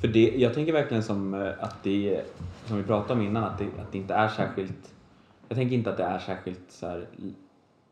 För 0.02 0.08
det, 0.08 0.34
jag 0.38 0.54
tänker 0.54 0.74
verkligen 0.74 1.04
som 1.04 1.34
eh, 1.34 1.50
att 1.60 1.84
det, 1.84 2.22
som 2.66 2.78
vi 2.78 2.84
pratade 2.84 3.14
om 3.14 3.26
innan, 3.26 3.44
att 3.44 3.58
det, 3.58 3.66
att 3.66 3.92
det 3.92 3.98
inte 3.98 4.14
är 4.14 4.28
särskilt, 4.28 4.94
jag 5.48 5.58
tänker 5.58 5.76
inte 5.76 5.90
att 5.90 5.98
det 5.98 6.04
är 6.04 6.20
särskilt 6.20 6.72
så 6.72 6.88
här, 6.88 7.08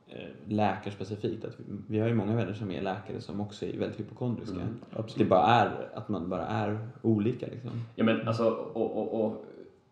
eh, 0.08 0.28
läkarspecifikt. 0.48 1.46
Att 1.46 1.60
vi, 1.60 1.64
vi 1.88 2.00
har 2.00 2.08
ju 2.08 2.14
många 2.16 2.36
vänner 2.36 2.54
som 2.54 2.72
är 2.72 2.82
läkare 2.82 3.22
som 3.22 3.42
också 3.42 3.66
är 3.66 3.78
väldigt 3.80 4.00
hypokondriska. 4.00 4.56
absolut. 4.94 5.16
Det 5.18 5.26
bara 5.26 5.46
är, 5.46 5.90
att 5.96 6.10
man 6.10 6.30
bara 6.30 6.46
är 6.46 6.80
olika 7.02 7.46
liksom. 7.46 7.72
Ja 7.96 8.04
men 8.04 8.28
alltså, 8.28 8.50
och, 8.50 8.98
och, 8.98 9.26
och 9.26 9.46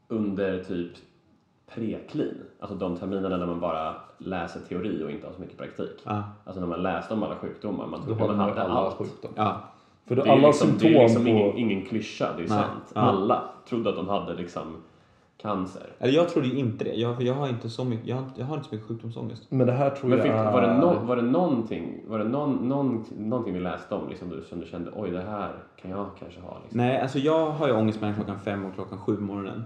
under 0.07 0.63
typ 0.63 0.91
preklin, 1.67 2.41
alltså 2.59 2.75
de 2.77 2.97
terminerna 2.97 3.37
när 3.37 3.45
man 3.45 3.59
bara 3.59 3.95
läser 4.17 4.59
teori 4.59 5.03
och 5.03 5.11
inte 5.11 5.27
har 5.27 5.33
så 5.33 5.41
mycket 5.41 5.57
praktik. 5.57 6.01
Ja. 6.03 6.23
Alltså 6.45 6.59
när 6.59 6.67
man 6.67 6.83
läste 6.83 7.13
om 7.13 7.23
alla 7.23 7.35
sjukdomar, 7.35 7.87
man 7.87 8.03
trodde 8.03 8.19
har 8.21 8.27
man 8.27 8.39
hade 8.39 8.61
alla 8.63 8.73
allt. 8.73 8.95
sjukdomar. 8.95 9.35
Ja. 9.37 9.61
För 10.05 10.15
Det 10.15 10.21
det 10.21 10.27
är, 10.29 10.31
alla 10.33 10.47
liksom, 10.47 10.67
symptom 10.67 10.91
det 10.91 10.97
är 10.97 11.01
liksom 11.03 11.23
på... 11.23 11.29
ingen, 11.29 11.57
ingen 11.57 11.85
klyscha, 11.85 12.25
det 12.37 12.43
är 12.43 12.47
Nej. 12.47 12.47
sant. 12.47 12.91
Ja. 12.95 13.01
Alla 13.01 13.43
trodde 13.69 13.89
att 13.89 13.95
de 13.95 14.07
hade 14.07 14.33
liksom 14.33 14.77
cancer. 15.41 15.89
Eller 15.99 16.13
jag 16.13 16.29
trodde 16.29 16.47
ju 16.47 16.57
inte 16.57 16.83
det. 16.83 16.93
Jag, 16.93 17.21
jag 17.21 17.33
har 17.33 17.47
inte 17.47 17.69
så 17.69 17.83
mycket, 17.83 18.07
jag 18.07 18.15
har, 18.15 18.25
jag 18.35 18.45
har 18.45 18.55
inte 18.55 18.69
så 18.69 18.75
mycket 18.75 18.87
sjukdomsångest. 18.87 19.43
Men 19.49 19.67
det 19.67 19.73
här 19.73 19.89
tror 19.89 20.09
Men 20.09 20.19
jag 20.19 20.27
fick, 20.27 20.35
var, 20.35 20.61
det 20.61 20.73
no, 20.73 21.05
var 21.05 21.15
det 21.15 21.21
någonting, 21.21 22.01
var 22.07 22.19
det 22.19 22.25
någon, 22.25 22.69
någon, 22.69 23.05
någonting 23.17 23.53
vi 23.53 23.59
läste 23.59 23.95
om 23.95 24.09
liksom, 24.09 24.29
du, 24.29 24.43
som 24.49 24.59
du 24.59 24.65
kände 24.65 24.91
oj 24.95 25.11
det 25.11 25.21
här 25.21 25.51
kan 25.81 25.91
jag 25.91 26.07
kanske 26.19 26.41
ha? 26.41 26.57
Liksom. 26.63 26.77
Nej, 26.77 27.01
alltså 27.01 27.19
jag 27.19 27.49
har 27.51 27.67
ju 27.67 27.73
ångest 27.73 28.01
mellan 28.01 28.15
klockan 28.15 28.39
fem 28.39 28.65
och 28.65 28.73
klockan 28.73 28.97
sju 28.97 29.15
på 29.15 29.21
morgonen. 29.21 29.63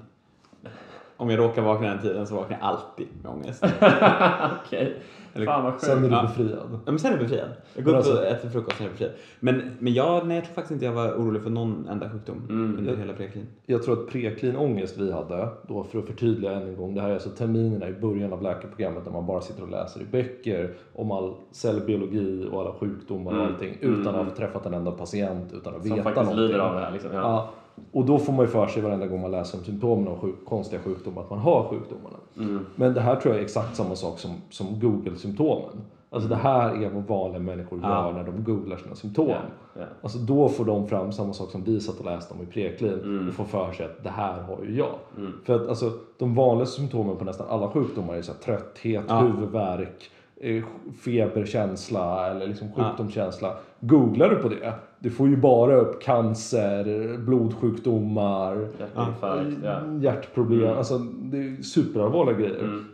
Om 1.17 1.29
jag 1.29 1.39
råkar 1.39 1.61
vakna 1.61 1.87
den 1.87 2.01
tiden 2.01 2.27
så 2.27 2.35
vaknar 2.35 2.57
jag 2.57 2.67
alltid 2.67 3.07
med 3.23 3.31
ångest. 3.31 3.63
Okej, 4.65 5.01
Eller- 5.37 5.45
fan 5.51 5.63
vad 5.63 5.81
Sen 5.81 6.03
är 6.05 6.09
du 6.09 6.15
Ja. 6.15 6.21
befriad. 6.21 6.69
Ja, 6.85 6.91
men 6.91 6.99
sen 6.99 7.13
är 7.13 7.17
jag 7.17 7.25
befriad. 7.27 7.49
Jag 7.75 7.85
går 7.85 7.91
Men 7.91 8.01
upp 8.01 8.07
och 8.07 8.11
alltså- 8.13 8.25
äter 8.25 8.49
frukost, 8.49 8.77
sen 8.77 8.85
är 8.85 8.89
jag 8.89 8.93
befriad. 8.93 9.11
Men, 9.39 9.61
men 9.79 9.93
jag, 9.93 10.27
nej, 10.27 10.35
jag 10.37 10.45
tror 10.45 10.53
faktiskt 10.53 10.71
inte 10.71 10.85
jag 10.85 10.93
var 10.93 11.07
orolig 11.11 11.41
för 11.43 11.49
någon 11.49 11.87
enda 11.89 12.09
sjukdom 12.09 12.41
Mm. 12.49 12.77
under 12.79 12.95
hela 12.95 13.13
preklin. 13.13 13.47
Jag 13.65 13.83
tror 13.83 13.93
att 14.01 14.07
preklin 14.09 14.55
ångest 14.57 14.97
vi 14.97 15.11
hade, 15.11 15.49
då 15.67 15.83
för 15.83 15.99
att 15.99 16.05
förtydliga 16.05 16.51
än 16.51 16.61
en 16.61 16.75
gång, 16.77 16.95
det 16.95 17.01
här 17.01 17.09
är 17.09 17.13
alltså 17.13 17.29
terminerna 17.29 17.87
i 17.89 17.93
början 17.93 18.33
av 18.33 18.41
läkarprogrammet 18.41 19.05
där 19.05 19.11
man 19.11 19.25
bara 19.25 19.41
sitter 19.41 19.63
och 19.63 19.69
läser 19.69 20.01
i 20.01 20.05
böcker 20.05 20.73
om 20.95 21.11
all 21.11 21.33
cellbiologi 21.51 22.47
och 22.51 22.61
alla 22.61 22.73
sjukdomar 22.73 23.31
och 23.31 23.37
Mm. 23.37 23.53
allting 23.53 23.77
utan 23.81 24.15
Mm. 24.15 24.21
att 24.21 24.27
ha 24.27 24.35
träffat 24.35 24.65
en 24.65 24.73
enda 24.73 24.91
patient, 24.91 25.53
utan 25.53 25.75
att 25.75 25.81
Som 25.81 25.89
veta 25.95 26.03
faktiskt 26.03 26.25
någonting. 26.25 26.47
lider 26.47 26.59
av 26.59 26.73
det 26.75 26.79
här. 26.81 26.91
Liksom. 26.91 27.09
Ja. 27.13 27.19
Ja, 27.21 27.49
och 27.91 28.05
då 28.05 28.17
får 28.17 28.33
man 28.33 28.45
ju 28.45 28.51
för 28.51 28.67
sig 28.67 28.81
varenda 28.81 29.07
gång 29.07 29.21
man 29.21 29.31
läser 29.31 29.57
om 29.57 29.63
symptomen 29.63 30.07
av 30.07 30.19
sjuk, 30.19 30.35
konstiga 30.45 30.81
sjukdomar 30.81 31.21
att 31.21 31.29
man 31.29 31.39
har 31.39 31.63
sjukdomarna. 31.69 32.17
Mm. 32.37 32.65
Men 32.75 32.93
det 32.93 33.01
här 33.01 33.15
tror 33.15 33.33
jag 33.33 33.39
är 33.39 33.45
exakt 33.45 33.75
samma 33.75 33.95
sak 33.95 34.19
som, 34.19 34.31
som 34.49 34.79
Google-symptomen. 34.79 35.81
Alltså 36.09 36.29
det 36.29 36.35
här 36.35 36.83
är 36.83 36.89
vad 36.89 37.03
vanliga 37.03 37.39
människor 37.39 37.79
gör 37.79 38.13
när 38.13 38.23
de 38.23 38.43
googlar 38.43 38.77
sina 38.77 38.95
symptom. 38.95 39.29
Ja, 39.29 39.37
ja. 39.73 39.81
Alltså 40.01 40.17
då 40.17 40.49
får 40.49 40.65
de 40.65 40.87
fram 40.87 41.11
samma 41.11 41.33
sak 41.33 41.51
som 41.51 41.63
vi 41.63 41.79
satt 41.79 41.99
och 41.99 42.05
läste 42.05 42.33
om 42.33 42.41
i 42.43 42.45
preklin 42.45 42.93
Mm. 43.03 43.27
och 43.27 43.33
får 43.33 43.43
för 43.43 43.71
sig 43.71 43.85
att 43.85 44.03
det 44.03 44.09
här 44.09 44.41
har 44.41 44.57
ju 44.63 44.75
jag. 44.77 44.95
Mm. 45.17 45.33
För 45.45 45.55
att 45.55 45.67
alltså, 45.69 45.91
de 46.17 46.35
vanligaste 46.35 46.75
symptomen 46.79 47.17
på 47.17 47.25
nästan 47.25 47.47
alla 47.49 47.69
sjukdomar 47.69 48.13
är 48.13 48.21
så 48.21 48.31
här, 48.31 48.39
trötthet, 48.39 49.03
Ja. 49.07 49.19
huvudvärk, 49.19 50.09
eh, 50.41 50.63
feberkänsla 51.03 52.27
eller 52.31 52.47
liksom 52.47 52.67
sjukdomskänsla. 52.73 53.53
Googlar 53.79 54.29
du 54.29 54.35
på 54.35 54.49
det, 54.49 54.73
du 54.99 55.09
får 55.09 55.27
ju 55.27 55.37
bara 55.37 55.75
upp 55.75 56.01
cancer, 56.03 57.17
blodsjukdomar, 57.17 58.67
Hjärtinfarkt. 58.79 59.57
Ja. 59.63 59.79
hjärtproblem. 60.01 60.63
Mm. 60.63 60.77
Alltså, 60.77 60.97
det 60.97 61.37
är 61.37 61.61
superallvarliga 61.61 62.37
grejer. 62.37 62.59
Mm. 62.63 62.85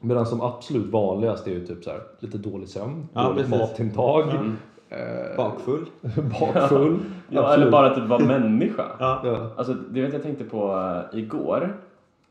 Medan 0.00 0.24
de 0.30 0.40
absolut 0.40 0.86
vanligaste 0.92 1.50
är 1.50 1.54
ju 1.54 1.66
typ 1.66 1.84
så 1.84 1.90
här, 1.90 2.00
lite 2.20 2.38
dålig 2.38 2.68
sömn, 2.68 3.08
Ja, 3.12 3.22
dåligt 3.22 3.46
precis. 3.50 3.60
matintag, 3.60 4.22
Mm. 4.30 4.56
eh, 4.88 5.36
Bakfull. 5.36 5.86
bakfull. 6.40 6.98
Ja, 7.28 7.54
eller 7.54 7.70
bara 7.70 7.94
typ 7.94 8.04
vara 8.04 8.24
människa. 8.24 8.84
Ja. 9.00 9.50
Alltså, 9.56 9.74
det 9.90 10.00
vet 10.02 10.12
jag 10.12 10.22
tänkte 10.22 10.44
på 10.44 10.72
uh, 11.12 11.18
igår. 11.20 11.76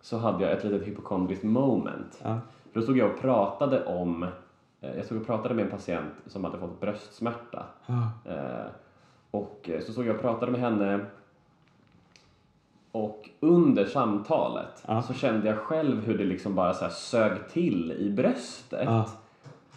Så 0.02 0.18
hade 0.18 0.44
jag 0.44 0.54
ett 0.54 0.64
litet 0.64 0.88
hypokondriskt 0.88 1.44
moment. 1.44 2.20
Ja. 2.24 2.38
För 2.74 2.80
då 2.80 2.82
stod 2.82 2.98
jag 2.98 3.10
och 3.10 3.22
pratade 3.22 3.86
om, 3.86 4.26
jag 4.96 5.06
stod 5.06 5.22
och 5.22 5.28
pratade 5.28 5.56
med 5.56 5.66
en 5.66 5.72
patient 5.72 6.14
som 6.26 6.44
hade 6.44 6.58
fått 6.58 6.82
bröstsmärta. 6.82 7.66
Ja. 7.86 8.32
Eh, 8.32 8.66
och 9.32 9.70
eh, 9.70 9.82
så 9.82 9.92
stod 9.92 10.06
jag 10.08 10.16
och 10.16 10.22
pratade 10.22 10.52
med 10.52 10.62
henne 10.62 11.06
och 12.92 13.30
under 13.40 13.86
samtalet 13.86 14.84
Ja. 14.88 15.02
så 15.02 15.14
kände 15.14 15.48
jag 15.48 15.58
själv 15.58 16.06
hur 16.06 16.18
det 16.18 16.24
liksom 16.24 16.56
bara 16.56 16.74
så 16.74 16.90
sög 16.90 17.32
till 17.50 17.92
i 17.92 18.10
bröstet. 18.10 18.86
Ja. 18.86 19.10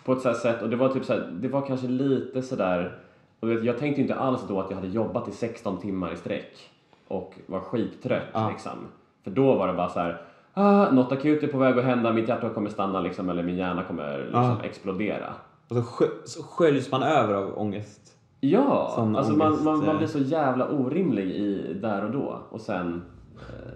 På 0.05 0.13
ett 0.13 0.21
så 0.21 0.29
här 0.29 0.37
sätt, 0.37 0.63
och 0.63 0.71
det 0.71 0.77
var 0.77 0.89
typ 0.89 1.05
så 1.05 1.13
här, 1.13 1.31
det 1.33 1.49
var 1.49 1.67
kanske 1.67 1.87
lite 1.87 2.43
sådär, 2.43 2.99
och 3.41 3.53
jag 3.53 3.79
tänkte 3.79 4.01
inte 4.01 4.15
alls 4.15 4.41
då 4.49 4.61
att 4.61 4.71
jag 4.71 4.77
hade 4.77 4.89
jobbat 4.89 5.29
i 5.29 5.33
16 5.33 5.81
timmar 5.81 6.13
i 6.13 6.17
sträck 6.17 6.71
och 7.09 7.35
var 7.47 7.61
skittrött 7.61 8.51
liksom. 8.53 8.79
För 9.25 9.31
då 9.31 9.55
var 9.55 9.69
det 9.69 9.75
bara 9.75 9.89
så 9.89 10.01
här, 10.01 10.23
ah, 10.59 10.91
något 10.91 11.13
akut 11.13 11.43
är 11.43 11.47
på 11.49 11.59
väg 11.59 11.79
att 11.79 11.85
hända, 11.85 12.13
mitt 12.13 12.29
hjärta 12.29 12.49
kommer 12.49 12.71
stanna 12.71 13.01
liksom, 13.01 13.29
eller 13.31 13.43
min 13.43 13.57
hjärna 13.57 13.85
kommer 13.85 14.19
liksom 14.19 14.41
Ja. 14.43 14.57
explodera. 14.63 15.35
Och 15.69 15.77
så, 15.77 15.83
skö, 15.83 16.05
så 16.25 16.43
sköljs 16.43 16.91
man 16.91 17.03
över 17.03 17.35
av 17.35 17.59
ångest. 17.59 18.01
Ja, 18.41 18.93
Sån 18.95 19.17
alltså 19.17 19.33
man, 19.33 19.47
ångest, 19.49 19.65
man, 19.65 19.79
man 19.79 19.89
eh. 19.89 19.97
blir 19.97 20.07
så 20.07 20.19
jävla 20.19 20.69
orimlig 20.69 21.31
i, 21.31 21.75
där 21.75 22.05
och 22.05 22.11
då. 22.11 22.39
Och 22.51 22.61
sen, 22.61 23.03
eh, 23.37 23.73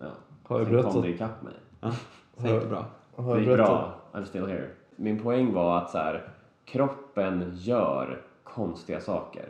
ja, 0.00 0.06
Har 0.44 0.58
jag 0.58 0.66
sen 0.68 0.76
kom 0.76 0.82
berättat- 0.82 1.02
det 1.02 1.08
ikapp 1.08 1.42
mig. 1.42 1.52
Ja. 1.80 1.90
Så 2.36 2.46
gick 2.46 2.62
det 2.62 2.68
bra. 2.68 2.84
Har 3.16 3.24
Det 3.24 3.30
jag 3.30 3.38
gick 3.40 3.48
berättat- 3.48 3.68
bra, 4.12 4.20
I'm 4.20 4.24
still 4.24 4.46
here. 4.46 4.68
Min 4.96 5.22
poäng 5.22 5.52
var 5.54 5.78
att 5.78 5.90
så 5.90 5.98
här, 5.98 6.28
kroppen 6.64 7.52
gör 7.54 8.20
konstiga 8.44 9.00
saker 9.00 9.48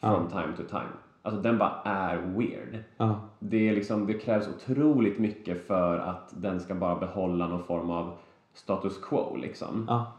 from 0.00 0.28
time 0.28 0.52
to 0.56 0.62
time. 0.68 0.92
Alltså 1.26 1.40
den 1.40 1.58
bara 1.58 1.80
är 1.84 2.16
weird. 2.16 2.78
Ja. 2.96 3.20
Det, 3.38 3.68
är 3.68 3.74
liksom, 3.74 4.06
det 4.06 4.14
krävs 4.14 4.48
otroligt 4.48 5.18
mycket 5.18 5.66
för 5.66 5.98
att 5.98 6.32
den 6.36 6.60
ska 6.60 6.74
bara 6.74 6.96
behålla 6.96 7.48
någon 7.48 7.64
form 7.64 7.90
av 7.90 8.16
status 8.54 8.98
quo 8.98 9.36
liksom. 9.36 9.84
Ja. 9.88 10.12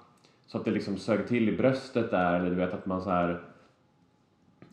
Så 0.46 0.58
att 0.58 0.66
det 0.66 0.72
liksom 0.72 0.98
sög 0.98 1.28
till 1.28 1.50
i 1.50 1.58
bröstet 1.58 2.12
där, 2.12 2.40
eller 2.40 2.50
du 2.50 2.56
vet 2.56 2.74
att 2.74 2.86
man 2.86 3.02
så 3.02 3.10
här... 3.10 3.42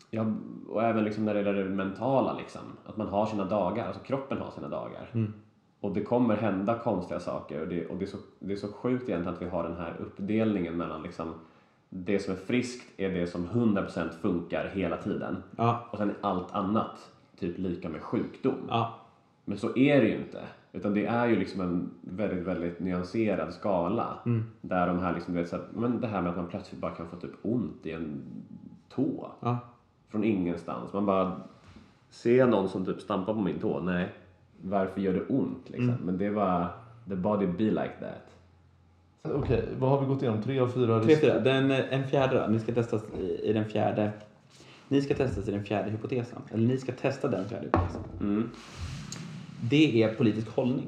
Ja, 0.09 0.25
och 0.69 0.83
även 0.83 1.03
liksom 1.03 1.25
när 1.25 1.33
det 1.33 1.41
gäller 1.41 1.63
det 1.63 1.69
mentala 1.69 2.33
liksom. 2.33 2.61
Att 2.85 2.97
man 2.97 3.07
har 3.07 3.25
sina 3.25 3.45
dagar, 3.45 3.87
alltså 3.87 4.01
kroppen 4.01 4.37
har 4.37 4.51
sina 4.51 4.67
dagar. 4.67 5.09
Mm. 5.13 5.33
Och 5.79 5.93
det 5.93 6.01
kommer 6.01 6.35
hända 6.35 6.79
konstiga 6.79 7.19
saker 7.19 7.61
och, 7.61 7.67
det, 7.67 7.85
och 7.85 7.97
det, 7.97 8.05
är 8.05 8.09
så, 8.09 8.17
det 8.39 8.53
är 8.53 8.57
så 8.57 8.71
sjukt 8.71 9.09
egentligen 9.09 9.35
att 9.35 9.41
vi 9.41 9.49
har 9.49 9.63
den 9.63 9.77
här 9.77 9.95
uppdelningen 9.99 10.77
mellan 10.77 11.03
liksom 11.03 11.33
det 11.97 12.19
som 12.19 12.33
är 12.33 12.37
friskt 12.37 12.99
är 12.99 13.09
det 13.09 13.27
som 13.27 13.47
100% 13.47 14.09
funkar 14.21 14.71
hela 14.73 14.97
tiden. 14.97 15.43
Ja. 15.57 15.87
Och 15.91 15.97
sen 15.97 16.09
är 16.09 16.15
allt 16.21 16.51
annat 16.51 17.11
typ 17.39 17.57
lika 17.57 17.89
med 17.89 18.01
sjukdom. 18.01 18.65
Ja. 18.69 18.93
Men 19.45 19.57
så 19.57 19.77
är 19.77 20.01
det 20.01 20.07
ju 20.07 20.15
inte. 20.17 20.43
Utan 20.71 20.93
det 20.93 21.05
är 21.05 21.27
ju 21.27 21.35
liksom 21.35 21.61
en 21.61 21.89
väldigt, 22.01 22.43
väldigt 22.43 22.79
nyanserad 22.79 23.53
skala. 23.53 24.19
Mm. 24.25 24.43
Där 24.61 24.87
de 24.87 24.99
här 24.99 25.13
liksom, 25.13 25.33
du 25.33 25.39
vet, 25.39 25.49
så 25.49 25.55
att, 25.55 25.75
men 25.75 26.01
det 26.01 26.07
här 26.07 26.21
med 26.21 26.29
att 26.29 26.37
man 26.37 26.47
plötsligt 26.47 26.81
bara 26.81 26.91
kan 26.91 27.07
få 27.07 27.15
typ 27.15 27.31
ont 27.41 27.85
i 27.85 27.91
en 27.91 28.21
tå. 28.89 29.31
Ja. 29.39 29.57
Från 30.09 30.23
ingenstans. 30.23 30.93
Man 30.93 31.05
bara, 31.05 31.41
ser 32.09 32.37
jag 32.37 32.49
någon 32.49 32.69
som 32.69 32.85
typ 32.85 33.01
stampar 33.01 33.33
på 33.33 33.39
min 33.39 33.59
tå? 33.59 33.79
Nej. 33.79 34.13
Varför 34.61 35.01
gör 35.01 35.13
det 35.13 35.25
ont 35.25 35.69
liksom? 35.69 35.89
Mm. 35.89 36.05
Men 36.05 36.17
det 36.17 36.29
var, 36.29 36.67
the 37.09 37.15
body 37.15 37.47
be 37.47 37.63
like 37.63 37.93
that. 37.99 38.34
Okej, 39.33 39.63
vad 39.79 39.89
har 39.89 40.01
vi 40.01 40.05
gått 40.05 40.21
igenom? 40.21 40.41
Tre 40.41 40.59
av 40.59 40.67
fyra 40.67 41.03
Tre, 41.03 41.15
fyra. 41.15 41.39
Den, 41.39 41.71
eh, 41.71 41.93
en 41.93 42.07
fjärde 42.07 42.39
då. 42.39 42.47
Ni 42.47 42.59
ska 42.59 42.73
testas 42.73 43.03
i, 43.19 43.49
i 43.49 43.53
den 43.53 43.65
fjärde. 43.65 44.11
Ni 44.87 45.01
ska 45.01 45.15
testas 45.15 45.47
i 45.47 45.51
den 45.51 45.63
fjärde 45.63 45.89
hypotesen. 45.89 46.41
Eller 46.53 46.67
ni 46.67 46.77
ska 46.77 46.91
testa 46.91 47.27
den 47.27 47.49
fjärde 47.49 47.65
hypotesen. 47.65 48.01
Mm. 48.19 48.49
Det 49.61 50.03
är 50.03 50.13
politisk 50.13 50.49
hållning. 50.49 50.87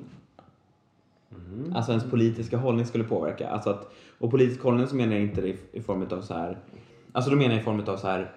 Mm. 1.31 1.73
Alltså 1.75 1.91
ens 1.91 2.03
politiska 2.03 2.57
hållning 2.57 2.85
skulle 2.85 3.03
påverka. 3.03 3.49
Alltså 3.49 3.69
att, 3.69 3.93
och 4.19 4.31
politisk 4.31 4.61
hållning 4.61 4.88
så 4.88 4.95
menar 4.95 5.13
jag 5.13 5.21
inte 5.21 5.41
det 5.41 5.47
i, 5.47 5.57
i 5.71 5.81
form 5.81 6.07
av 6.11 6.21
så 6.21 6.33
här. 6.33 6.57
Alltså 7.11 7.31
då 7.31 7.38
menar 7.38 7.51
jag 7.51 7.61
i 7.61 7.63
form 7.63 7.83
av 7.88 7.97
så 7.97 8.07
här. 8.07 8.31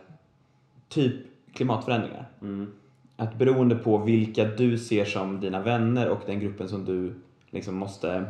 Typ 0.88 1.14
klimatförändringar. 1.54 2.28
Mm. 2.42 2.72
Att 3.16 3.38
beroende 3.38 3.74
på 3.74 3.98
vilka 3.98 4.44
du 4.44 4.78
ser 4.78 5.04
som 5.04 5.40
dina 5.40 5.62
vänner 5.62 6.08
och 6.08 6.20
den 6.26 6.40
gruppen 6.40 6.68
som 6.68 6.84
du 6.84 7.14
liksom 7.50 7.74
måste 7.74 8.24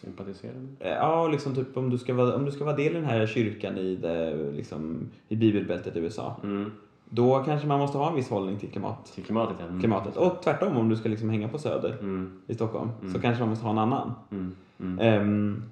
Sympatiserar 0.00 0.54
med. 0.54 0.76
Eh, 0.80 0.92
Ja, 0.96 1.28
liksom 1.28 1.54
typ 1.54 1.76
om 1.76 1.90
du 1.90 1.98
ska 1.98 2.14
vara, 2.14 2.34
om 2.36 2.44
du 2.44 2.50
ska 2.50 2.64
vara 2.64 2.76
del 2.76 2.92
i 2.92 2.94
den 2.94 3.04
här 3.04 3.26
kyrkan 3.26 3.78
i, 3.78 3.96
det, 3.96 4.34
liksom, 4.52 5.08
i 5.28 5.36
bibelbältet 5.36 5.96
i 5.96 5.98
USA. 5.98 6.36
Mm. 6.42 6.70
Då 7.08 7.42
kanske 7.44 7.68
man 7.68 7.78
måste 7.78 7.98
ha 7.98 8.08
en 8.08 8.14
viss 8.16 8.30
hållning 8.30 8.58
till 8.58 8.70
klimat, 8.70 9.12
Till 9.14 9.24
klimatet 9.24 9.56
ja. 9.60 9.66
Mm. 9.66 9.80
klimatet. 9.80 10.16
Och 10.16 10.42
tvärtom 10.42 10.76
om 10.76 10.88
du 10.88 10.96
ska 10.96 11.08
liksom 11.08 11.30
hänga 11.30 11.48
på 11.48 11.58
Söder 11.58 11.96
Mm. 12.00 12.40
i 12.46 12.54
Stockholm 12.54 12.90
så 13.14 13.20
kanske 13.20 13.40
man 13.42 13.48
måste 13.48 13.64
ha 13.64 13.72
en 13.72 13.78
annan. 13.78 14.12
Mm. 14.30 14.56
Mm. 14.80 14.98
Ehm, 14.98 15.62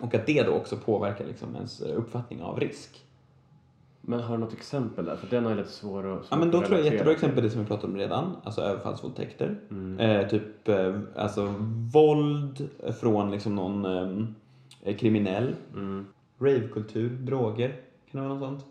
och 0.00 0.14
att 0.14 0.26
det 0.26 0.42
då 0.42 0.52
också 0.52 0.76
påverkar 0.76 1.24
liksom 1.26 1.54
ens 1.56 1.80
uppfattning 1.80 2.42
av 2.42 2.60
risk. 2.60 3.04
Men 4.00 4.20
har 4.20 4.36
du 4.36 4.40
något 4.40 4.52
exempel 4.52 5.04
där? 5.04 5.16
För 5.16 5.26
den 5.26 5.44
har 5.44 5.50
jag 5.50 5.58
lite 5.58 5.70
svår 5.70 6.12
att 6.12 6.26
Ja, 6.30 6.36
men 6.36 6.50
då 6.50 6.58
tror 6.58 6.62
jag 6.62 6.70
relatera 6.70 6.92
jättebra 6.92 7.12
exempel 7.12 7.44
det 7.44 7.50
som 7.50 7.60
vi 7.60 7.66
pratade 7.66 7.92
om 7.92 7.98
redan, 7.98 8.36
alltså 8.44 8.60
överfallsvåldtäkter. 8.60 9.58
Mm. 9.70 9.98
Eh, 9.98 10.28
typ 10.28 10.68
eh, 10.68 10.98
alltså 11.16 11.54
våld 11.92 12.68
från 13.00 13.30
liksom 13.30 13.54
någon 13.54 13.84
eh, 14.82 14.96
kriminell. 14.96 15.54
Mm. 15.74 16.06
Ravekultur, 16.38 17.10
droger, 17.10 17.76
kan 18.10 18.22
det 18.22 18.28
vara 18.28 18.38
något 18.38 18.60
sånt? 18.60 18.66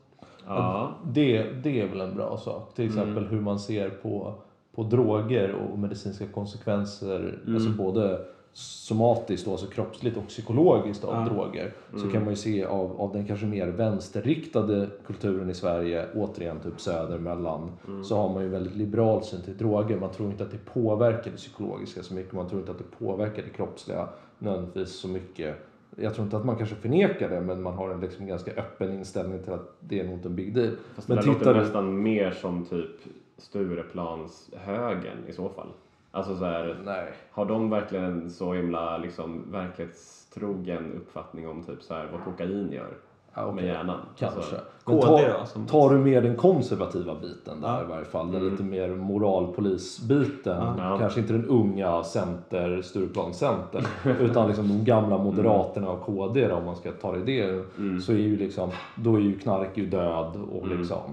Ja. 0.45 0.93
Det, 1.05 1.43
det 1.43 1.81
är 1.81 1.87
väl 1.87 2.01
en 2.01 2.15
bra 2.15 2.37
sak. 2.37 2.73
Till 2.75 2.85
exempel 2.85 3.27
hur 3.27 3.41
man 3.41 3.59
ser 3.59 3.89
på, 3.89 4.33
på 4.75 4.83
droger 4.83 5.51
och 5.53 5.79
medicinska 5.79 6.27
konsekvenser. 6.27 7.39
Alltså 7.47 7.69
både 7.69 8.25
somatiskt, 8.53 9.45
då, 9.45 9.51
alltså 9.51 9.67
kroppsligt 9.67 10.17
och 10.17 10.27
psykologiskt 10.27 11.03
av 11.03 11.13
Ja. 11.13 11.33
droger. 11.33 11.73
Så 11.97 12.09
kan 12.09 12.21
man 12.23 12.29
ju 12.29 12.35
se 12.35 12.63
av, 12.65 13.01
av 13.01 13.13
den 13.13 13.25
kanske 13.27 13.45
mer 13.45 13.67
vänsterriktade 13.67 14.87
kulturen 15.05 15.49
i 15.49 15.53
Sverige, 15.53 16.05
återigen 16.15 16.59
typ 16.59 16.81
söder 16.81 17.17
mellan, 17.19 17.71
så 18.03 18.15
har 18.15 18.33
man 18.33 18.43
ju 18.43 18.49
väldigt 18.49 18.75
liberal 18.75 19.23
syn 19.23 19.41
till 19.41 19.57
droger. 19.57 19.99
Man 19.99 20.11
tror 20.11 20.29
inte 20.31 20.43
att 20.43 20.51
det 20.51 20.65
påverkar 20.73 21.31
det 21.31 21.37
psykologiska 21.37 22.03
så 22.03 22.13
mycket. 22.13 22.33
Man 22.33 22.49
tror 22.49 22.59
inte 22.61 22.71
att 22.71 22.77
det 22.77 23.05
påverkar 23.05 23.43
det 23.43 23.49
kroppsliga 23.49 24.09
nödvändigtvis 24.39 24.89
så 24.89 25.07
mycket. 25.07 25.55
Jag 25.95 26.13
tror 26.13 26.25
inte 26.25 26.37
att 26.37 26.45
man 26.45 26.55
kanske 26.55 26.75
förnekar 26.75 27.29
det, 27.29 27.41
men 27.41 27.61
man 27.61 27.73
har 27.73 27.89
en 27.89 27.99
liksom 27.99 28.27
ganska 28.27 28.51
öppen 28.51 28.93
inställning 28.93 29.43
till 29.43 29.53
att 29.53 29.75
det 29.79 29.99
är 29.99 30.03
nog 30.03 30.13
inte 30.13 30.27
en 30.27 30.35
big 30.35 30.55
deal. 30.55 30.71
Fast 30.95 31.07
men 31.07 31.17
det 31.17 31.23
där 31.25 31.33
tittar 31.33 31.45
låter 31.45 31.53
du- 31.53 31.59
nästan 31.65 32.01
mer 32.03 32.31
som 32.31 32.65
typ 32.65 32.91
Stureplans 33.37 34.49
högen 34.57 35.17
i 35.27 35.33
så 35.33 35.49
fall. 35.49 35.67
Alltså 36.11 36.37
så 36.37 36.45
här, 36.45 36.77
Nej. 36.85 37.07
har 37.31 37.45
de 37.45 37.69
verkligen 37.69 38.05
en 38.05 38.29
så 38.29 38.53
himla 38.53 38.97
liksom 38.97 39.51
verklighetstrogen 39.51 40.93
uppfattning 40.95 41.47
om 41.47 41.63
typ 41.63 41.81
så 41.83 41.93
här 41.93 42.07
vad 42.11 42.23
kokain 42.23 42.71
gör 42.71 42.87
Ja, 43.33 43.43
okej. 43.45 43.55
med 43.55 43.65
hjärnan? 43.65 43.97
Kanske. 44.17 44.37
Alltså, 44.39 44.55
tar, 44.85 45.59
då, 45.59 45.65
tar 45.67 45.89
du 45.89 45.97
med 45.99 46.23
den 46.23 46.35
konservativa 46.35 47.15
biten 47.15 47.61
där 47.61 47.67
Ja. 47.67 47.81
i 47.83 47.85
varje 47.85 48.05
fall, 48.05 48.31
den 48.31 48.41
Mm. 48.41 48.51
lite 48.51 48.63
mer 48.63 48.89
moralpolisbiten, 48.89 50.63
Ja. 50.77 50.97
kanske 50.99 51.19
inte 51.19 51.33
den 51.33 51.45
unga 51.45 52.03
center, 52.03 52.81
Stureplan-center, 52.81 53.87
utan 54.19 54.47
liksom 54.47 54.67
de 54.67 54.83
gamla 54.85 55.17
moderaterna 55.17 55.89
och 55.89 56.01
KD 56.01 56.47
då, 56.47 56.55
om 56.55 56.65
man 56.65 56.75
ska 56.75 56.91
ta 56.91 57.11
det 57.11 57.31
i 57.31 57.41
det, 57.41 57.63
Mm. 57.77 58.01
så 58.01 58.11
är 58.11 58.17
ju 58.17 58.37
liksom, 58.37 58.69
då 58.95 59.15
är 59.15 59.19
ju 59.19 59.39
knark 59.39 59.77
ju 59.77 59.85
död 59.85 60.31
och 60.51 60.65
Mm. 60.65 60.77
liksom 60.79 61.11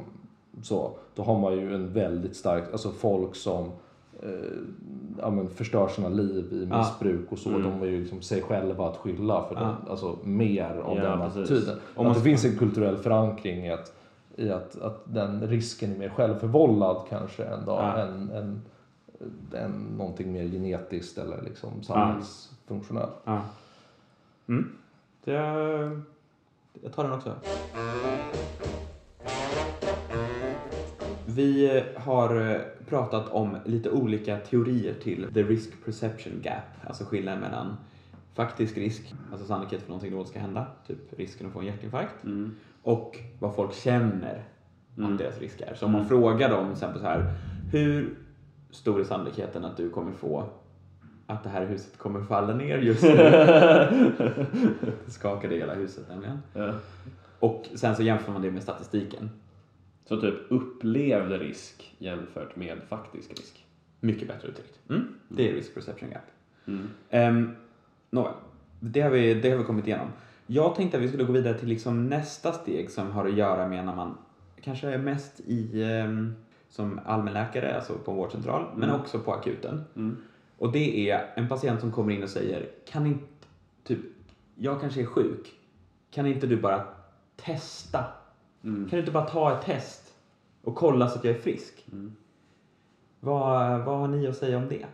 så. 0.63 0.91
Då 1.15 1.23
har 1.23 1.39
man 1.39 1.53
ju 1.53 1.75
en 1.75 1.93
väldigt 1.93 2.37
stark, 2.37 2.65
alltså 2.73 2.91
folk 2.91 3.37
som 3.37 3.71
ja, 5.21 5.31
men 5.31 5.49
förstör 5.49 5.89
sina 5.89 6.09
liv 6.09 6.49
i 6.53 6.67
Ja. 6.71 6.79
missbruk 6.79 7.33
och 7.33 7.39
så. 7.39 7.49
Mm. 7.49 7.63
De 7.63 7.83
är 7.83 7.87
ju 7.87 8.01
liksom 8.01 8.23
sig 8.23 8.43
själva 8.43 8.89
att 8.89 8.97
skylla 8.97 9.45
för 9.49 9.55
Ja. 9.55 9.61
den, 9.61 9.91
alltså 9.91 10.19
mer 10.25 10.71
av 10.85 10.97
Ja, 10.97 11.03
den 11.03 11.23
attityden. 11.23 11.79
Om 11.95 12.07
att 12.07 12.15
det 12.15 12.21
finns 12.23 12.45
en 12.45 12.59
kulturell 12.59 12.97
förankring 12.97 13.67
i 13.67 13.73
att, 13.73 13.93
i 14.37 14.51
att, 14.51 14.79
att 14.81 15.03
den 15.15 15.47
risken 15.49 15.93
är 15.93 15.99
mer 15.99 16.09
självförvållad 16.09 17.03
kanske 17.09 17.45
än, 17.45 17.65
då, 17.67 17.73
Ja. 17.73 17.97
än, 17.97 18.31
än, 18.31 18.63
än 19.55 19.73
någonting 19.99 20.33
mer 20.33 20.45
genetiskt 20.45 21.19
eller 21.19 21.43
liksom 21.43 21.83
samhällsfunktionellt. 21.83 23.13
Ja. 23.25 23.41
Mm. 24.49 24.73
Det, 25.25 25.33
jag 26.83 26.93
tar 26.95 27.03
den 27.05 27.13
också. 27.13 27.33
Vi 31.27 31.83
har 31.97 32.51
eh, 32.51 32.57
pratat 32.89 33.29
om 33.29 33.57
lite 33.65 33.91
olika 33.91 34.37
teorier 34.39 34.95
till 35.03 35.27
the 35.35 35.43
risk 35.43 35.85
perception 35.85 36.33
gap, 36.43 36.87
alltså 36.87 37.05
skillnaden 37.05 37.41
mellan 37.41 37.77
faktisk 38.35 38.77
risk, 38.77 39.15
alltså 39.33 39.47
sannolikhet 39.47 39.83
för 39.83 39.89
någonting 39.89 40.13
dåligt 40.13 40.29
ska 40.29 40.39
hända, 40.39 40.67
typ 40.87 41.19
risken 41.19 41.47
att 41.47 41.53
få 41.53 41.61
en 41.61 41.67
hjärtinfarkt, 41.67 42.25
Mm. 42.25 42.55
och 42.83 43.19
vad 43.39 43.55
folk 43.55 43.75
känner 43.75 44.45
Mm. 44.99 45.13
att 45.13 45.19
deras 45.19 45.39
risk 45.41 45.61
är. 45.61 45.75
Så 45.75 45.87
om 45.87 45.93
man 45.93 46.09
frågar 46.09 46.51
dem 46.51 46.65
till 46.65 46.73
exempel 46.73 47.01
så 47.01 47.07
här, 47.07 47.31
hur 47.73 48.15
stor 48.71 49.01
är 49.01 49.05
sannolikheten 49.05 49.65
att 49.65 49.77
du 49.77 49.91
kommer 49.91 50.13
få 50.13 50.45
att 51.27 51.43
det 51.45 51.49
här 51.51 51.67
huset 51.67 51.99
kommer 51.99 52.21
falla 52.23 52.55
ner 52.55 52.79
just 52.79 53.03
nu? 53.03 53.17
det 55.07 55.11
skakade 55.11 55.55
hela 55.55 55.75
huset 55.75 56.09
nämligen. 56.09 56.39
Ja. 56.55 56.73
Och 57.39 57.65
sen 57.75 57.97
så 57.97 58.03
jämför 58.03 58.33
man 58.33 58.43
det 58.43 58.51
med 58.51 58.63
statistiken. 58.63 59.31
Så 60.09 60.21
typ 60.21 60.35
upplevd 60.49 61.33
risk 61.33 61.95
jämfört 61.99 62.57
med 62.57 62.79
faktisk 62.89 63.31
risk. 63.31 63.65
Mycket 64.01 64.29
bättre 64.29 64.49
uttryckt. 64.49 64.79
Mm. 64.91 65.15
Det 65.29 65.49
är 65.49 65.53
risk 65.53 65.75
perception 65.75 66.11
gap. 66.11 66.23
Mm. 66.67 66.89
Um, 67.39 67.57
Nåväl, 68.11 68.33
det 68.81 69.01
har, 69.01 69.11
vi, 69.11 69.35
det 69.35 69.51
har 69.51 69.59
vi 69.59 69.65
kommit 69.65 69.87
igenom. 69.87 70.09
Jag 70.47 70.75
tänkte 70.75 70.97
att 70.97 71.03
vi 71.03 71.09
skulle 71.09 71.25
gå 71.25 71.33
vidare 71.33 71.59
till 71.59 71.69
liksom 71.69 72.07
nästa 72.09 72.53
steg 72.53 72.91
som 72.91 73.11
har 73.11 73.27
att 73.27 73.35
göra 73.37 73.69
med 73.69 73.87
när 73.87 73.95
man 73.97 74.19
kanske 74.61 74.89
är 74.89 74.99
mest 74.99 75.41
i 75.41 75.83
ehm, 75.83 76.35
som 76.69 77.01
allmänläkare, 77.07 77.77
alltså 77.77 77.99
på 77.99 78.11
en 78.11 78.17
vårdcentral, 78.17 78.67
men 78.77 78.89
Mm. 78.89 79.01
också 79.01 79.19
på 79.19 79.33
akuten. 79.35 79.85
Mm. 79.97 80.17
Och 80.59 80.73
det 80.73 81.11
är 81.11 81.33
en 81.35 81.49
patient 81.49 81.81
som 81.81 81.93
kommer 81.93 82.13
in 82.15 82.23
och 82.23 82.29
säger, 82.31 82.69
kan 82.91 83.07
inte, 83.07 83.25
typ, 83.85 83.99
jag 84.55 84.81
kanske 84.81 85.01
är 85.03 85.07
sjuk, 85.07 85.53
kan 86.11 86.27
inte 86.27 86.47
du 86.47 86.57
bara 86.57 86.85
testa? 87.37 88.05
Mm. 88.67 88.81
Kan 88.89 88.97
du 88.97 88.99
inte 89.01 89.13
bara 89.13 89.25
ta 89.25 89.53
ett 89.53 89.63
test 89.65 90.13
och 90.63 90.75
kolla 90.75 91.09
så 91.09 91.19
att 91.19 91.25
jag 91.25 91.35
är 91.35 91.39
frisk? 91.39 91.87
Mm. 91.93 92.13
Vad, 93.21 93.81
vad 93.85 93.99
har 93.99 94.09
ni 94.09 94.27
att 94.27 94.37
säga 94.37 94.57
om 94.59 94.69
det? 94.69 94.87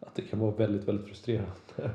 Att 0.00 0.14
det 0.14 0.22
kan 0.22 0.38
vara 0.38 0.50
väldigt, 0.50 0.88
väldigt 0.88 1.06
frustrerande. 1.06 1.50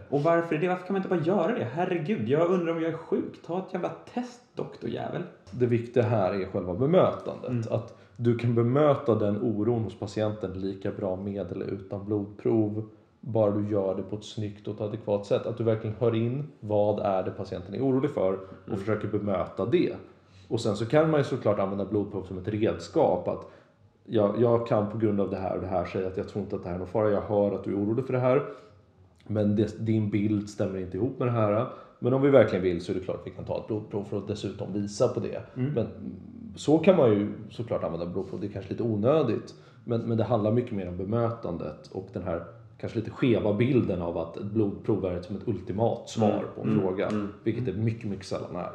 Och 0.09 0.23
varför 0.23 0.55
är 0.55 0.59
det? 0.59 0.67
Varför 0.67 0.85
kan 0.85 0.93
man 0.93 1.01
inte 1.01 1.09
bara 1.15 1.19
göra 1.21 1.57
det? 1.59 1.63
Herregud, 1.73 2.29
jag 2.29 2.49
undrar 2.49 2.73
om 2.75 2.81
jag 2.81 2.91
är 2.91 2.97
sjuk. 2.97 3.41
Ta 3.45 3.59
ett 3.59 3.73
jävla 3.73 3.91
test, 4.13 4.41
doktorjävel. 4.55 5.23
Det 5.51 5.65
viktiga 5.65 6.03
här 6.03 6.33
är 6.33 6.45
själva 6.45 6.73
bemötandet. 6.73 7.49
Mm. 7.49 7.63
Att 7.71 7.97
du 8.17 8.37
kan 8.37 8.55
bemöta 8.55 9.15
den 9.15 9.41
oron 9.41 9.83
hos 9.83 9.99
patienten 9.99 10.53
lika 10.53 10.91
bra 10.91 11.15
med 11.15 11.51
eller 11.51 11.65
utan 11.65 12.05
blodprov. 12.05 12.89
Bara 13.19 13.51
du 13.51 13.69
gör 13.69 13.95
det 13.95 14.03
på 14.03 14.15
ett 14.15 14.23
snyggt 14.23 14.67
och 14.67 14.75
ett 14.75 14.81
adekvat 14.81 15.25
sätt. 15.25 15.45
Att 15.45 15.57
du 15.57 15.63
verkligen 15.63 15.95
hör 15.99 16.15
in 16.15 16.47
vad 16.59 16.99
är 16.99 17.23
det 17.23 17.31
patienten 17.31 17.75
är 17.75 17.81
orolig 17.81 18.11
för 18.11 18.33
och 18.33 18.67
Mm. 18.67 18.79
försöker 18.79 19.07
bemöta 19.07 19.65
det. 19.65 19.95
Och 20.47 20.59
sen 20.61 20.75
så 20.75 20.85
kan 20.85 21.11
man 21.11 21.19
ju 21.19 21.23
såklart 21.23 21.59
använda 21.59 21.85
blodprov 21.85 22.23
som 22.23 22.37
ett 22.37 22.47
redskap. 22.47 23.27
Att 23.27 23.51
jag, 24.05 24.41
jag 24.41 24.67
kan 24.67 24.91
på 24.91 24.97
grund 24.97 25.19
av 25.21 25.29
det 25.29 25.37
här 25.37 25.55
och 25.55 25.61
det 25.61 25.67
här 25.67 25.85
säga 25.85 26.07
att 26.07 26.17
jag 26.17 26.27
tror 26.27 26.43
inte 26.43 26.55
att 26.55 26.63
det 26.63 26.67
här 26.69 26.75
är 26.75 26.79
någon 26.79 26.87
fara. 26.87 27.11
Jag 27.11 27.21
hör 27.21 27.51
att 27.51 27.63
du 27.63 27.71
är 27.71 27.77
orolig 27.77 28.05
för 28.05 28.13
det 28.13 28.19
här. 28.19 28.43
Men 29.27 29.55
det, 29.55 29.85
din 29.85 30.09
bild 30.09 30.49
stämmer 30.49 30.79
inte 30.79 30.97
ihop 30.97 31.19
med 31.19 31.27
det 31.27 31.31
här. 31.31 31.67
Men 31.99 32.13
om 32.13 32.21
vi 32.21 32.29
verkligen 32.29 32.63
vill 32.63 32.81
så 32.81 32.91
är 32.91 32.95
det 32.95 33.01
klart 33.01 33.17
att 33.21 33.27
vi 33.27 33.31
kan 33.31 33.45
ta 33.45 33.57
ett 33.59 33.67
blodprov 33.67 34.03
för 34.03 34.17
att 34.17 34.27
dessutom 34.27 34.73
visa 34.73 35.07
på 35.07 35.19
det. 35.19 35.41
Mm. 35.55 35.73
Men 35.73 35.87
så 36.55 36.77
kan 36.77 36.97
man 36.97 37.09
ju 37.11 37.31
såklart 37.49 37.83
använda 37.83 38.05
blodprov. 38.05 38.39
Det 38.41 38.47
är 38.47 38.51
kanske 38.51 38.71
lite 38.71 38.83
onödigt. 38.83 39.53
Men, 39.83 40.01
men 40.01 40.17
det 40.17 40.23
handlar 40.23 40.51
mycket 40.51 40.71
mer 40.71 40.87
om 40.89 40.97
bemötandet 40.97 41.87
och 41.91 42.07
den 42.13 42.23
här 42.23 42.43
kanske 42.77 42.99
lite 42.99 43.11
skeva 43.11 43.53
bilden 43.53 44.01
av 44.01 44.17
att 44.17 44.37
ett 44.37 44.43
blodprov 44.45 45.05
är 45.05 45.21
som 45.21 45.35
ett 45.35 45.47
ultimat 45.47 46.09
svar 46.09 46.29
Mm. 46.31 46.45
på 46.55 46.61
en 46.61 46.67
Mm. 46.69 46.81
fråga. 46.81 47.07
Mm. 47.07 47.27
Vilket 47.43 47.65
det 47.65 47.73
mycket, 47.73 48.09
mycket 48.09 48.25
sällan 48.25 48.55
är. 48.55 48.69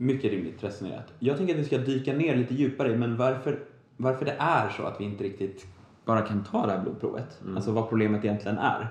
Mm. 0.00 0.16
mycket 0.16 0.30
rimligt 0.30 0.64
resonerat. 0.64 1.12
Jag 1.18 1.36
tänker 1.36 1.54
att 1.54 1.60
vi 1.60 1.64
ska 1.64 1.78
dyka 1.78 2.12
ner 2.12 2.36
lite 2.36 2.54
djupare 2.54 2.92
i 2.92 2.96
men 2.96 3.16
varför, 3.16 3.58
varför 3.96 4.24
det 4.24 4.36
är 4.38 4.68
så 4.68 4.82
att 4.82 5.00
vi 5.00 5.04
inte 5.04 5.24
riktigt 5.24 5.66
bara 6.04 6.20
kan 6.20 6.44
ta 6.44 6.66
det 6.66 6.72
här 6.72 6.82
blodprovet. 6.82 7.40
Alltså 7.56 7.72
vad 7.72 7.88
problemet 7.88 8.24
egentligen 8.24 8.58
är. 8.58 8.88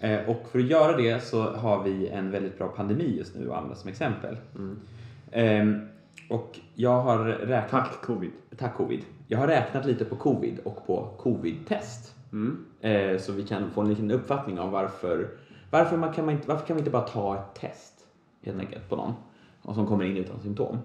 Eh, 0.00 0.28
och 0.30 0.48
för 0.52 0.58
att 0.58 0.64
göra 0.64 0.96
det 0.96 1.24
så 1.24 1.42
har 1.42 1.82
vi 1.82 2.08
en 2.08 2.30
väldigt 2.30 2.58
bra 2.58 2.68
pandemi 2.68 3.16
just 3.18 3.34
nu 3.34 3.50
att 3.50 3.56
använda 3.56 3.76
som 3.76 3.90
exempel. 3.90 4.36
Ehm, 5.32 5.88
och 6.28 6.58
jag 6.74 7.00
har 7.00 7.18
räknat... 7.24 7.70
Tack 7.70 8.02
covid. 8.02 8.30
Tack 8.56 8.76
covid. 8.76 9.00
Jag 9.28 9.38
har 9.38 9.46
räknat 9.46 9.86
lite 9.86 10.04
på 10.04 10.16
covid 10.16 10.58
och 10.64 10.86
på 10.86 11.10
covid-test. 11.18 12.14
Eh, 12.80 13.18
så 13.18 13.32
vi 13.32 13.42
kan 13.42 13.70
få 13.70 13.80
en 13.80 13.88
liten 13.88 14.10
uppfattning 14.10 14.60
om 14.60 14.70
varför, 14.70 15.28
varför, 15.70 15.96
man 15.96 16.12
kan 16.12 16.24
man 16.24 16.34
inte, 16.34 16.48
varför 16.48 16.66
kan 16.66 16.76
vi 16.76 16.80
inte 16.80 16.90
bara 16.90 17.08
ta 17.08 17.34
ett 17.34 17.60
test 17.60 17.94
helt 18.42 18.60
enkelt 18.60 18.88
på 18.88 18.96
någon 18.96 19.12
och 19.64 19.74
som 19.74 19.86
kommer 19.86 20.04
in 20.04 20.16
utan 20.16 20.40
symptom. 20.40 20.78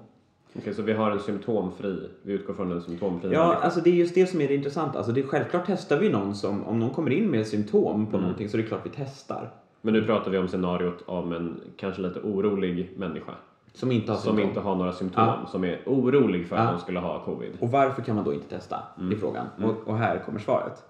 Okej, 0.57 0.73
så 0.73 0.81
vi 0.81 0.93
har 0.93 1.11
en 1.11 1.19
symptomfri, 1.19 2.09
vi 2.23 2.33
utgår 2.33 2.53
från 2.53 2.71
en 2.71 2.81
symptomfri 2.81 3.29
Ja, 3.33 3.43
människa. 3.47 3.61
alltså 3.63 3.81
det 3.81 3.89
är 3.89 3.93
just 3.93 4.15
det 4.15 4.25
som 4.25 4.41
är 4.41 4.47
det 4.47 4.55
intressanta. 4.55 4.97
Alltså 4.97 5.11
det 5.13 5.21
är 5.21 5.27
självklart 5.27 5.63
testar 5.67 5.97
vi 5.99 6.09
någon 6.09 6.35
som, 6.35 6.63
om 6.63 6.79
någon 6.79 6.89
kommer 6.89 7.11
in 7.11 7.31
med 7.31 7.47
symptom 7.47 8.07
på 8.07 8.17
någonting 8.17 8.49
så 8.49 8.57
är 8.57 8.61
det 8.61 8.67
klart 8.67 8.85
vi 8.85 8.89
testar. 8.95 9.51
Men 9.81 9.93
nu 9.93 10.05
pratar 10.05 10.31
vi 10.31 10.37
om 10.37 10.47
scenariot 10.47 11.03
om 11.05 11.33
en 11.33 11.61
kanske 11.77 12.01
lite 12.01 12.19
orolig 12.19 12.91
människa. 12.97 13.31
Som 13.73 13.91
inte 13.91 14.11
har 14.11 14.17
Som 14.19 14.25
symptom. 14.25 14.47
inte 14.49 14.59
har 14.59 14.75
några 14.75 14.93
symptom, 14.93 15.23
Ja. 15.25 15.45
som 15.51 15.63
är 15.63 15.81
orolig 15.85 16.47
för 16.47 16.55
att 16.55 16.65
Ja. 16.65 16.71
de 16.71 16.79
skulle 16.79 16.99
ha 16.99 17.23
covid. 17.25 17.51
Och 17.59 17.71
varför 17.71 18.01
kan 18.01 18.15
man 18.15 18.25
då 18.25 18.33
inte 18.33 18.49
testa? 18.49 18.77
Mm. 18.99 19.11
i 19.11 19.15
frågan. 19.15 19.45
Och, 19.63 19.87
och 19.87 19.97
här 19.97 20.19
kommer 20.25 20.39
svaret. 20.39 20.83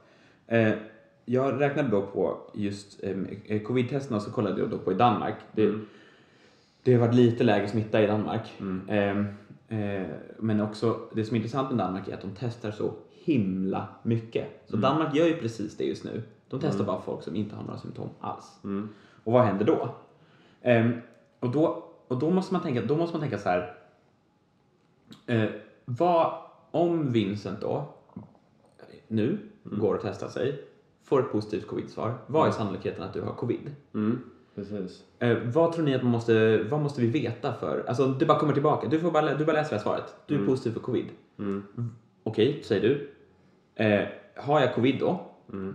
Eh, 0.48 0.70
jag 1.26 1.62
räknade 1.62 1.90
då 1.90 2.02
på 2.02 2.38
just 2.54 3.04
eh, 3.48 3.60
covid-testerna 3.62 4.20
så 4.20 4.32
kollade 4.32 4.60
jag 4.62 4.70
då 4.70 4.78
på 4.78 4.92
i 4.92 4.96
Danmark. 4.96 5.36
Det, 5.52 5.64
Mm. 5.64 5.86
Det 6.90 6.96
har 6.96 7.08
varit 7.08 7.16
lite 7.16 7.44
lägre 7.44 7.68
smitta 7.68 8.02
i 8.02 8.08
Danmark. 8.08 8.54
Eh, 8.88 9.20
eh, 9.80 10.08
men 10.40 10.62
också 10.62 11.00
det 11.14 11.26
som 11.26 11.36
är 11.36 11.38
intressant 11.38 11.70
med 11.70 11.78
Danmark 11.78 12.08
är 12.08 12.14
att 12.14 12.22
de 12.22 12.32
testar 12.40 12.72
så 12.72 12.94
himla 13.10 13.88
mycket. 14.04 14.64
Så 14.68 14.76
Mm. 14.76 14.82
Danmark 14.82 15.16
gör 15.16 15.26
ju 15.28 15.38
precis 15.38 15.78
det 15.78 15.84
just 15.84 16.04
nu. 16.04 16.24
De 16.50 16.60
testar 16.60 16.86
bara 16.86 17.02
folk 17.02 17.24
som 17.24 17.36
inte 17.36 17.56
har 17.56 17.64
några 17.64 17.78
symptom 17.78 18.10
alls. 18.20 18.60
Mm. 18.64 18.90
Och 19.24 19.34
vad 19.34 19.44
händer 19.46 19.66
då? 19.66 19.96
Ehm, 20.62 20.94
och 21.40 21.50
då? 21.52 21.84
Och 22.08 22.20
då 22.20 22.30
måste 22.30 22.54
man 22.54 22.62
tänka, 22.64 22.82
då 22.82 22.96
måste 22.98 23.18
man 23.18 23.22
tänka 23.22 23.38
så 23.38 23.50
här. 23.50 23.76
Eh, 25.26 25.50
vad, 25.86 26.34
om 26.72 27.12
Vincent 27.12 27.62
då 27.62 27.94
nu 29.08 29.38
går 29.64 29.96
och 29.96 30.02
testar 30.04 30.28
sig, 30.28 30.64
får 31.04 31.20
ett 31.20 31.32
positivt 31.32 31.68
covid-svar, 31.68 32.14
vad 32.28 32.48
är 32.48 32.52
sannolikheten 32.52 33.04
att 33.04 33.14
du 33.14 33.22
har 33.22 33.34
covid? 33.34 33.76
Mm. 34.60 34.84
Precis. 34.84 35.04
Eh, 35.20 35.38
vad 35.46 35.74
tror 35.74 35.86
ni 35.86 35.96
att 35.96 36.04
man 36.04 36.12
måste, 36.12 36.64
vad 36.70 36.80
måste 36.80 37.02
vi 37.02 37.08
veta 37.08 37.54
för, 37.54 37.86
alltså 37.88 38.08
du 38.08 38.26
bara 38.26 38.40
kommer 38.40 38.54
tillbaka, 38.54 38.88
du, 38.88 39.00
får 39.00 39.12
bara, 39.12 39.36
du 39.36 39.46
bara 39.46 39.54
läser 39.54 39.70
det 39.70 39.76
här 39.76 39.84
svaret, 39.84 40.16
du 40.26 40.42
är 40.42 40.46
positiv 40.46 40.72
för 40.72 40.80
covid. 40.80 41.06
Mm. 41.40 41.64
Okej, 42.24 42.62
säger 42.64 42.82
du. 42.82 43.10
Eh, 43.84 44.08
har 44.36 44.60
jag 44.60 44.76
covid 44.76 45.00
då? 45.00 45.26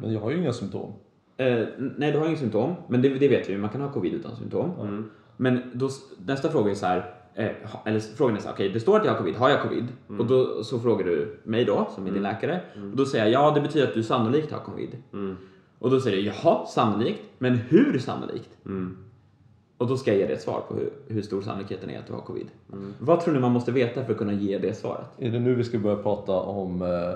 Men 0.00 0.12
jag 0.12 0.20
har 0.20 0.30
ju 0.30 0.38
inga 0.38 0.52
symptom. 0.52 0.92
Eh, 1.36 1.66
nej, 1.96 2.12
du 2.12 2.18
har 2.18 2.26
inga 2.26 2.36
symptom, 2.36 2.74
men 2.88 3.02
det, 3.02 3.08
det 3.08 3.28
vet 3.28 3.48
vi, 3.48 3.56
man 3.56 3.70
kan 3.70 3.80
ha 3.80 3.92
covid 3.92 4.14
utan 4.14 4.36
symptom. 4.36 4.70
Mm. 4.80 5.10
Men 5.36 5.60
då, 5.72 5.88
nästa 6.26 6.48
fråga 6.48 6.70
är 6.70 6.74
så 6.74 6.86
här, 6.86 7.14
eh, 7.34 7.50
eller 7.84 8.00
frågan 8.00 8.36
är 8.36 8.40
så 8.40 8.46
här, 8.46 8.54
okej 8.54 8.68
det 8.68 8.80
står 8.80 8.98
att 8.98 9.04
jag 9.04 9.12
har 9.12 9.18
covid, 9.18 9.34
har 9.34 9.50
jag 9.50 9.62
covid? 9.62 9.86
Mm. 10.08 10.20
Och 10.20 10.26
då 10.26 10.64
så 10.64 10.80
frågar 10.80 11.04
du 11.04 11.40
mig 11.44 11.64
då, 11.64 11.88
som 11.94 12.06
är 12.06 12.10
din 12.10 12.22
läkare, 12.22 12.60
och 12.74 12.96
då 12.96 13.06
säger 13.06 13.24
jag 13.24 13.32
ja 13.32 13.54
det 13.54 13.60
betyder 13.60 13.88
att 13.88 13.94
du 13.94 14.02
sannolikt 14.02 14.52
har 14.52 14.60
covid. 14.60 14.96
Och 15.78 15.90
då 15.90 16.00
säger 16.00 16.16
du 16.16 16.22
jaha, 16.22 16.66
sannolikt, 16.66 17.20
men 17.38 17.54
hur 17.54 17.98
sannolikt? 17.98 18.50
Mm. 18.66 18.96
Och 19.78 19.86
då 19.86 19.96
ska 19.96 20.10
jag 20.10 20.18
ge 20.20 20.26
dig 20.26 20.34
ett 20.36 20.42
svar 20.42 20.60
på 20.68 20.74
hur, 20.74 20.90
hur 21.08 21.22
stor 21.22 21.42
sannolikheten 21.42 21.90
är 21.90 21.98
att 21.98 22.06
du 22.06 22.12
har 22.12 22.20
covid. 22.20 22.46
Mm. 22.72 22.92
Vad 22.98 23.20
tror 23.20 23.34
ni 23.34 23.40
man 23.40 23.52
måste 23.52 23.72
veta 23.72 24.04
för 24.04 24.12
att 24.12 24.18
kunna 24.18 24.32
ge 24.32 24.58
det 24.58 24.74
svaret? 24.74 25.06
Är 25.18 25.30
det 25.30 25.38
nu 25.40 25.54
vi 25.54 25.64
ska 25.64 25.78
börja 25.78 25.96
prata 25.96 26.32
om 26.32 26.82
eh, 26.82 26.88
eh, 26.88 27.14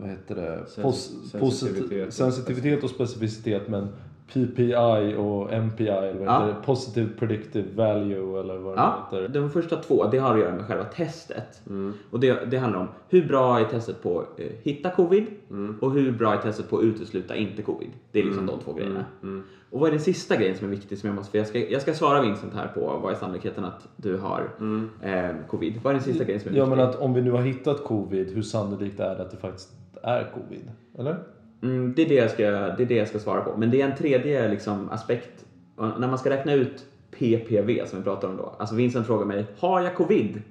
vad 0.00 0.08
heter 0.10 0.34
det? 0.34 0.64
Sensi- 0.68 0.82
Pos- 0.82 1.32
posit- 1.32 1.50
sensitivitet. 1.50 2.14
sensitivitet 2.14 2.84
och 2.84 2.90
specificitet 2.90 3.68
men 3.68 3.88
PPI 4.32 5.14
och 5.18 5.52
MPI 5.52 5.88
eller 5.88 6.12
vad 6.14 6.26
Ja. 6.26 6.40
heter 6.40 6.46
det? 6.60 6.66
Positive 6.66 7.08
Predictive 7.18 7.68
Value 7.74 8.40
eller 8.40 8.56
vad 8.58 8.78
Ja, 8.78 9.08
det 9.10 9.16
heter. 9.16 9.28
de 9.34 9.50
första 9.50 9.76
två, 9.76 10.04
det 10.10 10.18
har 10.18 10.34
att 10.34 10.40
göra 10.40 10.54
med 10.54 10.64
själva 10.66 10.84
testet. 10.84 11.62
Mm. 11.66 11.92
Och 12.10 12.20
det, 12.20 12.50
det 12.50 12.58
handlar 12.58 12.80
om 12.80 12.88
hur 13.08 13.28
bra 13.28 13.60
är 13.60 13.64
testet 13.64 14.02
på 14.02 14.20
att 14.20 14.40
eh, 14.40 14.46
hitta 14.62 14.90
covid 14.90 15.26
Mm. 15.50 15.78
och 15.80 15.92
hur 15.92 16.12
bra 16.12 16.32
är 16.32 16.36
testet 16.38 16.70
på 16.70 16.78
att 16.78 16.84
utesluta 16.84 17.36
inte 17.36 17.62
covid. 17.62 17.88
Det 18.12 18.20
är 18.20 18.24
liksom 18.24 18.46
de 18.46 18.58
två 18.60 18.72
grejerna. 18.72 19.04
Mm. 19.22 19.42
Och 19.70 19.80
vad 19.80 19.88
är 19.88 19.90
den 19.92 20.00
sista 20.00 20.36
grejen 20.36 20.56
som 20.56 20.66
är 20.66 20.70
viktig 20.70 20.98
som 20.98 21.06
jag 21.08 21.16
måste, 21.16 21.30
för 21.30 21.38
jag 21.38 21.46
ska, 21.46 21.58
jag 21.58 21.82
ska 21.82 21.94
svara 21.94 22.22
Vincent 22.22 22.54
här 22.54 22.68
på 22.68 22.98
vad 23.02 23.12
är 23.12 23.16
sannolikheten 23.16 23.64
att 23.64 23.88
du 23.96 24.16
har 24.16 24.50
Mm. 24.60 24.90
eh, 25.02 25.30
covid. 25.48 25.80
Vad 25.82 25.90
är 25.90 25.94
den 25.94 26.02
sista 26.04 26.24
grejen 26.24 26.40
som 26.40 26.52
är 26.52 26.56
Ja 26.58 26.64
viktig? 26.64 26.76
men 26.78 26.88
att 26.88 26.96
om 27.00 27.14
vi 27.14 27.22
nu 27.22 27.30
har 27.30 27.40
hittat 27.42 27.84
covid, 27.84 28.30
hur 28.34 28.42
sannolikt 28.42 29.00
är 29.00 29.14
det 29.16 29.22
att 29.22 29.30
det 29.30 29.36
faktiskt 29.36 29.70
är 30.02 30.30
covid? 30.34 30.70
Eller? 30.98 31.16
Mm, 31.62 31.94
det, 31.96 32.02
är 32.02 32.08
det, 32.08 32.14
jag 32.14 32.30
ska, 32.30 32.42
det 32.50 32.82
är 32.82 32.86
det 32.86 32.94
jag 32.94 33.08
ska 33.08 33.18
svara 33.18 33.40
på. 33.40 33.56
Men 33.56 33.70
det 33.70 33.80
är 33.80 33.88
en 33.88 33.96
tredje 33.96 34.48
liksom, 34.48 34.88
aspekt. 34.90 35.44
Och 35.76 36.00
när 36.00 36.08
man 36.08 36.18
ska 36.18 36.30
räkna 36.30 36.52
ut 36.52 36.86
PPV 37.10 37.86
som 37.86 37.98
vi 37.98 38.04
pratar 38.04 38.28
om 38.28 38.36
då. 38.36 38.54
Alltså 38.58 38.74
Vincent 38.74 39.06
frågar 39.06 39.26
mig, 39.26 39.46
har 39.58 39.80
jag 39.80 39.94
covid? 39.94 40.42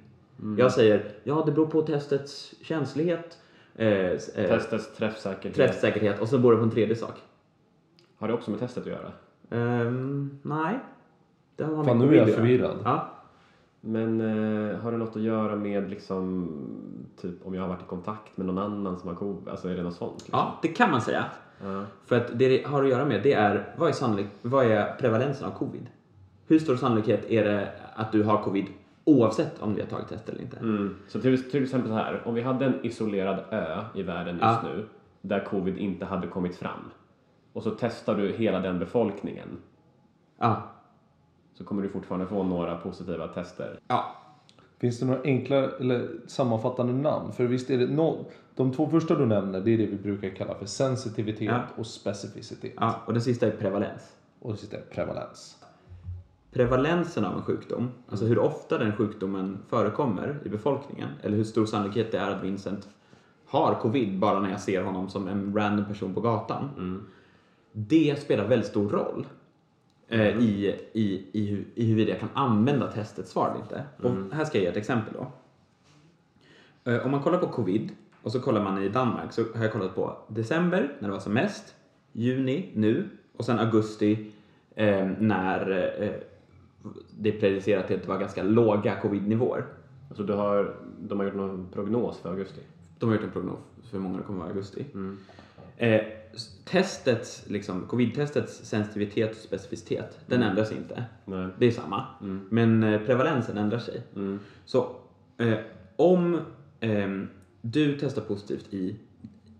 Mm. 0.42 0.58
Jag 0.58 0.72
säger, 0.72 1.04
ja 1.24 1.42
det 1.46 1.52
beror 1.52 1.66
på 1.66 1.82
testets 1.82 2.54
känslighet, 2.62 3.38
eh, 3.74 3.88
eh, 3.88 4.18
Testets 4.34 4.96
träffsäkerhet. 4.96 5.56
träffsäkerhet 5.56 6.20
och 6.20 6.28
så 6.28 6.38
beror 6.38 6.52
det 6.52 6.58
på 6.58 6.64
en 6.64 6.70
tredje 6.70 6.96
sak. 6.96 7.14
Har 8.18 8.28
det 8.28 8.34
också 8.34 8.50
med 8.50 8.60
testet 8.60 8.82
att 8.82 8.92
göra? 8.92 9.12
Ehm, 9.50 10.38
nej. 10.42 10.78
Det 11.56 11.64
har 11.64 11.84
Fan 11.84 11.98
nu 11.98 12.14
är 12.14 12.18
jag 12.18 12.34
förvirrad. 12.34 12.76
Ja. 12.84 13.12
Men 13.80 14.20
eh, 14.20 14.78
har 14.78 14.92
det 14.92 14.98
något 14.98 15.16
att 15.16 15.22
göra 15.22 15.56
med 15.56 15.90
liksom, 15.90 16.48
typ 17.20 17.46
om 17.46 17.54
jag 17.54 17.62
har 17.62 17.68
varit 17.68 17.82
i 17.82 17.86
kontakt 17.86 18.36
med 18.36 18.46
någon 18.46 18.58
annan 18.58 18.98
som 18.98 19.08
har 19.08 19.16
covid? 19.16 19.48
Alltså 19.48 19.68
är 19.68 19.76
det 19.76 19.82
något 19.82 19.94
sånt? 19.94 20.12
Liksom? 20.22 20.38
ja, 20.38 20.58
det 20.62 20.68
kan 20.68 20.90
man 20.90 21.00
säga. 21.00 21.24
Ja. 21.62 21.82
För 22.06 22.16
att 22.16 22.38
det 22.38 22.48
det 22.48 22.66
har 22.66 22.82
att 22.84 22.90
göra 22.90 23.04
med 23.04 23.22
det 23.22 23.32
är 23.32 23.74
vad 23.78 23.88
är, 23.88 23.92
sannolik, 23.92 24.26
vad 24.42 24.66
är 24.66 24.94
prevalensen 25.00 25.46
av 25.46 25.50
covid? 25.58 25.86
Hur 26.46 26.58
stor 26.58 26.76
sannolikhet 26.76 27.30
är 27.30 27.44
det 27.44 27.68
att 27.94 28.12
du 28.12 28.22
har 28.22 28.42
covid 28.42 28.66
oavsett 29.04 29.62
om 29.62 29.74
vi 29.74 29.80
har 29.80 29.88
tagit 29.88 30.08
test 30.08 30.28
eller 30.28 30.40
inte? 30.42 30.56
Mm. 30.56 30.96
Så 31.08 31.20
till, 31.20 31.50
till 31.50 31.62
exempel 31.62 31.90
så 31.90 31.94
här, 31.96 32.22
om 32.24 32.34
vi 32.34 32.42
hade 32.42 32.64
en 32.66 32.86
isolerad 32.86 33.38
ö 33.50 33.82
i 33.94 34.02
världen 34.02 34.34
just 34.34 34.42
Ja. 34.44 34.60
nu 34.64 34.86
där 35.22 35.44
covid 35.44 35.78
inte 35.78 36.04
hade 36.04 36.26
kommit 36.26 36.56
fram 36.56 36.80
och 37.52 37.62
så 37.62 37.70
testar 37.70 38.14
du 38.14 38.32
hela 38.32 38.60
den 38.60 38.78
befolkningen 38.78 39.48
Ja. 40.38 40.62
så 41.54 41.64
kommer 41.64 41.82
du 41.82 41.88
fortfarande 41.88 42.26
få 42.26 42.42
några 42.42 42.76
positiva 42.76 43.28
tester. 43.28 43.78
ja. 43.88 44.16
Finns 44.78 44.98
det 45.00 45.06
några 45.06 45.22
enkla 45.22 45.56
eller 45.56 46.08
sammanfattande 46.26 46.92
namn? 46.92 47.32
För 47.32 47.44
visst 47.44 47.70
är 47.70 47.78
det 47.78 47.86
no 47.86 48.24
de 48.54 48.72
två 48.72 48.88
första 48.88 49.14
du 49.14 49.26
nämner, 49.26 49.60
det 49.60 49.70
är 49.74 49.78
det 49.78 49.86
vi 49.86 49.96
brukar 49.96 50.28
kalla 50.28 50.54
för 50.54 50.66
sensitivitet 50.66 51.48
Ja. 51.48 51.62
och 51.76 51.86
specificitet. 51.86 52.72
ja. 52.76 53.02
Och 53.06 53.12
den 53.12 53.22
sista 53.22 53.46
är 53.46 53.50
prevalens. 53.50 54.16
Och 54.40 54.52
det 54.52 54.58
sista 54.58 54.76
är 54.76 54.80
prevalens. 54.80 55.56
Prevalensen 56.52 57.24
av 57.24 57.36
en 57.36 57.42
sjukdom, 57.42 57.90
alltså 58.08 58.24
hur 58.24 58.38
ofta 58.38 58.78
den 58.78 58.92
sjukdomen 58.96 59.58
förekommer 59.68 60.38
i 60.44 60.48
befolkningen, 60.48 61.08
eller 61.22 61.36
hur 61.36 61.44
stor 61.44 61.66
sannolikhet 61.66 62.12
det 62.12 62.18
är 62.18 62.30
att 62.30 62.44
Vincent 62.44 62.88
har 63.46 63.74
covid 63.74 64.18
bara 64.18 64.40
när 64.40 64.50
jag 64.50 64.60
ser 64.60 64.82
honom 64.82 65.08
som 65.08 65.28
en 65.28 65.56
random 65.56 65.84
person 65.84 66.14
på 66.14 66.20
gatan. 66.20 67.06
Det 67.72 68.20
spelar 68.20 68.48
väldigt 68.48 68.68
stor 68.68 68.88
roll 68.88 69.26
eh, 70.08 70.38
i, 70.38 70.80
i, 70.92 71.24
i, 71.32 71.50
hu- 71.50 71.64
i 71.74 71.84
huruvida 71.86 72.10
jag 72.10 72.20
kan 72.20 72.28
använda 72.34 72.92
testets 72.92 73.30
svar 73.30 73.50
eller 73.50 73.60
inte. 73.60 73.84
Och 74.02 74.34
här 74.36 74.44
ska 74.44 74.58
jag 74.58 74.62
ge 74.62 74.70
ett 74.70 74.76
exempel 74.76 75.14
då. 75.14 75.32
Eh, 76.92 77.04
om 77.04 77.10
man 77.10 77.22
kollar 77.22 77.38
på 77.38 77.46
covid 77.48 77.90
och 78.22 78.32
så 78.32 78.40
kollar 78.40 78.64
man 78.64 78.82
i 78.82 78.88
Danmark 78.88 79.32
så 79.32 79.42
har 79.54 79.62
jag 79.64 79.72
kollat 79.72 79.94
på 79.94 80.16
december 80.28 80.96
när 80.98 81.08
det 81.08 81.12
var 81.12 81.20
som 81.20 81.32
mest, 81.32 81.74
juni 82.12 82.70
nu 82.74 83.08
och 83.36 83.44
sen 83.44 83.58
augusti 83.58 84.30
eh, 84.74 85.08
när 85.18 85.70
eh, 86.02 86.10
det 87.18 87.36
är 87.36 87.40
predicerat 87.40 87.86
till 87.86 87.96
att 87.96 88.02
det 88.02 88.08
var 88.08 88.18
ganska 88.18 88.42
låga 88.42 89.00
covid-nivåer. 89.00 89.64
Alltså 90.08 90.22
du 90.24 90.32
har, 90.32 90.74
de 91.00 91.18
har 91.18 91.26
gjort 91.26 91.34
någon 91.34 91.68
prognos 91.72 92.18
för 92.18 92.30
augusti. 92.30 92.60
De 92.98 93.08
har 93.08 93.16
gjort 93.16 93.24
en 93.24 93.30
prognos 93.30 93.58
för 93.84 93.92
hur 93.96 94.00
många 94.04 94.16
det 94.18 94.22
kommer 94.24 94.38
vara 94.38 94.48
i 94.48 94.52
augusti. 94.52 94.84
Eh, 95.76 96.00
testets, 96.64 97.44
liksom, 97.48 97.86
covid-testets 97.86 98.64
sensitivitet 98.64 99.30
och 99.30 99.36
specificitet, 99.36 100.18
den 100.26 100.42
ändras 100.42 100.72
inte. 100.72 101.04
Nej. 101.24 101.48
Det 101.58 101.66
är 101.66 101.70
samma. 101.70 102.04
Men 102.50 102.82
eh, 102.82 103.00
prevalensen 103.00 103.58
ändrar 103.58 103.78
sig. 103.78 104.02
Mm. 104.16 104.38
Så 104.64 104.96
eh, 105.38 105.58
om 105.96 106.40
ehm, 106.80 107.28
du 107.60 107.98
testar 108.00 108.22
positivt 108.22 108.74
i, 108.74 108.96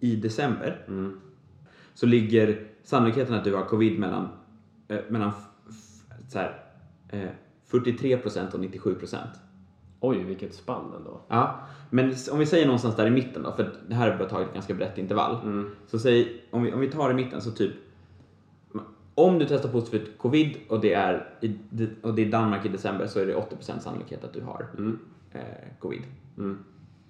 i 0.00 0.16
december 0.16 0.84
Mm. 0.88 1.20
så 1.94 2.06
ligger 2.06 2.66
sannolikheten 2.82 3.34
att 3.34 3.44
du 3.44 3.54
har 3.54 3.64
covid 3.64 3.98
mellan, 3.98 4.28
eh, 4.88 4.98
mellan 5.08 5.28
f- 5.28 5.70
f- 5.70 6.34
här, 6.34 6.64
eh, 7.08 7.30
43% 7.70 8.54
och 8.54 8.60
97%. 8.60 9.16
Oj, 10.08 10.24
vilket 10.24 10.54
spann 10.54 10.92
ändå. 10.96 11.20
Ja, 11.28 11.60
men 11.90 12.14
om 12.32 12.38
vi 12.38 12.46
säger 12.46 12.66
någonstans 12.66 12.96
där 12.96 13.06
i 13.06 13.10
mitten 13.10 13.42
då, 13.42 13.52
för 13.52 13.70
det 13.88 13.94
här 13.94 14.10
är 14.10 14.18
bara 14.18 14.28
tagit 14.28 14.48
ett 14.48 14.54
ganska 14.54 14.74
brett 14.74 14.98
intervall. 14.98 15.36
Mm. 15.42 15.70
Så 15.86 15.98
säg, 15.98 16.42
om 16.50 16.62
vi, 16.62 16.72
om 16.72 16.80
vi 16.80 16.90
tar 16.90 17.10
i 17.10 17.14
mitten 17.14 17.40
så 17.40 17.50
typ 17.50 17.72
om 19.14 19.38
du 19.38 19.46
testar 19.48 19.68
positivt 19.68 20.08
för 20.08 20.12
covid 20.18 20.56
och 20.68 20.80
det 20.80 20.92
är 20.92 21.28
i, 21.40 21.56
och 22.02 22.14
det 22.14 22.22
är 22.26 22.30
Danmark 22.30 22.66
i 22.66 22.68
december 22.68 23.06
så 23.06 23.20
är 23.20 23.26
det 23.26 23.34
80% 23.34 23.78
sannolikhet 23.78 24.24
att 24.24 24.32
du 24.32 24.40
har 24.40 24.66
Mm. 24.78 24.98
eh, 25.32 25.40
covid. 25.80 26.02
Mm. 26.38 26.58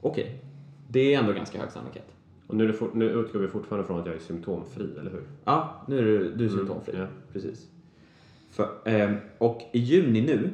Okej, 0.00 0.42
det 0.88 1.14
är 1.14 1.18
ändå 1.18 1.32
ganska 1.32 1.58
hög 1.60 1.70
sannolikhet. 1.70 2.06
Och 2.46 2.56
nu, 2.56 2.72
fort, 2.72 2.94
nu 2.94 3.04
utgår 3.10 3.38
vi 3.40 3.48
fortfarande 3.48 3.86
från 3.86 4.00
att 4.00 4.06
jag 4.06 4.14
är 4.14 4.18
symptomfri, 4.20 4.90
eller 5.00 5.10
hur? 5.10 5.22
Ja, 5.44 5.84
nu 5.88 5.98
är 5.98 6.02
du, 6.02 6.34
du 6.34 6.44
är 6.44 6.48
symptomfri. 6.48 6.98
ja. 6.98 7.06
Precis. 7.32 7.66
För, 8.50 8.68
ehm, 8.84 9.16
och 9.38 9.62
i 9.72 9.78
juni 9.78 10.20
nu 10.20 10.50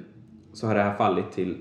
så 0.53 0.67
har 0.67 0.75
det 0.75 0.83
här 0.83 0.97
fallit 0.97 1.33
till 1.33 1.57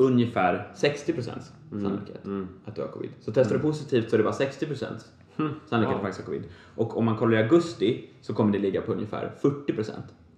ungefär 0.00 0.72
60% 0.76 1.52
sannolikhet 1.70 2.24
Mm. 2.24 2.48
att 2.64 2.74
du 2.74 2.80
har 2.80 2.88
covid. 2.88 3.10
Så 3.20 3.32
testar 3.32 3.56
du 3.56 3.62
positivt 3.62 4.10
så 4.10 4.16
är 4.16 4.18
det 4.18 4.24
bara 4.24 4.32
60% 4.34 5.04
sannolikhet 5.36 5.72
att 5.72 5.82
Wow. 5.82 5.92
du 5.92 5.98
faktiskt 5.98 6.18
har 6.18 6.24
covid. 6.34 6.44
Och 6.76 6.96
om 6.96 7.04
man 7.04 7.16
kollar 7.16 7.38
i 7.38 7.42
augusti 7.42 8.08
så 8.20 8.34
kommer 8.34 8.52
det 8.52 8.58
ligga 8.58 8.80
på 8.80 8.92
ungefär 8.92 9.32
40%. 9.40 9.92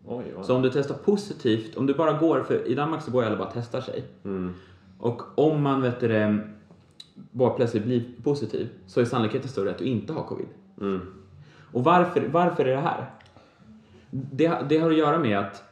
Oj, 0.07 0.25
oj. 0.37 0.45
Så 0.45 0.57
om 0.57 0.63
du 0.63 0.71
testar 0.71 0.95
positivt, 0.95 1.77
om 1.77 1.87
du 1.87 1.95
bara 1.95 2.13
går, 2.13 2.43
för 2.43 2.69
i 2.69 2.75
Danmark 2.75 3.03
så 3.03 3.11
går 3.11 3.23
alla 3.25 3.37
bara 3.37 3.49
och 3.49 3.55
testar 3.55 3.81
sig. 3.81 4.05
Mm. 4.25 4.55
Och 4.99 5.23
om 5.39 5.63
man 5.63 5.83
vet 5.83 6.01
du, 6.01 6.41
bara 7.15 7.51
plötsligt 7.51 7.85
blir 7.85 8.05
positiv 8.23 8.69
så 8.87 9.01
är 9.01 9.05
sannolikheten 9.05 9.49
större 9.49 9.71
att 9.71 9.79
du 9.79 9.85
inte 9.85 10.13
har 10.13 10.23
covid. 10.23 10.47
Mm. 10.81 11.01
Och 11.73 11.85
varför, 11.85 12.29
varför 12.33 12.65
är 12.65 12.75
det 12.77 12.81
här? 12.83 13.11
Det, 14.11 14.53
det 14.69 14.79
har 14.79 14.91
att 14.91 14.97
göra 14.97 15.19
med 15.19 15.39
att 15.39 15.63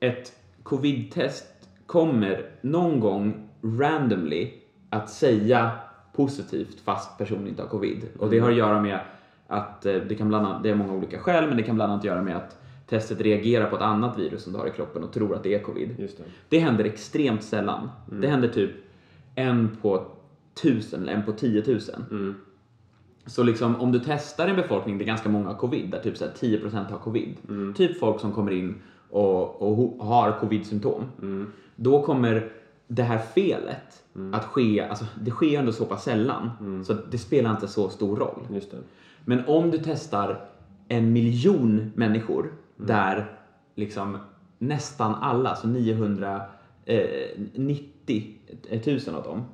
ett 0.00 0.32
covid-test 0.62 1.44
kommer 1.86 2.50
någon 2.60 3.00
gång 3.00 3.48
randomly 3.62 4.50
att 4.90 5.10
säga 5.10 5.70
positivt 6.12 6.80
fast 6.80 7.18
personen 7.18 7.48
inte 7.48 7.62
har 7.62 7.68
covid. 7.68 8.08
Och 8.18 8.30
det 8.30 8.38
har 8.38 8.50
att 8.50 8.56
göra 8.56 8.82
med 8.82 8.98
att 9.46 9.86
eh, 9.86 9.94
det 9.94 10.14
kan 10.14 10.28
bland 10.28 10.46
annat, 10.46 10.62
det 10.62 10.70
är 10.70 10.74
många 10.74 10.92
olika 10.92 11.18
skäl, 11.18 11.48
men 11.48 11.56
det 11.56 11.62
kan 11.62 11.74
bland 11.74 11.92
annat 11.92 12.04
göra 12.04 12.22
med 12.22 12.36
att 12.36 12.58
testet 12.86 13.20
reagerar 13.20 13.70
på 13.70 13.76
ett 13.76 13.82
annat 13.82 14.18
virus 14.18 14.42
som 14.42 14.52
du 14.52 14.58
har 14.58 14.66
i 14.66 14.70
kroppen 14.70 15.04
och 15.04 15.12
tror 15.12 15.34
att 15.34 15.42
det 15.42 15.54
är 15.54 15.62
covid. 15.62 15.94
Just 15.98 16.18
det. 16.18 16.24
Det 16.48 16.58
händer 16.58 16.84
extremt 16.84 17.42
sällan. 17.42 17.90
Det 18.10 18.28
händer 18.28 18.48
typ 18.48 18.70
en 19.34 19.76
på 19.82 20.06
tusen 20.62 21.02
eller 21.02 21.12
en 21.12 21.24
på 21.24 21.32
tiotusen. 21.32 22.04
Mm. 22.10 22.34
Så 23.26 23.42
liksom 23.42 23.76
om 23.76 23.92
du 23.92 24.00
testar 24.04 24.48
en 24.48 24.56
befolkning 24.56 24.98
där 24.98 25.04
ganska 25.04 25.28
många 25.28 25.46
har 25.46 25.54
covid, 25.54 25.90
där 25.90 26.00
typ 26.00 26.16
så 26.16 26.24
här 26.24 26.32
10% 26.32 26.90
har 26.90 26.98
covid, 26.98 27.36
typ 27.76 27.98
folk 27.98 28.20
som 28.20 28.32
kommer 28.32 28.52
in 28.52 28.74
och, 29.14 29.62
och 29.62 30.06
har 30.06 30.32
covid-symptom, 30.40 31.04
då 31.76 32.02
kommer 32.02 32.52
det 32.88 33.02
här 33.02 33.18
felet 33.18 34.04
att 34.32 34.44
ske, 34.44 34.80
alltså 34.80 35.04
det 35.20 35.30
sker 35.30 35.46
ju 35.46 35.54
ändå 35.56 35.72
så 35.72 35.84
pass 35.84 36.04
sällan, 36.04 36.50
så 36.84 36.92
att 36.92 37.10
det 37.10 37.18
spelar 37.18 37.50
inte 37.50 37.68
så 37.68 37.88
stor 37.88 38.16
roll. 38.16 38.46
Men 39.24 39.42
om 39.46 39.70
du 39.70 39.78
testar 39.84 40.40
en 40.88 41.12
miljon 41.12 41.92
människor 41.94 42.52
där 42.76 43.32
liksom 43.74 44.18
nästan 44.58 45.14
alla, 45.14 45.56
så 45.56 45.68
990 45.68 46.48
000 48.86 49.16
av 49.16 49.22
dem, 49.22 49.44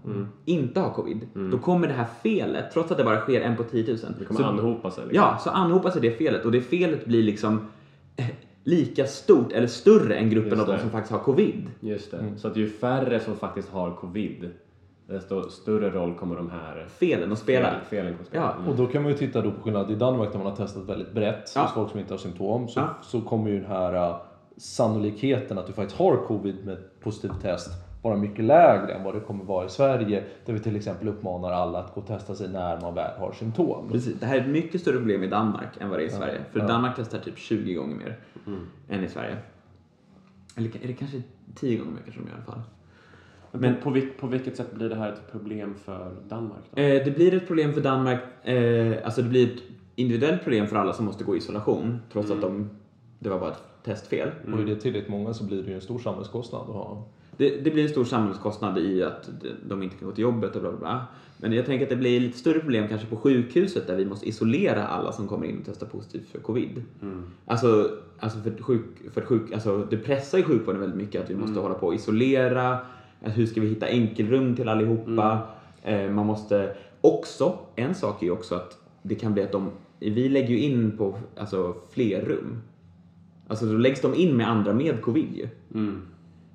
inte 0.45 0.81
har 0.81 0.91
covid, 0.91 1.29
då 1.51 1.59
kommer 1.59 1.89
det 1.89 1.95
här 1.95 2.09
felet, 2.23 2.73
trots 2.73 2.91
att 2.91 2.99
det 2.99 3.05
bara 3.05 3.21
sker 3.21 3.41
en 3.41 3.57
på 3.57 3.65
10 3.65 3.87
000, 3.87 3.99
Det 4.19 4.25
kommer 4.25 4.41
så, 4.41 4.47
anhopa 4.47 4.91
sig. 4.91 5.05
Liksom. 5.05 5.17
ja, 5.25 5.39
så 5.39 5.51
anhopar 5.51 5.91
sig 5.91 6.03
det 6.03 6.11
felet 6.11 6.45
och 6.45 6.53
det 6.53 6.61
felet 6.61 7.07
blir 7.07 7.23
liksom 7.23 7.69
eh, 8.17 8.27
lika 8.65 9.07
stort 9.07 9.53
eller 9.53 9.67
större 9.67 10.15
än 10.15 10.31
gruppen 10.31 10.61
av 10.61 10.67
de 10.67 10.79
som 10.79 10.91
faktiskt 10.91 11.13
har 11.13 11.19
covid. 11.19 11.71
Just 11.81 12.11
det. 12.11 12.25
Så 12.37 12.49
att 12.49 12.57
ju 12.57 12.69
färre 12.71 13.21
som 13.21 13.37
faktiskt 13.37 13.69
har 13.69 13.91
covid, 13.97 14.51
desto 15.07 15.51
större 15.51 15.91
roll 15.91 16.15
kommer 16.15 16.37
de 16.37 16.51
här 16.51 16.87
Felen 16.89 17.33
att 17.33 17.39
spela. 17.39 17.67
fel- 17.71 17.81
felen 17.91 18.15
att 18.21 18.27
spela. 18.27 18.45
Ja. 18.45 18.55
Mm. 18.57 18.69
Och 18.69 18.77
då 18.77 18.87
kan 18.87 19.03
man 19.03 19.13
ju 19.13 19.19
titta 19.19 19.41
då 19.43 19.51
på 19.53 19.63
skillnad 19.63 19.91
i 19.91 19.95
Danmark 19.95 20.33
där 20.33 20.39
man 20.39 20.47
har 20.47 20.57
testat 20.57 20.89
väldigt 20.89 21.13
brett 21.13 21.53
Ja. 21.55 21.63
hos 21.63 21.73
folk 21.75 21.91
som 21.91 22.01
inte 22.01 22.13
har 22.13 22.19
symptom. 22.19 22.69
Så, 22.69 22.81
Ja. 22.81 22.89
så 23.03 23.21
kommer 23.21 23.51
ju 23.51 23.57
den 23.61 23.67
här 23.71 24.11
uh, 24.11 24.17
sannolikheten 24.57 25.59
att 25.59 25.67
du 25.67 25.73
faktiskt 25.73 25.99
har 26.01 26.17
covid 26.17 26.67
med 26.67 26.77
positivt 27.01 27.43
test 27.43 27.71
vara 28.03 28.17
mycket 28.17 28.45
lägre 28.45 28.93
än 28.95 29.05
vad 29.05 29.15
det 29.15 29.21
kommer 29.21 29.45
vara 29.45 29.67
i 29.67 29.69
Sverige. 29.69 30.25
Där 30.45 30.53
vi 30.53 30.59
till 30.61 30.77
exempel 30.77 31.09
uppmanar 31.09 31.53
alla 31.53 31.79
att 31.79 31.95
gå 31.95 32.01
och 32.01 32.07
testa 32.07 32.35
sig 32.35 32.49
när 32.49 32.81
man 32.81 32.95
väl 32.95 33.19
har 33.19 33.33
symptom. 33.33 33.89
Precis. 33.89 34.21
Det 34.21 34.27
här 34.27 34.37
är 34.37 34.41
ett 34.41 34.49
mycket 34.49 34.81
större 34.81 34.97
problem 34.97 35.23
i 35.23 35.27
Danmark 35.27 35.69
än 35.81 35.91
vad 35.91 35.99
det 35.99 36.03
är 36.03 36.07
i 36.07 36.11
Sverige. 36.11 36.41
För 36.53 36.61
Ja. 36.61 36.67
Danmark 36.67 36.93
testar 36.97 37.19
typ 37.19 37.39
20 37.39 37.75
gånger 37.75 37.97
mer 37.97 38.17
Mm. 38.47 38.67
än 38.89 39.05
i 39.05 39.09
Sverige. 39.09 39.37
Eller 40.57 40.69
är 40.83 40.87
det 40.87 40.93
kanske 40.93 41.23
10 41.55 41.77
gånger 41.79 41.91
mer 41.93 42.01
kanske 42.05 42.21
de 42.21 42.27
gör 42.29 42.35
i 42.35 42.37
alla 42.37 42.53
fall. 42.53 42.63
Men, 43.53 43.75
på, 43.77 43.81
på, 43.83 43.91
vil- 43.91 44.11
på 44.21 44.27
vilket 44.27 44.57
sätt 44.57 44.75
blir 44.75 44.89
det 44.89 44.95
här 44.97 45.13
ett 45.13 45.33
problem 45.33 45.75
för 45.75 46.17
Danmark? 46.29 46.63
Då? 46.71 46.83
Eh, 46.83 47.05
det 47.05 47.11
blir 47.17 47.35
ett 47.35 47.47
problem 47.47 47.73
för 47.73 47.81
Danmark, 47.81 48.21
eh, 48.47 48.99
alltså 49.05 49.23
det 49.23 49.29
blir 49.29 49.55
ett 49.55 49.63
individuellt 49.97 50.43
problem 50.43 50.67
för 50.67 50.77
alla 50.77 50.93
som 50.93 51.05
måste 51.05 51.25
gå 51.25 51.35
i 51.35 51.39
isolation 51.39 51.99
trots 52.13 52.31
att 52.31 52.41
de, 52.41 52.71
det 53.19 53.29
var 53.29 53.39
bara 53.41 53.51
ett 53.51 53.63
testfel. 53.85 54.29
Och 54.53 54.61
är 54.61 54.65
det 54.65 54.77
tillräckligt 54.77 55.11
många 55.11 55.35
så 55.35 55.45
blir 55.45 55.63
det 55.63 55.69
ju 55.69 55.75
en 55.75 55.81
stor 55.81 55.99
samhällskostnad 55.99 56.61
att 56.63 56.67
ha. 56.75 57.05
Det, 57.41 57.64
det 57.64 57.70
blir 57.70 57.82
en 57.82 57.88
stor 57.88 58.05
samhällskostnad 58.05 58.78
i 58.78 59.03
att 59.03 59.30
de- 59.68 59.82
inte 59.82 59.97
kan 59.97 60.09
gå 60.09 60.14
till 60.14 60.22
jobbet 60.22 60.57
och 60.57 60.62
bla 60.62 60.70
bla 60.70 60.78
bla. 60.78 61.07
Men 61.36 61.53
jag 61.53 61.66
tänker 61.66 61.84
att 61.86 61.91
det 61.91 61.97
blir 61.97 62.20
lite 62.20 62.38
större 62.38 62.61
problem 62.61 62.88
kanske 62.88 63.07
på 63.07 63.16
sjukhuset 63.16 63.86
där 63.86 63.97
vi 63.97 64.05
måste 64.05 64.28
isolera 64.28 64.86
alla 64.86 65.12
som 65.12 65.28
kommer 65.28 65.47
in 65.47 65.57
och 65.59 65.62
testar 65.66 65.86
positivt 65.86 66.28
för 66.28 66.38
covid. 66.38 66.82
Mm. 67.03 67.22
Alltså, 67.47 67.91
alltså 68.18 68.38
för, 68.38 68.62
sjuk, 68.62 68.84
för 69.12 69.20
sjuk, 69.20 69.53
alltså 69.53 69.86
det 69.91 69.97
pressar 69.97 70.38
ju 70.38 70.45
sjukvården 70.45 70.80
väldigt 70.80 70.99
mycket 70.99 71.22
att 71.22 71.30
vi 71.30 71.34
måste 71.34 71.61
hålla 71.61 71.74
på 71.74 71.86
och 71.86 71.95
isolera. 71.95 72.78
Hur 73.20 73.47
ska 73.47 73.61
vi 73.61 73.66
hitta 73.68 73.86
enkelrum 73.86 74.57
till 74.57 74.68
allihopa? 74.68 75.38
Eh, 75.82 76.11
man 76.11 76.26
måste 76.26 76.76
också, 77.01 77.59
en 77.76 77.95
sak 77.95 78.22
är 78.22 78.26
ju 78.26 78.32
också 78.32 78.55
att 78.55 78.78
det 79.03 79.14
kan 79.14 79.34
bli 79.34 79.43
att 79.43 79.53
de, 79.53 79.70
vi 79.99 80.28
lägger 80.28 80.49
ju 80.49 80.59
in 80.61 80.97
på 80.99 81.18
alltså, 81.38 81.74
fler 81.91 82.20
rum. 82.20 82.62
Alltså 83.49 83.66
då 83.66 83.78
läggs 83.78 84.01
de 84.01 84.14
in 84.14 84.36
med 84.36 84.49
andra 84.51 84.72
med 84.72 85.03
covid 85.03 85.36
ju. 85.36 85.49
Mm. 85.74 86.03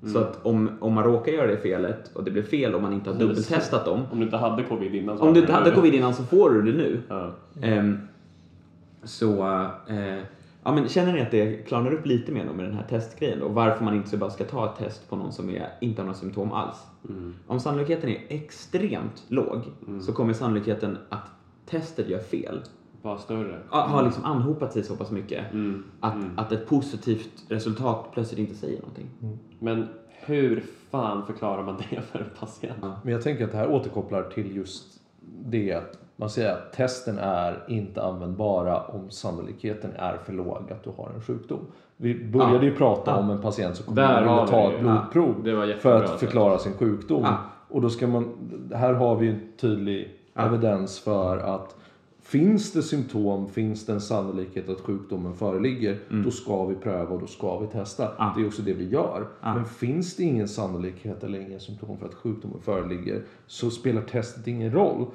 Så 0.02 0.18
att 0.18 0.46
om, 0.46 0.70
om 0.80 0.92
man 0.92 1.04
råkar 1.04 1.32
göra 1.32 1.46
det 1.46 1.56
felet 1.56 2.10
och 2.14 2.24
det 2.24 2.30
blir 2.30 2.42
fel 2.42 2.74
och 2.74 2.82
man 2.82 2.92
inte 2.92 3.10
har 3.10 3.18
dubbeltestat 3.18 3.84
dem. 3.84 4.02
Om 4.12 4.18
du 4.18 4.24
inte 4.24 4.36
hade 4.36 4.62
covid 4.62 4.94
innan 4.94 5.18
så 5.18 5.24
Om 5.24 5.34
du 5.34 5.40
inte 5.40 5.52
hade 5.52 5.70
covid 5.70 5.94
innan 5.94 6.14
så 6.14 6.22
får 6.22 6.50
du 6.50 6.62
det 6.62 6.78
nu. 6.78 7.00
Ja. 7.08 7.30
Ehm, 7.62 7.98
så, 9.02 9.42
eh, 9.88 10.18
ja 10.62 10.72
men 10.72 10.88
känner 10.88 11.12
ni 11.12 11.20
att 11.20 11.30
det 11.30 11.66
klarnar 11.68 11.94
upp 11.94 12.06
lite 12.06 12.32
mer 12.32 12.44
med 12.44 12.64
den 12.64 12.74
här 12.74 12.86
testgrejen 12.88 13.40
då? 13.40 13.48
Varför 13.48 13.84
man 13.84 13.94
inte 13.94 14.08
så 14.08 14.16
bara 14.16 14.30
ska 14.30 14.44
ta 14.44 14.72
ett 14.72 14.78
test 14.78 15.10
på 15.10 15.16
någon 15.16 15.32
som 15.32 15.50
är, 15.50 15.68
inte 15.80 16.02
har 16.02 16.06
några 16.06 16.18
symptom 16.18 16.52
alls? 16.52 16.76
Mm. 17.08 17.34
Om 17.46 17.60
sannolikheten 17.60 18.10
är 18.10 18.22
extremt 18.28 19.24
låg 19.28 19.62
så 20.00 20.12
kommer 20.12 20.32
sannolikheten 20.32 20.98
att 21.08 21.26
testet 21.66 22.08
gör 22.08 22.18
fel 22.18 22.60
Var 23.06 23.16
större. 23.18 23.58
ja, 23.72 23.80
har 23.80 24.02
liksom 24.02 24.24
anhopat 24.24 24.72
sig 24.72 24.82
så 24.82 24.96
pass 24.96 25.10
mycket 25.10 25.52
Mm. 25.52 25.84
att, 26.00 26.14
Mm. 26.14 26.30
att 26.36 26.52
ett 26.52 26.68
positivt 26.68 27.30
resultat 27.48 28.06
plötsligt 28.12 28.38
inte 28.38 28.54
säger 28.54 28.78
någonting. 28.80 29.06
Men 29.58 29.88
hur 30.08 30.64
fan 30.90 31.26
förklarar 31.26 31.62
man 31.62 31.76
det 31.90 32.00
för 32.00 32.18
en 32.18 32.30
patient? 32.40 32.94
Men 33.02 33.12
jag 33.12 33.22
tänker 33.22 33.44
att 33.44 33.52
det 33.52 33.58
här 33.58 33.70
återkopplar 33.70 34.22
till 34.22 34.56
just 34.56 35.00
det 35.44 35.72
att 35.72 35.98
man 36.16 36.30
säger 36.30 36.52
att 36.52 36.72
testen 36.72 37.18
är 37.18 37.64
inte 37.68 38.02
användbara 38.02 38.80
om 38.82 39.10
sannolikheten 39.10 39.90
är 39.96 40.16
för 40.16 40.32
låg 40.32 40.72
att 40.72 40.84
du 40.84 40.90
har 40.96 41.10
en 41.14 41.20
sjukdom. 41.20 41.60
Vi 41.96 42.24
började 42.24 42.54
Ja. 42.56 42.62
ju 42.62 42.74
prata 42.76 43.10
Ja. 43.10 43.16
om 43.16 43.30
en 43.30 43.40
patient 43.42 43.76
som 43.76 43.86
kommer 43.86 44.02
att 44.42 44.50
ta 44.50 44.72
ett 44.72 44.80
blodprov 44.80 45.34
var 45.56 45.74
för 45.78 46.04
att 46.04 46.20
förklara 46.20 46.58
sin 46.58 46.72
sjukdom. 46.72 47.22
Ja. 47.22 47.36
Och 47.68 47.80
då 47.82 47.90
ska 47.90 48.06
man, 48.06 48.34
här 48.74 48.92
har 48.92 49.16
vi 49.16 49.28
en 49.28 49.40
tydlig 49.60 50.12
Ja. 50.34 50.42
evidens 50.42 50.98
för 51.00 51.38
att 51.38 51.76
Finns 52.26 52.72
det 52.72 52.82
symptom, 52.82 53.48
finns 53.48 53.86
det 53.86 53.92
en 53.92 54.00
sannolikhet 54.00 54.68
att 54.68 54.80
sjukdomen 54.80 55.34
föreligger, 55.34 55.98
då 56.24 56.30
ska 56.30 56.66
vi 56.66 56.74
pröva 56.74 57.14
och 57.14 57.20
då 57.20 57.26
ska 57.26 57.58
vi 57.58 57.66
testa. 57.66 58.10
Ja. 58.18 58.32
Det 58.36 58.42
är 58.42 58.46
också 58.46 58.62
det 58.62 58.72
vi 58.72 58.88
gör. 58.88 59.28
Ja. 59.42 59.54
Men 59.54 59.64
finns 59.64 60.16
det 60.16 60.22
ingen 60.22 60.48
sannolikhet 60.48 61.24
eller 61.24 61.40
ingen 61.40 61.60
symptom 61.60 61.98
för 61.98 62.06
att 62.06 62.14
sjukdomen 62.14 62.60
föreligger 62.60 63.22
så 63.46 63.70
spelar 63.70 64.02
testet 64.02 64.46
ingen 64.46 64.72
roll. 64.72 65.06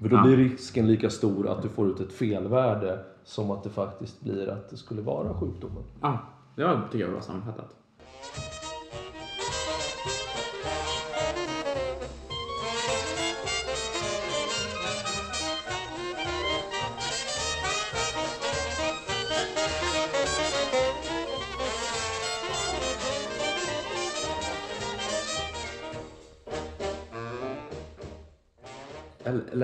För 0.00 0.08
då 0.08 0.16
Ja. 0.16 0.22
blir 0.22 0.36
risken 0.36 0.86
lika 0.86 1.10
stor 1.10 1.48
att 1.48 1.62
du 1.62 1.68
får 1.68 1.88
ut 1.88 2.00
ett 2.00 2.12
felvärde 2.12 2.98
som 3.24 3.50
att 3.50 3.62
det 3.64 3.70
faktiskt 3.70 4.20
blir 4.20 4.48
att 4.48 4.70
det 4.70 4.76
skulle 4.76 5.02
vara 5.02 5.34
sjukdomen. 5.34 5.82
Ja, 6.00 6.18
det 6.56 6.64
var, 6.64 6.82
tycker 6.92 6.98
jag 6.98 7.06
var 7.06 7.12
bra 7.12 7.22
sammanfattat. 7.22 7.74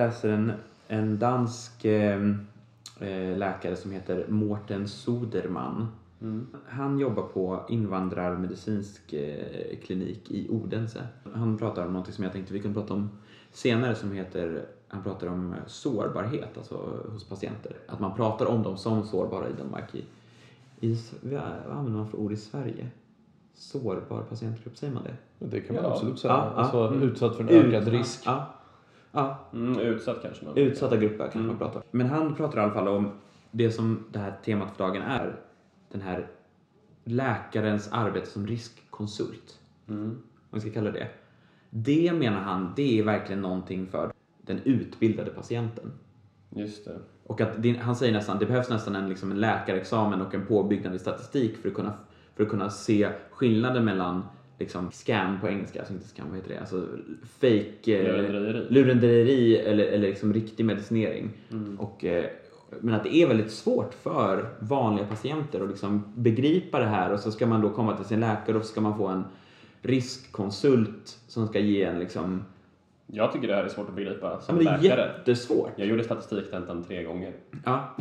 Läser 0.06 0.28
en, 0.32 0.52
en 0.88 1.18
dansk 1.18 1.84
eh, 1.84 2.20
eh, 3.00 3.36
läkare 3.38 3.76
som 3.76 3.90
heter 3.92 4.26
Mårten 4.28 4.88
Soderman. 4.88 5.88
Han 6.68 6.98
jobbar 6.98 7.22
på 7.22 7.60
invandrarmedicinsk 7.68 9.12
eh, 9.12 9.78
klinik 9.84 10.30
i 10.30 10.48
Odense. 10.50 11.08
Han 11.34 11.58
pratar 11.58 11.86
om 11.86 11.92
något 11.92 12.14
som 12.14 12.24
jag 12.24 12.32
tänkte 12.32 12.52
vi 12.52 12.60
kunde 12.60 12.80
prata 12.80 12.94
om 12.94 13.10
senare 13.52 13.94
som 13.94 14.12
heter 14.12 14.64
han 14.88 15.02
pratar 15.02 15.26
om 15.26 15.54
sårbarhet 15.66 16.58
alltså, 16.58 16.74
hos 17.12 17.24
patienter. 17.24 17.72
Att 17.88 18.00
man 18.00 18.14
pratar 18.16 18.46
om 18.46 18.62
dem 18.62 18.76
som 18.76 19.04
sårbara 19.06 19.48
i 19.48 19.52
Danmark. 19.52 19.94
I, 19.94 20.04
i, 20.80 20.98
vad 21.22 21.40
använder 21.76 21.92
man 21.98 22.08
för 22.08 22.18
ord 22.18 22.32
i 22.32 22.36
Sverige? 22.36 22.88
Sårbar 23.54 24.22
patientgrupp, 24.28 24.76
säger 24.76 24.92
man 24.94 25.02
det? 25.02 25.16
Det 25.46 25.60
kan 25.60 25.76
man 25.76 25.84
Ja. 25.84 25.90
absolut 25.92 26.18
säga. 26.18 26.32
Ja, 26.34 26.52
ja. 26.56 26.62
alltså, 26.62 26.78
Mm. 26.86 27.02
Utsatt 27.02 27.36
för 27.36 27.42
en 27.42 27.48
ökad 27.48 27.82
Ut- 27.88 27.94
risk. 27.94 28.22
Ja, 28.26 28.54
ja. 29.14 29.38
Mm, 29.52 29.78
utsatt 29.80 30.22
kanske 30.22 30.44
man 30.44 30.58
Utsatta 30.58 30.96
grupper 30.96 31.18
kanske 31.18 31.38
Mm. 31.38 31.48
man 31.48 31.58
pratar 31.58 31.76
om. 31.80 31.86
Men 31.90 32.06
han 32.06 32.34
pratar 32.34 32.58
i 32.58 32.60
alla 32.60 32.74
fall 32.74 32.88
om 32.88 33.10
det 33.50 33.70
som 33.70 34.04
det 34.12 34.18
här 34.18 34.34
temat 34.44 34.76
för 34.76 34.84
dagen 34.84 35.02
är. 35.02 35.36
Den 35.92 36.00
här 36.00 36.26
läkarens 37.04 37.88
arbete 37.92 38.26
som 38.26 38.46
riskkonsult. 38.46 39.60
Mm. 39.88 40.10
Om 40.10 40.20
vi 40.50 40.60
ska 40.60 40.70
kalla 40.70 40.90
det 40.90 41.08
det. 41.70 42.12
menar 42.12 42.40
han, 42.40 42.72
det 42.76 42.98
är 42.98 43.02
verkligen 43.02 43.42
någonting 43.42 43.86
för 43.86 44.12
den 44.42 44.60
utbildade 44.64 45.30
patienten. 45.30 45.92
Just 46.50 46.84
det. 46.84 46.98
Och 47.26 47.40
att 47.40 47.62
det, 47.62 47.76
han 47.76 47.96
säger 47.96 48.12
nästan, 48.12 48.38
det 48.38 48.46
behövs 48.46 48.70
nästan 48.70 48.96
en, 48.96 49.08
liksom 49.08 49.30
en 49.30 49.40
läkarexamen 49.40 50.20
och 50.20 50.34
en 50.34 50.46
påbyggnad 50.46 50.94
i 50.94 50.98
statistik 50.98 51.56
för 51.56 51.68
att 51.68 51.74
kunna, 51.74 51.92
för 52.36 52.42
att 52.42 52.50
kunna 52.50 52.70
se 52.70 53.08
skillnaden 53.30 53.84
mellan 53.84 54.22
liksom 54.58 54.90
scam 54.92 55.40
på 55.40 55.48
engelska, 55.48 55.78
alltså 55.78 55.94
inte 55.94 56.08
scam, 56.08 56.26
vad 56.28 56.36
heter 56.36 56.50
det? 56.54 56.60
Alltså 56.60 56.86
fake... 57.40 57.98
eh, 57.98 58.02
Lurendrejeri. 58.04 58.66
lurendrejeri 58.70 59.56
eller, 59.58 59.84
eller 59.84 60.08
liksom 60.08 60.32
riktig 60.32 60.64
medicinering. 60.64 61.30
Mm. 61.50 61.80
Och, 61.80 62.04
eh, 62.04 62.24
men 62.80 62.94
att 62.94 63.02
det 63.04 63.14
är 63.16 63.26
väldigt 63.28 63.50
svårt 63.52 63.94
för 63.94 64.48
vanliga 64.58 65.06
patienter 65.06 65.60
att 65.60 65.68
liksom 65.68 66.12
begripa 66.16 66.78
det 66.78 66.86
här 66.86 67.12
och 67.12 67.20
så 67.20 67.30
ska 67.32 67.46
man 67.46 67.60
då 67.60 67.70
komma 67.70 67.96
till 67.96 68.04
sin 68.06 68.20
läkare 68.20 68.56
och 68.56 68.62
så 68.64 68.68
ska 68.72 68.80
man 68.80 68.96
få 68.98 69.06
en 69.06 69.24
riskkonsult 69.82 71.18
som 71.28 71.46
ska 71.48 71.58
ge 71.58 71.82
en 71.82 71.98
liksom... 71.98 72.44
Jag 73.06 73.32
tycker 73.32 73.48
det 73.48 73.54
här 73.54 73.64
är 73.64 73.68
svårt 73.68 73.88
att 73.88 73.94
begripa 73.94 74.30
Ja, 74.30 74.40
som 74.40 74.54
men 74.56 74.64
det 74.64 74.70
är 74.70 74.78
läkare. 74.82 75.12
jättesvårt. 75.18 75.70
Jag 75.76 75.88
gjorde 75.88 76.04
statistiktentan 76.04 76.84
tre 76.84 77.02
gånger. 77.02 77.32
Ja, 77.64 77.96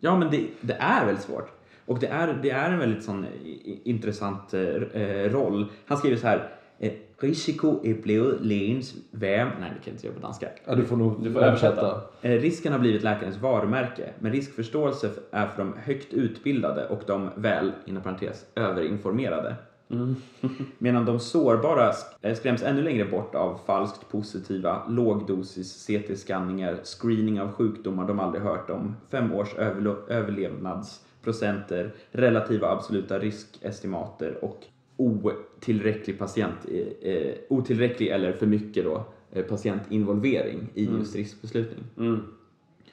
ja 0.00 0.18
men 0.18 0.30
det, 0.30 0.46
det 0.60 0.72
är 0.80 1.06
väldigt 1.06 1.24
svårt. 1.24 1.50
Och 1.86 1.98
det 1.98 2.06
är, 2.06 2.38
det 2.42 2.50
är 2.50 2.70
en 2.72 2.78
väldigt 2.78 3.04
sån 3.04 3.24
i- 3.44 3.80
intressant 3.84 4.54
eh, 4.54 4.60
eh, 5.02 5.30
roll. 5.30 5.66
Han 5.86 5.98
skriver 5.98 6.16
så 6.16 6.26
här. 6.26 6.48
Eh, 6.78 6.92
Risiko 7.18 7.80
är 7.84 7.94
blevet 7.94 8.40
lägens 8.40 8.94
värm... 9.10 9.48
Nej, 9.60 9.68
det 9.70 9.74
kan 9.74 9.82
jag 9.84 9.92
inte 9.94 10.06
göra 10.06 10.16
på 10.16 10.22
danska. 10.22 10.48
Ja, 10.66 10.74
du 10.74 10.84
får 10.84 10.96
nog 10.96 11.24
Du 11.24 11.32
får 11.32 11.40
översätta. 11.42 12.00
Eh, 12.22 12.30
risken 12.30 12.72
har 12.72 12.78
blivit 12.80 13.02
läkarens 13.02 13.36
varumärke, 13.36 14.10
men 14.18 14.32
riskförståelse 14.32 15.10
är 15.30 15.46
för 15.46 15.58
de 15.64 15.72
högt 15.82 16.12
utbildade 16.12 16.86
och 16.88 17.00
de 17.06 17.30
väl, 17.36 17.72
inom 17.86 18.02
parentes, 18.02 18.44
överinformerade. 18.54 19.54
Medan 20.78 21.04
de 21.04 21.20
sårbara 21.20 21.90
sk- 21.92 22.04
eh, 22.22 22.34
skräms 22.34 22.62
ännu 22.62 22.82
längre 22.82 23.04
bort 23.04 23.34
av 23.34 23.58
falskt 23.66 24.08
positiva, 24.10 24.82
lågdosis 24.88 25.86
CT-skanningar, 25.86 26.76
screening 26.84 27.40
av 27.40 27.52
sjukdomar 27.52 28.08
de 28.08 28.20
aldrig 28.20 28.42
hört 28.42 28.70
om, 28.70 28.96
fem 29.10 29.32
års 29.32 29.54
överlo- 29.54 30.08
överlevnadsprocenter, 31.22 31.92
relativa 32.10 32.68
absoluta 32.68 33.18
riskestimater 33.18 34.44
och 34.44 34.64
otillräcklig 34.96 36.18
patient, 36.18 36.56
eh, 36.68 37.12
eh, 37.12 37.34
otillräcklig 37.48 38.08
eller 38.08 38.32
för 38.32 38.46
mycket 38.46 38.84
då, 38.84 39.04
eh, 39.32 39.44
patientinvolvering 39.44 40.70
i 40.74 40.84
just 40.84 41.16
riskbeslutning. 41.16 41.84
Mm. 41.96 42.20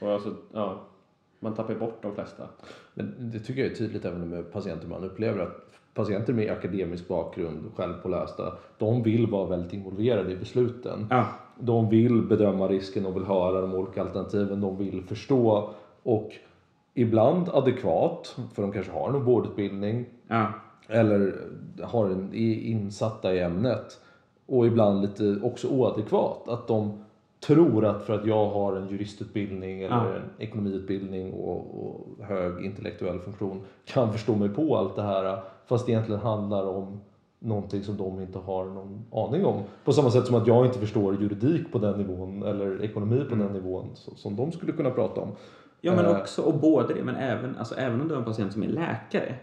Och 0.02 0.12
alltså, 0.12 0.36
ja, 0.54 0.88
man 1.40 1.54
tappar 1.54 1.76
bort 1.76 2.02
de 2.02 2.16
flesta. 2.16 2.48
Men 2.94 3.32
det 3.32 3.40
tycker 3.40 3.62
jag 3.62 3.72
är 3.72 3.76
tydligt 3.76 4.06
även 4.06 4.30
med 4.30 4.52
patienter 4.52 4.88
man 4.88 5.04
upplever 5.04 5.40
att 5.40 5.66
patienter 5.94 6.34
med 6.34 6.52
akademisk 6.52 7.08
bakgrund, 7.08 7.72
självpålästa, 7.76 8.54
de 8.78 9.04
vill 9.04 9.28
vara 9.28 9.50
väldigt 9.50 9.74
involverade 9.74 10.32
i 10.32 10.36
besluten. 10.36 11.08
Ja, 11.10 11.28
De 11.60 11.90
vill 11.90 12.22
bedöma 12.22 12.68
risken, 12.68 13.04
de 13.04 13.14
vill 13.14 13.24
höra 13.24 13.62
de 13.62 13.74
olika 13.74 14.02
alternativen, 14.02 14.62
de 14.62 14.78
vill 14.78 15.04
förstå 15.04 15.74
och 16.04 16.32
ibland 16.94 17.50
adekvat, 17.50 18.38
för 18.54 18.62
de 18.62 18.72
kanske 18.72 18.92
har 18.92 19.12
någon 19.12 19.24
vårdutbildning 19.24 20.06
ja, 20.28 20.48
eller 20.88 21.36
har 21.84 22.06
en, 22.06 22.34
är 22.34 22.54
insatta 22.54 23.34
i 23.34 23.40
ämnet 23.40 24.00
och 24.46 24.68
ibland 24.68 25.02
lite 25.02 25.40
också 25.44 25.68
oadekvat. 25.68 26.50
Att 26.50 26.68
de 26.68 27.04
tror 27.48 27.86
att 27.86 28.04
för 28.04 28.14
att 28.14 28.26
jag 28.26 28.50
har 28.50 28.76
en 28.76 28.88
juristutbildning 28.88 29.82
eller 29.82 29.96
Ja. 29.96 30.16
en 30.16 30.44
ekonomiutbildning 30.44 31.34
och, 31.34 31.86
och 31.86 32.26
hög 32.26 32.66
intellektuell 32.66 33.20
funktion 33.20 33.62
kan 33.86 34.12
förstå 34.12 34.36
mig 34.36 34.50
på 34.50 34.78
allt 34.78 34.96
det 34.96 35.02
här 35.02 35.44
fast 35.66 35.86
det 35.86 35.92
egentligen 35.92 36.22
handlar 36.22 36.66
om 36.66 37.00
någonting 37.40 37.84
som 37.84 37.98
de 37.98 38.20
inte 38.20 38.40
har 38.40 38.66
någon 38.66 39.06
aning 39.12 39.46
om. 39.46 39.62
På 39.86 39.94
samma 39.94 40.12
sätt 40.12 40.26
som 40.26 40.36
att 40.36 40.48
jag 40.48 40.66
inte 40.66 40.80
förstår 40.80 41.22
juridik 41.22 41.72
på 41.72 41.78
den 41.78 41.98
nivån 41.98 42.44
eller 42.44 42.84
ekonomi 42.84 43.24
på 43.30 43.36
den 43.36 43.54
nivån 43.54 43.90
som 43.94 44.36
de 44.36 44.52
skulle 44.52 44.72
kunna 44.72 44.92
prata 44.92 45.22
om. 45.22 45.30
Ja, 45.82 45.96
men 45.96 46.06
Eh. 46.06 46.18
också, 46.18 46.42
och 46.42 46.60
både 46.60 46.94
det, 46.94 47.04
men 47.04 47.16
även, 47.16 47.58
alltså, 47.58 47.76
även 47.76 48.02
om 48.02 48.08
du 48.08 48.14
har 48.14 48.20
en 48.22 48.26
patient 48.26 48.54
som 48.54 48.64
är 48.64 48.68
läkare 48.68 49.36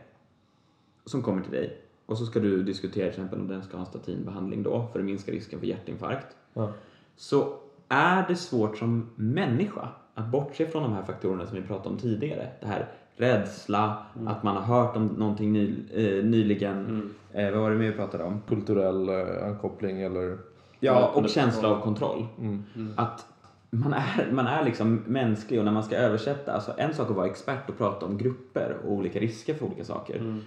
som 1.04 1.22
kommer 1.22 1.42
till 1.42 1.52
dig 1.52 1.80
och 2.06 2.18
så 2.18 2.26
ska 2.26 2.40
du 2.40 2.62
diskutera 2.62 3.04
till 3.04 3.08
exempel 3.20 3.40
om 3.40 3.48
den 3.48 3.62
ska 3.62 3.76
ha 3.76 3.80
en 3.84 3.90
statinbehandling 3.90 4.62
då 4.62 4.88
för 4.92 4.98
att 4.98 5.04
minska 5.04 5.32
risken 5.32 5.60
för 5.60 5.66
hjärtinfarkt. 5.66 6.26
Ja. 6.54 6.72
Så 7.16 7.54
är 7.88 8.28
det 8.28 8.36
svårt 8.36 8.78
som 8.78 9.10
människa 9.16 9.88
att 10.14 10.26
bortse 10.26 10.66
från 10.66 10.82
de 10.82 10.92
här 10.92 11.02
faktorerna 11.02 11.46
som 11.46 11.56
vi 11.56 11.62
pratade 11.62 11.88
om 11.88 11.96
tidigare. 11.98 12.48
Det 12.60 12.66
här 12.66 12.88
rädsla, 13.16 13.96
att 14.26 14.42
man 14.42 14.56
har 14.56 14.62
hört 14.62 14.96
om 14.96 15.06
någonting 15.06 15.52
ny, 15.52 15.74
eh, 15.94 16.24
nyligen. 16.24 17.10
Eh, 17.32 17.50
vad 17.52 17.60
var 17.60 17.70
det 17.70 17.76
mer 17.76 17.90
vi 17.90 17.96
pratade 17.96 18.24
om? 18.24 18.40
Kulturell 18.48 19.08
eh, 19.08 19.46
ankoppling 19.46 20.00
eller 20.02 20.38
Ja, 20.80 21.12
och 21.14 21.28
känsla 21.28 21.68
av 21.68 21.80
kontroll. 21.82 22.26
mm. 22.40 22.62
Att 22.96 23.26
man 23.70 23.92
är, 23.92 24.30
man 24.32 24.46
är 24.46 24.64
liksom 24.64 25.02
mänsklig 25.06 25.58
och 25.58 25.64
när 25.64 25.72
man 25.72 25.82
ska 25.82 25.96
översätta, 25.96 26.52
alltså 26.52 26.74
en 26.78 26.94
sak 26.94 27.10
att 27.10 27.16
vara 27.16 27.26
expert 27.26 27.68
och 27.68 27.78
prata 27.78 28.06
om 28.06 28.18
grupper 28.18 28.76
och 28.84 28.92
olika 28.92 29.20
risker 29.20 29.54
för 29.54 29.66
olika 29.66 29.84
saker. 29.84 30.40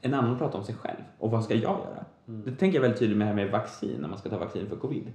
En 0.00 0.14
annan 0.14 0.32
att 0.32 0.38
prata 0.38 0.58
om 0.58 0.64
sig 0.64 0.74
själv 0.74 1.00
och 1.18 1.30
vad 1.30 1.44
ska 1.44 1.54
jag 1.54 1.62
göra? 1.62 2.04
Det 2.24 2.52
tänker 2.52 2.76
jag 2.76 2.82
väldigt 2.82 2.98
tydligt 2.98 3.18
med 3.18 3.26
det 3.26 3.28
här 3.28 3.36
med 3.36 3.50
vaccin, 3.50 3.96
när 4.00 4.08
man 4.08 4.18
ska 4.18 4.28
ta 4.30 4.38
vaccin 4.38 4.66
för 4.68 4.76
covid. 4.76 5.12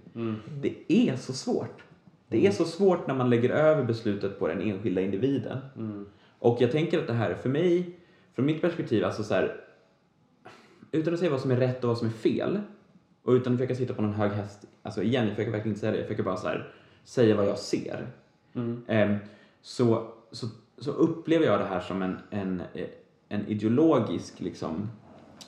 Det 0.62 0.76
är 0.88 1.16
så 1.16 1.34
svårt. 1.34 1.84
Det 2.28 2.48
är 2.48 2.52
så 2.52 2.66
svårt 2.66 3.08
när 3.08 3.16
man 3.16 3.30
lägger 3.30 3.50
över 3.50 3.84
beslutet 3.84 4.40
på 4.40 4.48
den 4.48 4.62
enskilda 4.62 5.02
individen. 5.02 5.58
Och 6.40 6.58
jag 6.62 6.72
tänker 6.72 7.00
att 7.00 7.08
det 7.08 7.14
här, 7.14 7.34
för 7.34 7.50
mig, 7.50 8.00
från 8.34 8.46
mitt 8.46 8.62
perspektiv, 8.62 9.04
alltså 9.06 9.24
så 9.24 9.34
här, 9.34 9.56
utan 10.92 11.14
att 11.14 11.20
säga 11.20 11.32
vad 11.32 11.42
som 11.42 11.52
är 11.52 11.58
rätt 11.58 11.84
och 11.84 11.88
vad 11.88 11.98
som 11.98 12.08
är 12.08 12.12
fel, 12.12 12.60
och 13.24 13.32
utan 13.32 13.54
att 13.54 13.60
försöka 13.60 13.76
sitta 13.76 13.94
på 13.94 14.02
någon 14.02 14.14
hög 14.14 14.32
häst, 14.32 14.66
alltså 14.82 15.04
igen, 15.04 15.26
jag 15.26 15.36
försöker 15.36 15.52
verkligen 15.52 15.72
inte 15.72 15.80
säga 15.80 15.92
det, 15.92 15.98
jag 15.98 16.08
försöker 16.08 16.24
bara 16.24 16.38
så 16.38 16.48
här, 16.48 16.75
säga 17.06 17.36
vad 17.36 17.48
jag 17.48 17.58
ser. 17.58 18.08
Ehm, 18.88 19.16
så, 19.62 20.08
så, 20.32 20.48
så 20.78 20.92
upplever 20.92 21.46
jag 21.46 21.60
det 21.60 21.66
här 21.66 21.80
som 21.80 22.02
en, 22.02 22.18
en, 22.30 22.62
en 23.30 23.48
ideologisk, 23.48 24.40
liksom, 24.40 24.90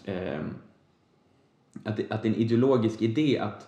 ehm, 0.06 0.54
att, 1.84 1.98
det, 1.98 2.12
att 2.12 2.22
det 2.22 2.28
är 2.28 2.34
en 2.34 2.40
ideologisk 2.40 3.02
idé 3.02 3.40
att 3.40 3.68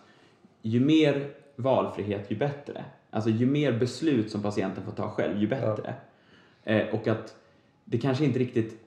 ju 0.61 0.79
mer 0.79 1.29
valfrihet, 1.55 2.31
ju 2.31 2.35
bättre. 2.35 2.85
Alltså 3.09 3.29
ju 3.29 3.45
mer 3.45 3.79
beslut 3.79 4.31
som 4.31 4.41
patienten 4.41 4.83
får 4.83 4.91
ta 4.91 5.09
själv, 5.09 5.41
ju 5.41 5.47
bättre. 5.47 5.93
Eh, 6.63 6.95
och 6.95 7.07
att 7.07 7.35
det 7.85 7.97
kanske 7.97 8.25
inte 8.25 8.39
riktigt 8.39 8.81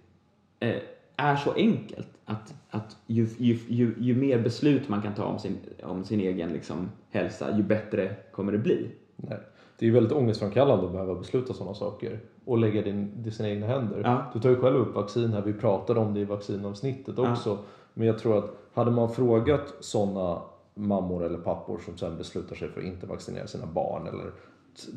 eh, 0.60 0.82
är 1.22 1.36
så 1.36 1.52
enkelt 1.52 2.08
att, 2.24 2.54
att 2.70 2.96
ju, 3.06 3.28
ju, 3.38 3.58
ju, 3.68 3.94
ju 3.98 4.16
mer 4.16 4.42
beslut 4.42 4.88
man 4.88 5.02
kan 5.02 5.14
ta 5.14 5.24
om 5.24 5.38
sin, 5.38 5.58
om 5.82 6.04
sin 6.04 6.20
egen 6.20 6.52
liksom, 6.52 6.90
hälsa, 7.10 7.56
ju 7.56 7.62
bättre 7.62 8.16
kommer 8.32 8.52
det 8.52 8.58
bli. 8.58 8.90
Nej. 9.16 9.38
Det 9.78 9.84
är 9.84 9.86
ju 9.86 9.94
väldigt 9.94 10.12
ångestframkallande 10.12 10.86
att 10.86 10.92
behöva 10.92 11.14
besluta 11.14 11.54
sådana 11.54 11.74
saker 11.74 12.20
och 12.44 12.58
lägga 12.58 12.82
det 12.82 13.08
i 13.28 13.30
sina 13.30 13.48
egna 13.48 13.66
händer. 13.66 14.00
Ja. 14.04 14.30
Du 14.34 14.40
tar 14.40 14.50
ju 14.50 14.56
själv 14.56 14.76
upp 14.76 14.94
vaccin 14.94 15.32
här, 15.32 15.42
vi 15.42 15.52
pratade 15.52 16.00
om 16.00 16.14
det 16.14 16.20
i 16.20 16.24
vaccinavsnittet 16.24 17.18
också. 17.18 17.58
Men 17.94 18.06
jag 18.06 18.18
tror 18.18 18.38
att 18.38 18.56
hade 18.74 18.90
man 18.90 19.14
frågat 19.14 19.74
sådana 19.80 20.42
mammor 20.74 21.24
eller 21.24 21.38
pappor 21.38 21.78
som 21.84 21.98
sen 21.98 22.18
beslutar 22.18 22.56
sig 22.56 22.68
för 22.68 22.80
att 22.80 22.86
inte 22.86 23.06
vaccinera 23.06 23.46
sina 23.46 23.66
barn 23.66 24.06
eller 24.06 24.32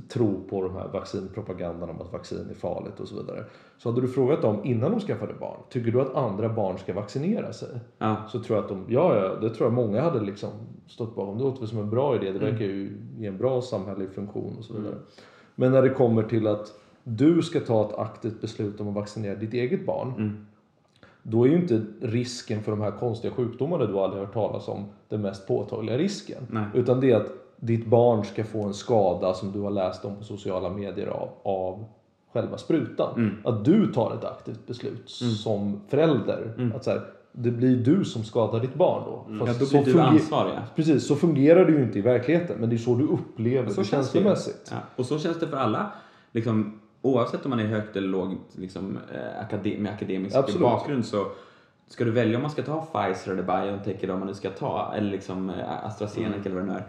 tro 0.09 0.43
på 0.49 0.61
de 0.61 0.73
här 0.73 0.87
vaccinpropagandan 0.87 1.89
om 1.89 2.01
att 2.01 2.13
vaccin 2.13 2.47
är 2.49 2.53
farligt 2.53 2.99
och 2.99 3.07
så 3.07 3.15
vidare. 3.15 3.43
Så 3.77 3.89
hade 3.89 4.01
du 4.01 4.07
frågat 4.07 4.41
dem 4.41 4.61
innan 4.63 4.91
de 4.91 4.99
skaffade 4.99 5.33
barn, 5.33 5.57
tycker 5.69 5.91
du 5.91 6.01
att 6.01 6.15
andra 6.15 6.49
barn 6.49 6.77
ska 6.77 6.93
vaccinera 6.93 7.53
sig? 7.53 7.79
Ja. 7.97 8.15
Så 8.31 8.39
tror 8.39 8.57
jag 8.57 8.63
att 8.63 8.69
de, 8.69 8.85
ja, 8.87 9.15
ja, 9.15 9.35
det 9.35 9.49
tror 9.49 9.67
jag 9.67 9.73
många 9.73 10.01
hade 10.01 10.19
liksom 10.19 10.49
stått 10.87 11.15
bakom. 11.15 11.37
Det 11.37 11.43
låter 11.43 11.59
väl 11.59 11.69
som 11.69 11.79
en 11.79 11.89
bra 11.89 12.15
idé. 12.15 12.31
Det 12.31 12.39
verkar 12.39 12.65
ju 12.65 12.97
ge 13.17 13.27
en 13.27 13.37
bra 13.37 13.61
samhällelig 13.61 14.11
funktion 14.11 14.55
och 14.57 14.65
så 14.65 14.73
vidare. 14.73 14.95
Men 15.55 15.71
när 15.71 15.81
det 15.81 15.89
kommer 15.89 16.23
till 16.23 16.47
att 16.47 16.73
du 17.03 17.41
ska 17.41 17.59
ta 17.59 17.89
ett 17.89 17.95
aktivt 17.95 18.41
beslut 18.41 18.81
om 18.81 18.87
att 18.87 18.95
vaccinera 18.95 19.35
ditt 19.35 19.53
eget 19.53 19.85
barn. 19.85 20.13
Mm. 20.17 20.45
Då 21.23 21.43
är 21.43 21.49
ju 21.49 21.55
inte 21.55 21.85
risken 22.01 22.63
för 22.63 22.71
de 22.71 22.81
här 22.81 22.91
konstiga 22.91 23.33
sjukdomarna 23.33 23.85
du 23.85 23.99
aldrig 23.99 24.23
hört 24.23 24.33
talas 24.33 24.67
om 24.67 24.85
den 25.09 25.21
mest 25.21 25.47
påtagliga 25.47 25.97
risken. 25.97 26.43
Nej. 26.51 26.65
Utan 26.73 26.99
det 26.99 27.11
är 27.11 27.15
att 27.15 27.31
ditt 27.57 27.85
barn 27.85 28.23
ska 28.25 28.43
få 28.43 28.63
en 28.63 28.73
skada 28.73 29.33
som 29.33 29.51
du 29.51 29.59
har 29.59 29.71
läst 29.71 30.05
om 30.05 30.15
på 30.15 30.23
sociala 30.23 30.69
medier 30.69 31.07
av, 31.07 31.29
av 31.43 31.85
själva 32.33 32.57
sprutan. 32.57 33.13
Mm. 33.15 33.35
Att 33.43 33.65
du 33.65 33.93
tar 33.93 34.13
ett 34.13 34.23
aktivt 34.23 34.67
beslut 34.67 35.09
som 35.09 35.81
förälder. 35.87 36.71
Att 36.75 36.83
så 36.83 36.91
här, 36.91 37.01
det 37.31 37.51
blir 37.51 37.75
du 37.77 38.05
som 38.05 38.23
skadar 38.23 38.59
ditt 38.59 38.73
barn 38.75 39.03
då. 39.05 39.25
Ja, 39.39 39.45
Fast 39.45 39.59
då 39.59 39.65
så 39.65 39.81
blir 39.83 39.93
du 39.93 39.99
ansvarig. 40.01 40.53
Precis, 40.75 41.07
så 41.07 41.15
fungerar 41.15 41.65
det 41.65 41.71
ju 41.71 41.83
inte 41.83 41.99
i 41.99 42.01
verkligheten. 42.01 42.57
Men 42.59 42.69
det 42.69 42.75
är 42.75 42.77
så 42.77 42.95
du 42.95 43.03
upplever 43.03 43.69
Så 43.69 43.81
det 43.81 43.87
känns 43.87 44.11
det 44.11 44.19
ju. 44.19 44.23
känslomässigt. 44.25 44.69
Ja, 44.71 44.77
och 44.95 45.05
så 45.05 45.19
känns 45.19 45.39
det 45.39 45.47
för 45.47 45.57
alla. 45.57 45.91
Liksom, 46.31 46.79
oavsett 47.01 47.45
om 47.45 47.49
man 47.49 47.59
är 47.59 47.65
högt 47.65 47.95
eller 47.95 48.07
lågt 48.07 48.37
liksom, 48.55 48.97
eh, 49.13 49.41
akadem 49.45 49.83
med 49.83 49.93
akademisk 49.93 50.35
Absolut. 50.35 50.61
bakgrund 50.61 51.05
så 51.05 51.25
ska 51.87 52.03
du 52.05 52.11
välja 52.11 52.35
om 52.37 52.41
man 52.41 52.51
ska 52.51 52.61
ta 52.63 52.81
Pfizer 52.81 53.31
eller 53.31 53.43
Biontech 53.43 54.03
eller 54.03 54.13
om 54.13 54.19
man 54.19 54.27
nu 54.27 54.33
ska 54.33 54.49
ta 54.49 54.93
eller 54.95 55.11
liksom 55.11 55.49
eh, 55.49 55.85
AstraZeneca 55.85 56.29
Mm. 56.35 56.41
eller 56.45 56.55
vad 56.55 56.65
det 56.65 56.71
nu 56.73 56.77
är. 56.79 56.85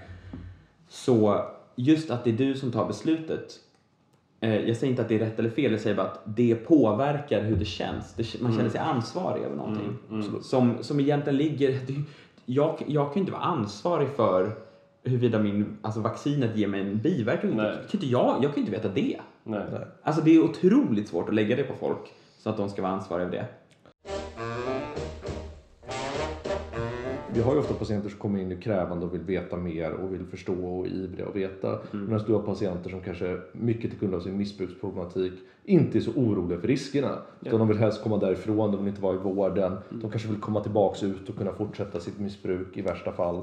Så 0.88 1.44
just 1.76 2.10
att 2.10 2.24
det 2.24 2.30
är 2.30 2.36
du 2.36 2.54
som 2.54 2.72
tar 2.72 2.86
beslutet. 2.86 3.60
Eh, 4.40 4.68
jag 4.68 4.76
säger 4.76 4.90
inte 4.90 5.02
att 5.02 5.08
det 5.08 5.14
är 5.14 5.18
rätt 5.18 5.38
eller 5.38 5.50
fel, 5.50 5.72
jag 5.72 5.80
säger 5.80 5.96
bara 5.96 6.06
att 6.06 6.20
det 6.24 6.54
påverkar 6.54 7.42
hur 7.42 7.56
det 7.56 7.64
känns. 7.64 8.14
Det, 8.14 8.40
man 8.40 8.52
känner 8.56 8.70
sig 8.70 8.80
ansvarig 8.80 9.42
över 9.42 9.56
någonting. 9.56 9.98
Som, 10.42 10.74
som 10.80 11.00
egentligen 11.00 11.36
ligger... 11.36 11.72
Det, 11.86 12.02
jag, 12.46 12.82
jag 12.86 13.12
kan 13.12 13.20
inte 13.20 13.32
vara 13.32 13.42
ansvarig 13.42 14.08
för 14.08 14.52
huruvida 15.02 15.38
min, 15.38 15.78
alltså 15.82 16.00
vaccinet 16.00 16.56
ger 16.56 16.68
mig 16.68 16.80
en 16.80 17.00
inte. 17.50 17.78
Kan 17.90 17.90
inte 17.92 18.06
jag, 18.06 18.44
jag 18.44 18.54
kan 18.54 18.60
inte 18.60 18.72
veta 18.72 18.88
det. 18.88 19.20
Nej. 19.44 19.60
Nej. 19.72 19.80
Alltså 20.02 20.22
det 20.22 20.36
är 20.36 20.44
otroligt 20.44 21.08
svårt 21.08 21.28
att 21.28 21.34
lägga 21.34 21.56
det 21.56 21.62
på 21.62 21.74
folk 21.80 22.14
så 22.38 22.50
att 22.50 22.56
de 22.56 22.68
ska 22.68 22.82
vara 22.82 22.92
ansvariga 22.92 23.26
över 23.26 23.36
det. 23.36 23.46
Vi 27.36 27.42
har 27.42 27.52
ju 27.52 27.58
ofta 27.58 27.74
patienter 27.74 28.08
som 28.08 28.18
kommer 28.18 28.40
in 28.40 28.52
och 28.52 28.62
krävande 28.62 29.06
och 29.06 29.14
vill 29.14 29.20
veta 29.20 29.56
mer 29.56 29.92
och 29.92 30.14
vill 30.14 30.26
förstå 30.26 30.52
och 30.52 30.86
är 30.86 30.90
ivriga 30.90 31.26
och 31.26 31.36
veta. 31.36 31.78
Medan 31.92 32.24
du 32.26 32.32
har 32.32 32.42
patienter 32.42 32.90
som 32.90 33.00
kanske 33.00 33.38
mycket 33.52 33.90
till 33.90 34.00
grund 34.00 34.14
av 34.14 34.20
sin 34.20 34.36
missbruksproblematik 34.36 35.32
inte 35.64 35.98
är 35.98 36.00
så 36.00 36.10
oroliga 36.10 36.60
för 36.60 36.68
riskerna. 36.68 37.18
Utan 37.40 37.58
de 37.58 37.68
vill 37.68 37.78
helst 37.78 38.02
komma 38.02 38.18
därifrån, 38.18 38.72
de 38.72 38.76
vill 38.76 38.88
inte 38.88 39.02
vara 39.02 39.14
i 39.14 39.18
vården. 39.18 39.76
De 39.90 40.10
kanske 40.10 40.28
vill 40.28 40.40
komma 40.40 40.60
tillbaks 40.60 41.02
ut 41.02 41.28
och 41.28 41.36
kunna 41.36 41.52
fortsätta 41.52 42.00
sitt 42.00 42.18
missbruk 42.18 42.76
i 42.76 42.82
värsta 42.82 43.12
fall. 43.12 43.42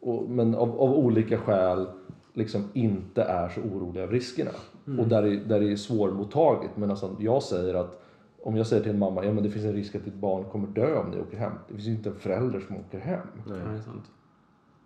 Och, 0.00 0.30
men 0.30 0.54
av, 0.54 0.80
av 0.80 0.94
olika 0.94 1.38
skäl 1.38 1.86
liksom 2.32 2.64
inte 2.72 3.22
är 3.22 3.48
så 3.48 3.60
oroliga 3.60 4.02
över 4.02 4.12
riskerna. 4.12 4.50
Och 4.98 5.08
där 5.08 5.22
är, 5.22 5.36
där 5.36 5.62
är 5.62 5.76
svårmottagligt. 5.76 6.76
Men 6.76 6.90
alltså, 6.90 7.16
jag 7.18 7.42
säger 7.42 7.74
att 7.74 8.03
om 8.46 8.56
jag 8.56 8.66
säger 8.66 8.82
till 8.82 8.92
en 8.92 8.98
mamma, 8.98 9.24
ja 9.24 9.32
men 9.32 9.42
det 9.42 9.50
finns 9.50 9.64
en 9.64 9.72
risk 9.72 9.94
att 9.94 10.04
ditt 10.04 10.14
barn 10.14 10.44
kommer 10.44 10.68
dö 10.68 10.98
om 10.98 11.10
ni 11.10 11.20
åker 11.20 11.38
hem. 11.38 11.52
Det 11.68 11.74
finns 11.74 11.86
ju 11.86 11.92
inte 11.92 12.08
en 12.08 12.18
förälder 12.18 12.60
som 12.60 12.76
åker 12.76 12.98
hem. 12.98 13.26
Ja, 13.46 13.54
det 13.54 13.60
är 13.60 13.80
sant. 13.80 14.10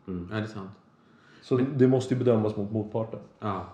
Ja, 0.07 0.13
det 0.37 0.43
är 0.43 0.47
sant. 0.47 0.71
Så 1.43 1.57
det 1.57 1.89
måste 1.89 2.15
ju 2.15 2.19
bedömas 2.19 2.57
mot 2.57 2.73
motparten. 2.73 3.21
Ja. 3.39 3.67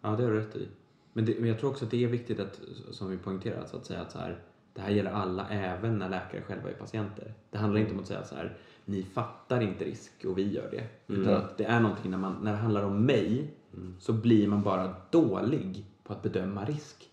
Ja, 0.00 0.10
det 0.10 0.22
har 0.22 0.30
du 0.30 0.38
rätt 0.38 0.56
i. 0.56 0.68
Men, 1.12 1.24
det, 1.24 1.40
men 1.40 1.48
jag 1.48 1.58
tror 1.58 1.70
också 1.70 1.84
att 1.84 1.90
det 1.90 2.04
är 2.04 2.08
viktigt 2.08 2.40
att, 2.40 2.60
som 2.90 3.10
vi 3.10 3.18
poängterat, 3.18 3.68
så 3.68 3.76
att 3.76 3.86
säga 3.86 4.00
att 4.00 4.12
så 4.12 4.18
här, 4.18 4.38
det 4.74 4.80
här 4.80 4.90
gäller 4.90 5.10
alla, 5.10 5.48
även 5.48 5.98
när 5.98 6.08
läkare 6.08 6.42
själva 6.42 6.70
är 6.70 6.74
patienter. 6.74 7.34
Det 7.50 7.58
handlar 7.58 7.80
inte 7.80 7.92
om 7.92 8.00
att 8.00 8.06
säga 8.06 8.24
så 8.24 8.34
här, 8.34 8.56
ni 8.84 9.02
fattar 9.02 9.60
inte 9.60 9.84
risk 9.84 10.24
och 10.24 10.38
vi 10.38 10.52
gör 10.52 10.70
det. 10.70 11.14
Utan 11.14 11.34
att 11.34 11.58
det 11.58 11.64
är 11.64 11.80
någonting 11.80 12.10
när, 12.10 12.18
man, 12.18 12.36
när 12.42 12.52
det 12.52 12.58
handlar 12.58 12.82
om 12.82 13.06
mig 13.06 13.54
så 13.98 14.12
blir 14.12 14.48
man 14.48 14.62
bara 14.62 14.94
dålig 15.10 15.84
på 16.04 16.12
att 16.12 16.22
bedöma 16.22 16.64
risk. 16.64 17.10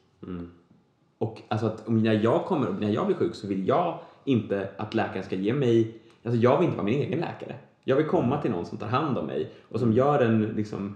Och 1.23 1.41
alltså 1.47 1.65
att 1.65 1.87
när 1.87 2.23
jag 2.23 2.45
kommer 2.45 2.71
när 2.79 2.89
jag 2.89 3.05
blir 3.05 3.15
sjuk 3.15 3.35
så 3.35 3.47
vill 3.47 3.67
jag 3.67 3.99
inte 4.23 4.69
att 4.77 4.93
läkaren 4.93 5.23
ska 5.23 5.35
ge 5.35 5.53
mig, 5.53 5.97
alltså 6.23 6.39
jag 6.39 6.57
vill 6.57 6.65
inte 6.65 6.77
vara 6.77 6.85
min 6.85 7.01
egen 7.01 7.19
läkare. 7.19 7.55
Jag 7.83 7.95
vill 7.95 8.05
komma 8.05 8.41
till 8.41 8.51
någon 8.51 8.65
som 8.65 8.77
tar 8.77 8.87
hand 8.87 9.17
om 9.17 9.25
mig 9.25 9.51
och 9.69 9.79
som 9.79 9.93
gör 9.93 10.19
en 10.19 10.41
liksom, 10.41 10.95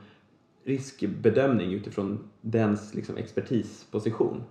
riskbedömning 0.63 1.73
utifrån 1.73 2.19
dens 2.41 2.93
liksom, 2.93 3.17
expertisposition. 3.17 4.43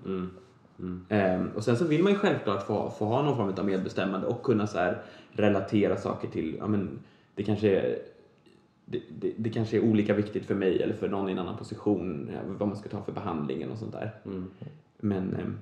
Ehm, 1.09 1.51
och 1.57 1.65
sen 1.65 1.77
så 1.77 1.85
vill 1.85 2.03
man 2.03 2.13
ju 2.13 2.19
självklart 2.19 2.67
få, 2.67 2.91
få 2.91 3.05
ha 3.05 3.23
någon 3.23 3.37
form 3.37 3.55
av 3.59 3.65
medbestämmande 3.65 4.27
och 4.27 4.43
kunna 4.43 4.67
så 4.67 4.79
här, 4.79 5.03
relatera 5.33 5.97
saker 5.97 6.29
till, 6.29 6.57
ja 6.59 6.67
men 6.67 6.99
det 7.35 7.43
kanske 7.43 7.81
är 7.81 7.99
det, 8.85 9.03
det, 9.21 9.33
det 9.37 9.51
kanske 9.51 9.77
är 9.77 9.81
olika 9.81 10.15
viktigt 10.15 10.47
för 10.47 10.55
mig 10.55 10.83
eller 10.83 10.95
för 10.95 11.09
någon 11.09 11.29
i 11.29 11.33
en 11.33 11.39
annan 11.39 11.57
position, 11.57 12.31
vad 12.59 12.69
man 12.69 12.77
ska 12.77 12.89
ta 12.89 13.03
för 13.03 13.13
behandlingen 13.13 13.71
och 13.71 13.79
sånt 13.79 13.93
där. 13.93 14.11
Men, 14.99 15.35
ehm, 15.35 15.59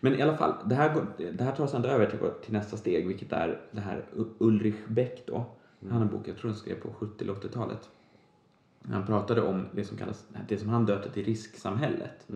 men 0.00 0.14
i 0.14 0.22
alla 0.22 0.36
fall, 0.36 0.54
det 0.64 0.74
här, 0.74 0.94
går, 0.94 1.06
det 1.32 1.44
här 1.44 1.52
tar 1.52 1.64
oss 1.64 1.74
ändå 1.74 1.88
över 1.88 2.06
till, 2.06 2.18
till 2.44 2.52
nästa 2.52 2.76
steg, 2.76 3.08
vilket 3.08 3.32
är 3.32 3.60
det 3.70 3.80
här 3.80 4.04
Ulrich 4.38 4.86
Beck 4.88 5.22
då. 5.26 5.44
Han 5.82 5.92
har 5.92 6.00
en 6.00 6.08
bok, 6.08 6.28
jag 6.28 6.36
tror 6.36 6.50
han 6.50 6.58
skrev 6.58 6.74
på 6.74 6.88
70 6.92 7.24
eller 7.24 7.34
80-talet. 7.34 7.88
Han 8.92 9.06
pratade 9.06 9.42
om 9.42 9.66
det 9.72 9.84
som, 9.84 9.96
kallas, 9.96 10.26
det 10.48 10.58
som 10.58 10.68
han 10.68 10.86
döpte 10.86 11.10
till 11.10 11.24
risksamhället. 11.24 12.26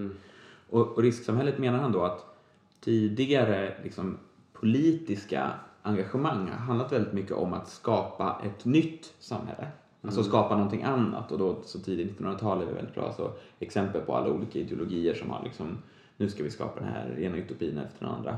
Och, 0.70 0.88
och 0.88 1.02
risksamhället 1.02 1.58
menar 1.58 1.78
han 1.78 1.92
då 1.92 2.02
att 2.02 2.24
tidigare 2.80 3.74
liksom, 3.82 4.16
politiska 4.52 5.52
engagemang 5.82 6.48
har 6.48 6.58
handlat 6.58 6.92
väldigt 6.92 7.12
mycket 7.12 7.32
om 7.32 7.52
att 7.52 7.68
skapa 7.68 8.42
ett 8.44 8.64
nytt 8.64 9.14
samhälle. 9.18 9.68
Alltså 10.02 10.24
skapa 10.24 10.54
någonting 10.56 10.82
annat 10.82 11.32
och 11.32 11.38
då 11.38 11.62
så 11.64 11.78
tidigt 11.78 12.18
1900-tal 12.18 12.62
är 12.62 12.66
det 12.66 12.72
väldigt 12.72 12.94
bra 12.94 13.12
så 13.16 13.30
exempel 13.58 14.00
på 14.00 14.16
alla 14.16 14.30
olika 14.30 14.58
ideologier 14.58 15.14
som 15.14 15.30
har 15.30 15.44
liksom 15.44 15.78
nu 16.20 16.28
ska 16.28 16.42
vi 16.42 16.50
skapa 16.50 16.80
den 16.80 16.88
här 16.88 17.18
ena 17.20 17.36
utopin 17.36 17.78
efter 17.78 18.06
den 18.06 18.14
andra. 18.14 18.36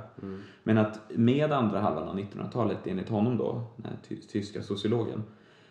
Men 0.63 0.79
att 0.79 1.01
med 1.09 1.53
andra 1.53 1.81
halvan 1.81 2.09
av 2.09 2.19
1900-talet 2.19 2.79
enligt 2.87 3.09
honom 3.09 3.37
då, 3.37 3.63
den 3.77 3.87
här 3.87 3.99
ty- 4.09 4.21
tyska 4.21 4.63
sociologen, 4.63 5.23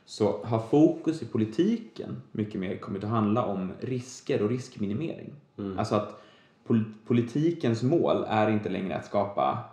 så 0.06 0.44
har 0.44 0.60
fokus 0.60 1.22
i 1.22 1.26
politiken 1.26 2.22
mycket 2.32 2.62
mer 2.62 2.78
kommit 2.78 3.04
att 3.04 3.10
handla 3.10 3.46
om 3.46 3.72
risker 3.80 4.42
och 4.44 4.50
riskminimering. 4.50 5.34
Alltså 5.78 5.96
att 5.96 6.22
pol- 6.68 6.94
politikens 7.08 7.84
mål 7.84 8.26
är 8.28 8.50
inte 8.52 8.70
längre 8.70 8.96
att 8.96 9.06
skapa 9.06 9.64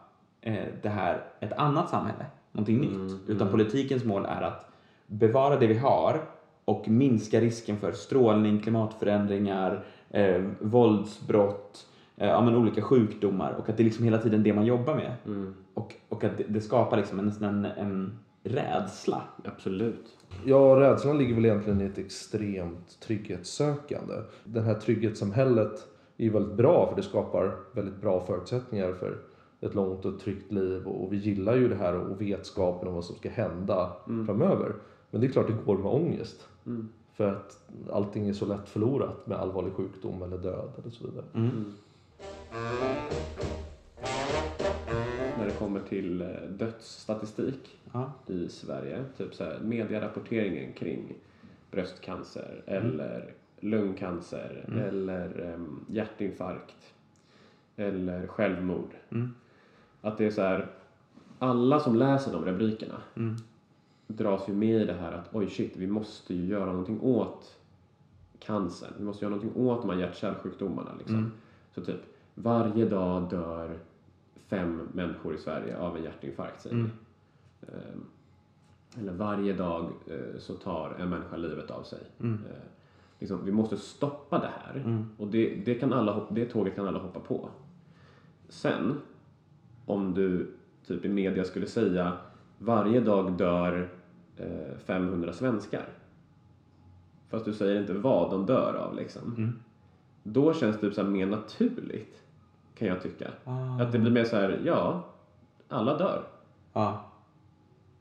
eh, 0.40 0.64
det 0.82 0.88
här, 0.88 1.24
ett 1.40 1.52
annat 1.52 1.90
samhälle, 1.90 2.26
någonting 2.52 2.78
nytt. 2.80 3.20
Utan 3.28 3.48
politikens 3.48 4.04
mål 4.04 4.24
är 4.24 4.42
att 4.42 4.70
bevara 5.06 5.56
det 5.56 5.66
vi 5.66 5.78
har 5.78 6.20
och 6.64 6.88
minska 6.88 7.40
risken 7.40 7.76
för 7.76 7.92
strålning, 7.92 8.60
klimatförändringar, 8.60 9.84
eh, 10.10 10.42
våldsbrott, 10.60 11.86
ja, 12.16 12.40
men 12.44 12.56
olika 12.56 12.82
sjukdomar 12.82 13.52
och 13.52 13.68
att 13.68 13.76
det 13.76 13.82
är 13.82 13.84
liksom 13.84 14.04
hela 14.04 14.18
tiden 14.18 14.42
det 14.42 14.52
man 14.52 14.66
jobbar 14.66 14.94
med. 14.94 15.12
Och, 15.74 15.94
och 16.08 16.24
att 16.24 16.38
det, 16.38 16.44
det 16.48 16.60
skapar 16.60 16.96
liksom 16.96 17.18
en, 17.18 17.32
en, 17.44 17.64
en 17.64 18.18
rädsla. 18.42 19.22
Absolut. 19.44 20.16
Ja, 20.44 20.58
rädslan 20.80 21.18
ligger 21.18 21.34
väl 21.34 21.44
egentligen 21.44 21.80
i 21.80 21.84
ett 21.84 21.98
extremt 21.98 23.00
trygghetssökande. 23.00 24.14
Det 24.44 24.60
här 24.60 24.74
trygghetssamhället 24.74 25.86
är 26.16 26.24
ju 26.24 26.30
väldigt 26.30 26.56
bra 26.56 26.88
för 26.88 26.96
det 26.96 27.02
skapar 27.02 27.56
väldigt 27.72 28.00
bra 28.00 28.20
förutsättningar 28.26 28.92
för 28.92 29.18
ett 29.60 29.74
långt 29.74 30.04
och 30.04 30.20
tryggt 30.20 30.52
liv 30.52 30.86
och 30.86 31.12
vi 31.12 31.16
gillar 31.16 31.56
ju 31.56 31.68
det 31.68 31.74
här 31.74 31.94
och 31.94 32.20
vetskapen 32.20 32.88
om 32.88 32.94
vad 32.94 33.04
som 33.04 33.16
ska 33.16 33.28
hända 33.28 33.92
framöver. 34.26 34.72
Men 35.10 35.20
det 35.20 35.26
är 35.26 35.30
klart 35.30 35.46
det 35.46 35.56
går 35.66 35.76
med 35.78 35.92
ångest. 35.92 36.48
För 37.14 37.26
att 37.32 37.70
allting 37.92 38.28
är 38.28 38.32
så 38.32 38.46
lätt 38.46 38.68
förlorat 38.68 39.26
med 39.26 39.38
allvarlig 39.38 39.72
sjukdom 39.72 40.22
eller 40.22 40.38
död 40.38 40.68
eller 40.82 40.90
så 40.90 41.06
vidare. 41.06 41.24
När 45.38 45.46
det 45.46 45.52
kommer 45.58 45.80
till 45.80 46.22
eh, 46.22 46.28
dödsstatistik 46.50 47.78
Ja. 47.92 48.12
i 48.26 48.48
Sverige, 48.48 49.04
typ 49.16 49.34
så 49.34 49.44
här 49.44 49.58
medierapporteringen 49.64 50.72
kring 50.72 51.14
bröstcancer 51.70 52.62
eller 52.66 53.32
lungcancer 53.60 54.64
eller 54.88 55.52
em, 55.54 55.84
hjärtinfarkt 55.88 56.94
eller 57.76 58.26
självmord. 58.26 58.90
Att 60.00 60.18
det 60.18 60.26
är 60.26 60.30
så 60.30 60.42
här, 60.42 60.66
alla 61.38 61.80
som 61.80 61.96
läser 61.96 62.32
de 62.32 62.44
rubrikerna 62.44 63.00
dras 64.06 64.48
ju 64.48 64.52
med 64.54 64.82
i 64.82 64.84
det 64.84 64.92
här 64.94 65.12
att 65.12 65.28
oj 65.34 65.50
shit, 65.50 65.76
vi 65.76 65.86
måste 65.86 66.34
ju 66.34 66.46
göra 66.46 66.66
någonting 66.66 67.00
åt 67.00 67.56
cancern. 68.38 68.92
Vi 68.98 69.04
måste 69.04 69.24
göra 69.24 69.34
någonting 69.36 69.62
åt 69.66 69.80
de 69.82 69.90
här 69.90 69.96
hjärt-kärlsjukdomarna. 69.96 70.90
Liksom. 70.98 71.32
Så 71.74 71.84
typ, 71.84 72.00
varje 72.38 72.84
dag 72.88 73.30
dör 73.30 73.78
fem 74.46 74.88
människor 74.92 75.34
i 75.34 75.38
Sverige 75.38 75.78
av 75.78 75.96
en 75.96 76.02
hjärtinfarkt, 76.02 76.62
säger 76.62 76.76
vi. 76.76 76.82
Ehm, 77.72 78.04
Eller 78.98 79.12
varje 79.12 79.52
dag 79.52 79.84
eh, 80.06 80.38
så 80.38 80.54
tar 80.54 80.96
en 80.98 81.08
människa 81.10 81.36
livet 81.36 81.70
av 81.70 81.82
sig. 81.82 81.98
Eh, 82.34 82.56
liksom, 83.18 83.44
vi 83.44 83.52
måste 83.52 83.76
stoppa 83.76 84.38
det 84.38 84.50
här. 84.64 84.82
Och 85.18 85.26
det, 85.26 85.54
det, 85.64 85.74
kan 85.74 85.92
alla, 85.92 86.26
det 86.30 86.44
tåget 86.46 86.74
kan 86.74 86.86
alla 86.88 86.98
hoppa 86.98 87.20
på. 87.20 87.48
Sen, 88.48 88.94
om 89.86 90.14
du 90.14 90.54
typ 90.86 91.04
i 91.04 91.08
media 91.08 91.44
skulle 91.44 91.66
säga 91.66 92.12
varje 92.58 93.00
dag 93.00 93.32
dör 93.32 93.88
eh, 94.36 94.78
500 94.84 95.32
svenskar. 95.32 95.88
Fast 97.28 97.44
du 97.44 97.52
säger 97.52 97.80
inte 97.80 97.92
vad 97.94 98.30
de 98.30 98.46
dör 98.46 98.74
av 98.74 98.96
liksom. 98.96 99.34
Då 100.22 100.54
känns 100.54 100.76
det 100.76 100.82
typ 100.82 100.94
så 100.94 101.04
mer 101.04 101.26
naturligt, 101.26 102.22
kan 102.78 102.88
jag 102.88 103.02
tycka. 103.02 103.30
Ah. 103.44 103.82
Att 103.82 103.92
det 103.92 103.98
blir 103.98 104.10
mer 104.10 104.24
så 104.24 104.36
här, 104.36 104.58
ja, 104.64 105.04
alla 105.68 105.98
dör. 105.98 106.22
Ja. 106.72 107.04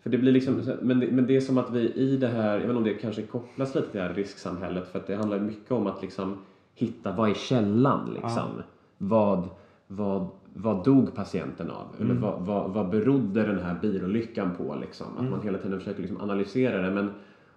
För 0.04 0.10
det 0.10 0.18
blir 0.18 0.32
liksom, 0.32 0.62
men 0.82 1.00
det, 1.00 1.08
men 1.12 1.28
det 1.28 1.36
är 1.36 1.42
som 1.42 1.58
att 1.58 1.70
vi 1.72 1.80
i 1.94 2.18
det 2.18 2.28
här, 2.28 2.50
jag 2.52 2.60
vet 2.60 2.64
inte 2.64 2.78
om 2.78 2.84
det 2.84 2.94
kanske 2.94 3.22
kopplas 3.22 3.76
lite 3.76 3.88
till 3.92 4.00
det 4.00 4.08
här 4.08 4.14
risksamhället 4.14 4.88
för 4.88 5.00
att 5.00 5.08
det 5.08 5.16
handlar 5.16 5.40
mycket 5.40 5.72
om 5.72 5.88
att 5.88 6.02
liksom 6.02 6.38
hitta, 6.76 7.12
vad 7.12 7.30
är 7.30 7.34
källan 7.34 8.10
liksom? 8.14 8.50
Vad, 8.98 9.50
vad, 9.88 10.28
vad 10.54 10.84
dog 10.86 11.16
patienten 11.16 11.72
av? 11.72 11.88
Eller 12.00 12.10
Mm. 12.12 12.22
vad, 12.22 12.42
vad, 12.42 12.70
vad 12.74 12.90
berodde 12.90 13.42
den 13.44 13.60
här 13.60 13.76
bilolyckan 13.82 14.56
på? 14.58 14.76
Liksom? 14.82 15.08
Att 15.14 15.20
Mm. 15.20 15.32
man 15.32 15.42
hela 15.42 15.58
tiden 15.58 15.80
försöker 15.80 16.02
liksom 16.02 16.22
analysera 16.22 16.82
det. 16.82 16.92
Men 16.92 17.12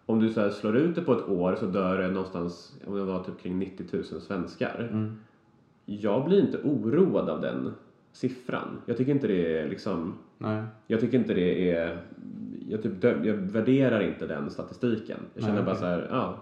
om 0.07 0.21
du 0.21 0.33
så 0.33 0.51
slår 0.51 0.77
ut 0.77 0.95
det 0.95 1.03
på 1.03 1.13
ett 1.13 1.29
år 1.29 1.57
så 1.61 1.67
dör 1.67 1.99
det 1.99 2.09
någonstans, 2.09 2.77
om 2.87 2.95
det 2.97 3.05
var 3.05 3.23
typ 3.23 3.41
kring 3.41 3.59
90 3.59 3.87
000 3.93 4.05
svenskar. 4.05 4.89
Mm. 4.93 5.17
Jag 5.91 6.25
blir 6.25 6.41
inte 6.41 6.59
oroad 6.65 7.29
av 7.29 7.41
den 7.41 7.73
siffran. 8.13 8.83
Jag 8.87 8.97
tycker 8.97 9.13
inte 9.13 9.27
det 9.27 9.59
är 9.59 9.69
liksom, 9.69 10.15
Nej. 10.39 10.63
jag 10.87 11.01
tycker 11.01 11.19
inte 11.19 11.35
det 11.35 11.71
är, 11.71 11.99
jag, 12.69 12.83
typ 12.83 13.01
dö, 13.01 13.15
jag 13.25 13.35
värderar 13.35 14.01
inte 14.01 14.27
den 14.27 14.51
statistiken. 14.51 15.19
Jag 15.35 15.43
känner 15.45 15.57
Nej, 15.57 15.65
bara 15.65 15.71
okej. 15.73 15.81
så 15.81 15.87
här, 15.87 16.09
ja, 16.11 16.35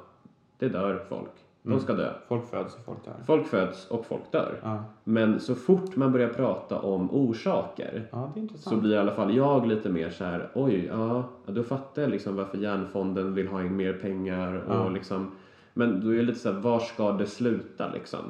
det 0.58 0.68
dör 0.68 1.04
folk. 1.08 1.30
De 1.62 1.68
Mm. 1.72 1.80
ska 1.80 1.92
dö. 1.92 2.12
Folk 2.28 2.46
föds 2.50 2.74
och 2.74 2.84
folk 2.84 3.04
dör. 3.04 3.14
Folk 3.26 3.46
föds 3.46 3.86
och 3.88 4.06
folk 4.06 4.32
dör. 4.32 4.60
Ja, 4.62 4.84
Men 5.04 5.40
så 5.40 5.54
fort 5.54 5.96
man 5.96 6.12
börjar 6.12 6.28
prata 6.28 6.78
om 6.80 7.10
orsaker 7.10 8.08
ja 8.12 8.32
så 8.56 8.76
blir 8.76 8.94
i 8.94 8.98
alla 8.98 9.14
fall 9.14 9.36
jag 9.36 9.66
lite 9.66 9.88
mer 9.88 10.10
så 10.10 10.24
här, 10.24 10.50
oj, 10.54 10.86
ja, 10.92 11.24
då 11.46 11.62
fattar 11.62 12.02
jag 12.02 12.10
liksom 12.10 12.36
varför 12.36 12.58
järnfonden 12.58 13.34
vill 13.34 13.48
ha 13.48 13.62
in 13.64 13.76
mer 13.76 13.92
pengar 13.92 14.54
och 14.68 14.74
Ja. 14.74 14.88
liksom, 14.88 15.30
men 15.74 16.00
då 16.00 16.08
är 16.12 16.16
det 16.16 16.22
lite 16.22 16.38
så 16.38 16.52
här, 16.52 16.60
var 16.60 16.78
ska 16.80 17.12
det 17.12 17.26
sluta 17.26 17.92
liksom? 17.92 18.20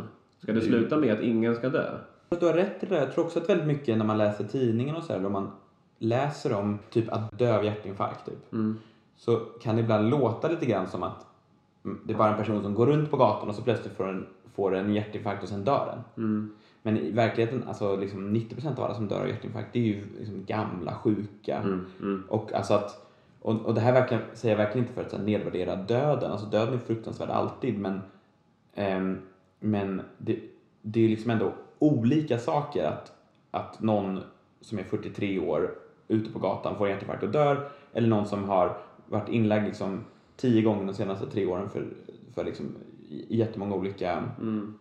Ska 0.47 0.53
det 0.53 0.61
sluta 0.61 0.97
med 0.97 1.13
att 1.13 1.21
ingen 1.21 1.55
ska 1.55 1.69
dö? 1.69 1.99
Du 2.41 2.47
har 2.47 2.53
rätt 2.53 2.83
i 2.83 2.87
det 2.87 2.95
där. 2.95 3.03
Jag 3.03 3.13
tror 3.13 3.25
också 3.25 3.39
att 3.39 3.49
väldigt 3.49 3.67
mycket 3.67 3.99
när 3.99 4.05
man 4.05 4.19
läser 4.19 4.45
tidningen 4.45 4.97
och 4.97 5.03
så 5.03 5.13
här, 5.13 5.21
då 5.21 5.29
man 5.29 5.51
läser 5.99 6.53
om 6.53 6.79
typ 6.91 7.13
att 7.13 7.39
dö 7.39 7.57
av 7.57 7.65
hjärtinfarkt 7.65 8.27
typ, 8.27 8.53
Mm. 8.53 8.79
så 9.17 9.37
kan 9.37 9.77
det 9.77 9.83
ibland 9.83 10.11
låta 10.11 10.49
lite 10.49 10.67
grann 10.67 10.87
som 10.87 11.03
att 11.03 11.27
mm, 11.85 12.01
det 12.05 12.13
är 12.13 12.19
bara 12.19 12.31
en 12.31 12.37
person 12.37 12.63
som 12.63 12.75
går 12.75 12.87
runt 12.87 13.11
på 13.11 13.17
gatan 13.17 13.49
och 13.49 13.55
så 13.55 13.63
plötsligt 13.63 13.97
får 13.97 14.09
en, 14.09 14.27
får 14.55 14.75
en 14.75 14.95
hjärtinfarkt 14.95 15.43
och 15.43 15.49
sen 15.49 15.65
dör 15.65 15.87
den. 15.87 16.25
Mm. 16.25 16.55
Men 16.83 16.99
i 16.99 17.11
verkligheten, 17.11 17.65
alltså 17.69 17.97
liksom 17.97 18.37
90% 18.37 18.79
av 18.79 18.85
alla 18.85 18.95
som 18.95 19.09
dör 19.09 19.21
av 19.21 19.29
hjärtinfarkt, 19.29 19.73
det 19.73 19.79
är 19.79 19.85
ju 19.85 20.05
liksom 20.19 20.45
gamla, 20.45 20.95
sjuka. 20.95 21.57
Mm. 21.57 21.87
Mm. 22.01 22.25
Och, 22.29 22.53
alltså 22.53 22.75
att, 22.75 23.07
och, 23.41 23.67
och 23.67 23.75
det 23.75 23.81
här 23.81 23.93
verkligen, 23.93 24.23
säger 24.35 24.57
jag 24.59 24.65
verkligen 24.65 24.85
inte 24.85 24.95
för 24.95 25.03
att 25.03 25.11
så 25.11 25.17
här, 25.17 25.25
nedvärdera 25.25 25.77
döden. 25.77 26.31
Alltså 26.31 26.47
döden 26.47 26.75
är 26.75 26.79
fruktansvärd 26.79 27.31
alltid 27.31 27.79
men, 27.79 28.01
ehm, 28.75 29.19
men 29.61 30.03
det, 30.19 30.39
det 30.83 31.05
är 31.05 31.09
liksom 31.09 31.31
ändå 31.31 31.53
olika 31.79 32.39
saker 32.39 32.85
att, 32.85 33.13
att 33.51 33.83
någon 33.83 34.21
som 34.61 34.79
är 34.79 34.83
43 34.83 35.39
år 35.39 35.71
ute 36.09 36.31
på 36.31 36.39
gatan 36.39 36.79
får 36.79 36.89
hjärtinfarkt 36.89 37.23
och 37.23 37.31
dör 37.31 37.69
eller 37.93 38.09
någon 38.09 38.27
som 38.27 38.45
har 38.45 38.79
varit 39.07 39.29
inlagd 39.29 39.67
liksom 39.67 40.05
tio 40.37 40.63
gånger 40.63 40.87
de 40.87 40.95
senaste 40.95 41.27
tre 41.27 41.47
åren 41.47 41.69
för, 41.69 41.87
för 42.35 42.45
liksom 42.45 42.75
jättemånga 43.29 43.75
olika 43.75 44.25
Mm. 44.41 44.75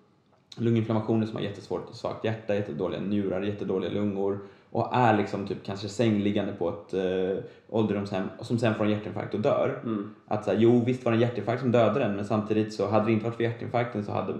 lunginflammationer 0.57 1.25
som 1.25 1.35
har 1.35 1.43
jättesvårt 1.43 1.95
svagt 1.95 2.25
hjärta, 2.25 2.55
jättedåliga 2.55 3.01
njurar, 3.01 3.41
jättedåliga 3.41 3.91
lungor 3.91 4.39
och 4.69 4.95
är 4.95 5.17
liksom 5.17 5.47
typ 5.47 5.63
kanske 5.63 5.89
sängliggande 5.89 6.53
på 6.53 6.69
ett 6.69 6.93
eh, 6.93 7.43
ålderdomshem 7.69 8.27
och 8.39 8.45
som 8.45 8.57
sen 8.57 8.75
får 8.75 8.85
en 8.85 8.91
hjärtinfarkt 8.91 9.33
och 9.33 9.39
dör. 9.39 9.79
Mm. 9.83 10.15
Att 10.27 10.45
så 10.45 10.51
här, 10.51 10.57
jo 10.57 10.83
visst 10.85 11.05
var 11.05 11.11
det 11.11 11.17
en 11.17 11.21
hjärtinfarkt 11.21 11.61
som 11.61 11.71
dödade 11.71 11.99
den 11.99 12.15
men 12.15 12.25
samtidigt 12.25 12.73
så 12.73 12.87
hade 12.87 13.05
det 13.05 13.11
inte 13.11 13.25
varit 13.25 13.35
för 13.35 13.43
hjärtinfarkten 13.43 14.03
så 14.03 14.11
hade 14.11 14.33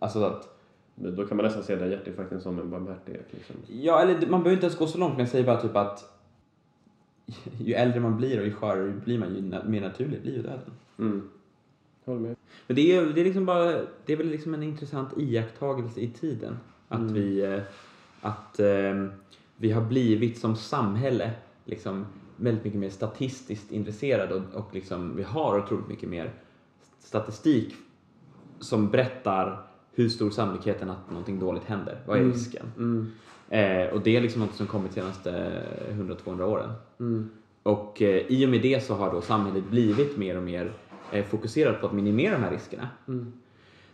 alltså 0.00 0.24
att 0.24 0.56
Men 0.94 1.16
Då 1.16 1.26
kan 1.26 1.36
man 1.36 1.46
nästan 1.46 1.62
se 1.62 1.76
den 1.76 1.90
hjärtinfarkten 1.90 2.40
som 2.40 2.58
en 2.58 2.70
barmhärtighet. 2.70 3.26
Liksom. 3.30 3.56
ja 3.68 4.00
eller 4.00 4.14
man 4.14 4.42
behöver 4.42 4.52
inte 4.52 4.66
ens 4.66 4.78
gå 4.78 4.86
så 4.86 4.98
långt 4.98 5.12
men 5.12 5.20
jag 5.20 5.28
säger 5.28 5.46
bara 5.46 5.60
typ 5.60 5.76
att 5.76 6.20
ju 7.58 7.74
äldre 7.74 8.00
man 8.00 8.16
blir 8.16 8.40
och 8.40 8.46
ju 8.46 8.52
skörare 8.52 8.92
blir 9.04 9.18
man 9.18 9.34
ju 9.34 9.40
na- 9.40 9.68
mer 9.68 9.80
naturligt 9.80 10.22
blir 10.22 10.32
ju 10.36 10.42
döden. 10.42 10.70
Mm. 10.98 11.28
Håller 12.04 12.20
med. 12.20 12.36
Men 12.66 12.76
det 12.76 12.96
är, 12.96 13.04
det 13.06 13.20
är 13.20 13.24
liksom 13.24 13.46
bara, 13.46 13.64
det 14.06 14.12
är 14.12 14.16
väl 14.16 14.26
liksom 14.28 14.54
en 14.54 14.62
intressant 14.62 15.08
iakttagelse 15.18 16.00
i 16.00 16.08
tiden. 16.08 16.56
Att 16.88 17.00
Mm. 17.00 17.12
vi, 17.14 17.40
eh, 17.54 17.60
att 18.20 18.60
eh, 18.60 19.06
vi 19.56 19.70
har 19.72 19.82
blivit 19.82 20.38
som 20.38 20.56
samhälle 20.56 21.30
liksom 21.64 22.06
väldigt 22.36 22.64
mycket 22.64 22.80
mer 22.80 22.90
statistiskt 22.90 23.72
intresserade 23.72 24.34
och, 24.34 24.54
och 24.54 24.74
liksom 24.74 25.16
vi 25.16 25.22
har 25.22 25.58
otroligt 25.58 25.88
mycket 25.88 26.08
mer 26.08 26.32
statistik 26.98 27.74
som 28.60 28.90
berättar 28.90 29.66
hur 29.92 30.08
stor 30.08 30.30
sannolikheten 30.30 30.90
att 30.90 31.10
någonting 31.10 31.38
dåligt 31.38 31.64
händer. 31.64 31.98
Vad 32.06 32.16
är 32.16 32.20
Mm. 32.20 32.32
risken? 32.32 32.66
Mm. 32.76 33.12
Eh, 33.48 33.92
och 33.94 34.00
det 34.00 34.16
är 34.16 34.20
liksom 34.20 34.40
något 34.42 34.54
som 34.54 34.66
kommit 34.66 34.94
de 34.94 35.00
senaste 35.00 35.62
100-200 35.90 36.42
åren. 36.42 36.70
Mm. 37.00 37.30
Och 37.62 38.02
eh, 38.02 38.16
i 38.28 38.46
och 38.46 38.50
med 38.50 38.62
det 38.62 38.84
så 38.84 38.94
har 38.94 39.12
då 39.12 39.20
samhället 39.20 39.64
blivit 39.70 40.16
mer 40.18 40.36
och 40.36 40.42
mer 40.42 40.72
eh, 41.12 41.24
fokuserat 41.24 41.80
på 41.80 41.86
att 41.86 41.92
minimera 41.92 42.32
de 42.34 42.42
här 42.42 42.50
riskerna. 42.50 42.88
Mm. 43.08 43.32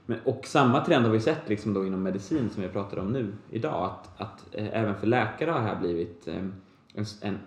Men, 0.06 0.18
och 0.24 0.46
samma 0.46 0.84
trend 0.84 1.04
har 1.04 1.12
vi 1.12 1.20
sett 1.20 1.48
liksom 1.48 1.74
då 1.74 1.86
inom 1.86 2.02
medicin 2.02 2.50
som 2.50 2.62
vi 2.62 2.68
pratar 2.68 2.98
om 2.98 3.12
nu 3.12 3.32
idag. 3.50 3.84
Att, 3.84 4.20
att 4.20 4.46
eh, 4.54 4.66
även 4.82 4.94
för 4.94 5.06
läkare 5.06 5.50
har 5.50 5.58
det 5.60 5.66
här 5.66 5.80
blivit 5.80 6.28
eh, 6.28 6.36
en, 6.94 7.04
en, 7.22 7.38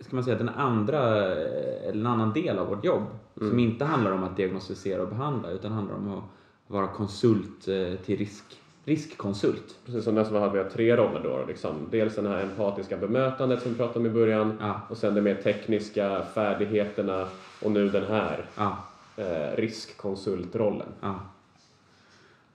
ska 0.00 0.16
man 0.16 0.24
säga, 0.24 0.38
den 0.38 0.48
andra, 0.48 1.26
eh, 1.32 1.88
eller 1.88 2.00
en 2.00 2.06
annan 2.06 2.32
del 2.32 2.58
av 2.58 2.68
vårt 2.68 2.84
jobb. 2.84 3.02
Som 3.38 3.58
inte 3.58 3.84
handlar 3.84 4.12
om 4.12 4.24
att 4.24 4.36
diagnostisera 4.36 5.02
och 5.02 5.08
behandla 5.08 5.50
utan 5.50 5.72
handlar 5.72 5.94
om 5.94 6.12
att 6.18 6.24
vara 6.68 6.86
konsult 6.86 7.68
eh, 7.68 7.94
till 8.04 8.18
risk, 8.18 8.44
riskkonsult. 8.84 9.76
Precis 9.86 10.04
som 10.04 10.14
nästan 10.14 10.42
har 10.42 10.50
vi 10.50 10.58
har 10.58 10.70
tre 10.70 10.96
roller 10.96 11.20
då. 11.24 11.44
Liksom. 11.48 11.88
Dels 11.90 12.14
den 12.14 12.26
här 12.26 12.42
empatiska 12.42 12.96
bemötandet 12.96 13.62
som 13.62 13.72
vi 13.72 13.78
pratade 13.78 13.98
om 13.98 14.06
i 14.06 14.10
början. 14.10 14.56
Ja, 14.60 14.80
Och 14.88 14.96
sen 14.96 15.14
de 15.14 15.20
mer 15.20 15.34
tekniska 15.34 16.22
färdigheterna 16.34 17.28
och 17.62 17.70
nu 17.72 17.88
den 17.88 18.06
här 18.06 18.44
ja, 18.56 18.76
eh, 19.16 19.56
riskkonsultrollen. 19.56 20.88
ja. 21.00 21.14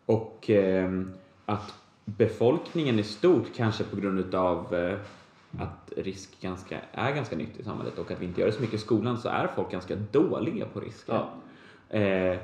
Och 0.06 0.50
ehm, 0.50 1.12
att 1.46 1.74
befolkningen 2.06 3.00
i 3.00 3.04
stort 3.04 3.46
kanske 3.56 3.84
på 3.84 3.96
grund 3.96 4.20
utav 4.20 4.76
eh, 4.76 4.98
att 5.60 5.94
risk 5.98 6.42
ganska, 6.42 6.80
är 6.92 7.16
ganska 7.16 7.36
nytt 7.36 7.60
i 7.60 7.64
samhället 7.64 7.98
och 7.98 8.12
att 8.12 8.22
vi 8.22 8.26
inte 8.26 8.42
gör 8.42 8.48
det 8.48 8.54
så 8.54 8.62
mycket 8.62 8.76
i 8.76 8.84
skolan 8.84 9.18
så 9.18 9.30
är 9.30 9.48
folk 9.56 9.72
ganska 9.72 9.96
dåliga 9.96 10.66
på 10.66 10.80
risker. 10.80 11.14
Ja. 11.90 11.98
Eh, 12.00 12.38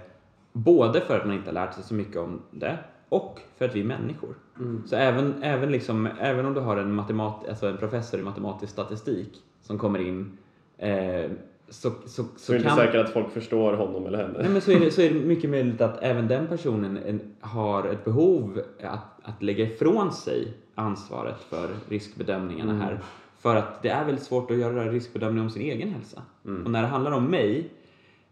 både 0.53 1.01
för 1.01 1.17
att 1.19 1.25
man 1.25 1.35
inte 1.35 1.49
har 1.49 1.53
lärt 1.53 1.73
sig 1.73 1.83
så 1.83 1.93
mycket 1.93 2.17
om 2.17 2.41
det 2.51 2.77
och 3.09 3.39
för 3.57 3.65
att 3.65 3.75
vi 3.75 3.79
är 3.79 3.85
människor. 3.85 4.35
Mm. 4.59 4.83
Så 4.85 4.95
även, 4.95 5.43
även, 5.43 5.71
liksom, 5.71 6.09
även 6.19 6.45
om 6.45 6.53
du 6.53 6.59
har 6.59 6.77
en, 6.77 6.93
matemat, 6.93 7.49
alltså 7.49 7.67
en 7.67 7.77
professor 7.77 8.19
i 8.19 8.23
matematisk 8.23 8.73
statistik 8.73 9.41
som 9.61 9.77
kommer 9.77 9.99
in 9.99 10.37
eh, 10.77 11.31
så, 11.69 11.91
så, 12.05 12.23
så, 12.37 12.53
är 12.53 12.57
det 12.57 12.63
kan... 12.63 12.71
inte 12.71 12.85
säkert 12.85 13.05
att 13.05 13.13
folk 13.13 13.31
förstår 13.31 13.73
honom 13.73 14.05
eller 14.05 14.17
henne. 14.17 14.39
Nej, 14.39 14.49
men 14.49 14.61
så, 14.61 14.71
är 14.71 14.79
det, 14.79 14.91
så 14.91 15.01
är 15.01 15.13
det 15.13 15.19
mycket 15.25 15.49
möjligt 15.49 15.81
att 15.81 15.97
även 16.01 16.27
den 16.27 16.47
personen 16.47 16.97
en, 16.97 17.21
har 17.39 17.87
ett 17.87 18.05
behov 18.05 18.61
att, 18.83 19.19
att 19.23 19.43
lägga 19.43 19.63
ifrån 19.63 20.11
sig 20.11 20.53
ansvaret 20.75 21.41
för 21.49 21.69
riskbedömningarna 21.89 22.71
Mm. 22.71 22.81
här. 22.81 22.99
För 23.37 23.55
att 23.55 23.81
det 23.81 23.89
är 23.89 24.05
väldigt 24.05 24.23
svårt 24.23 24.51
att 24.51 24.57
göra 24.57 24.91
riskbedömning 24.91 25.43
om 25.43 25.49
sin 25.49 25.61
egen 25.61 25.89
hälsa. 25.89 26.21
Mm. 26.45 26.65
Och 26.65 26.71
när 26.71 26.81
det 26.81 26.87
handlar 26.87 27.11
om 27.11 27.25
mig 27.25 27.69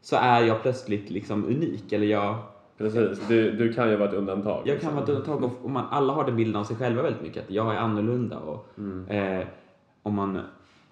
så 0.09 0.15
är 0.15 0.41
jag 0.43 0.61
plötsligt 0.61 1.09
liksom 1.09 1.45
unik. 1.45 1.91
Eller 1.93 2.07
jag, 2.07 2.35
Precis, 2.77 3.27
du, 3.27 3.51
du 3.51 3.73
kan 3.73 3.89
ju 3.89 3.95
vara 3.95 4.09
ett 4.09 4.15
undantag. 4.15 4.61
jag 4.65 4.81
kan 4.81 4.93
vara 4.93 5.03
ett 5.03 5.09
undantag 5.09 5.43
och 5.43 5.51
och 5.63 5.69
man, 5.69 5.85
alla 5.89 6.13
har 6.13 6.23
den 6.25 6.35
bilden 6.35 6.55
av 6.55 6.63
sig 6.63 6.75
själva 6.75 7.01
väldigt 7.01 7.21
mycket. 7.21 7.43
Att 7.43 7.51
jag 7.51 7.73
är 7.75 7.77
annorlunda 7.77 8.37
och 8.39 8.67
Mm. 8.77 9.07
eh, 9.39 9.47
om 10.03 10.13
man 10.15 10.39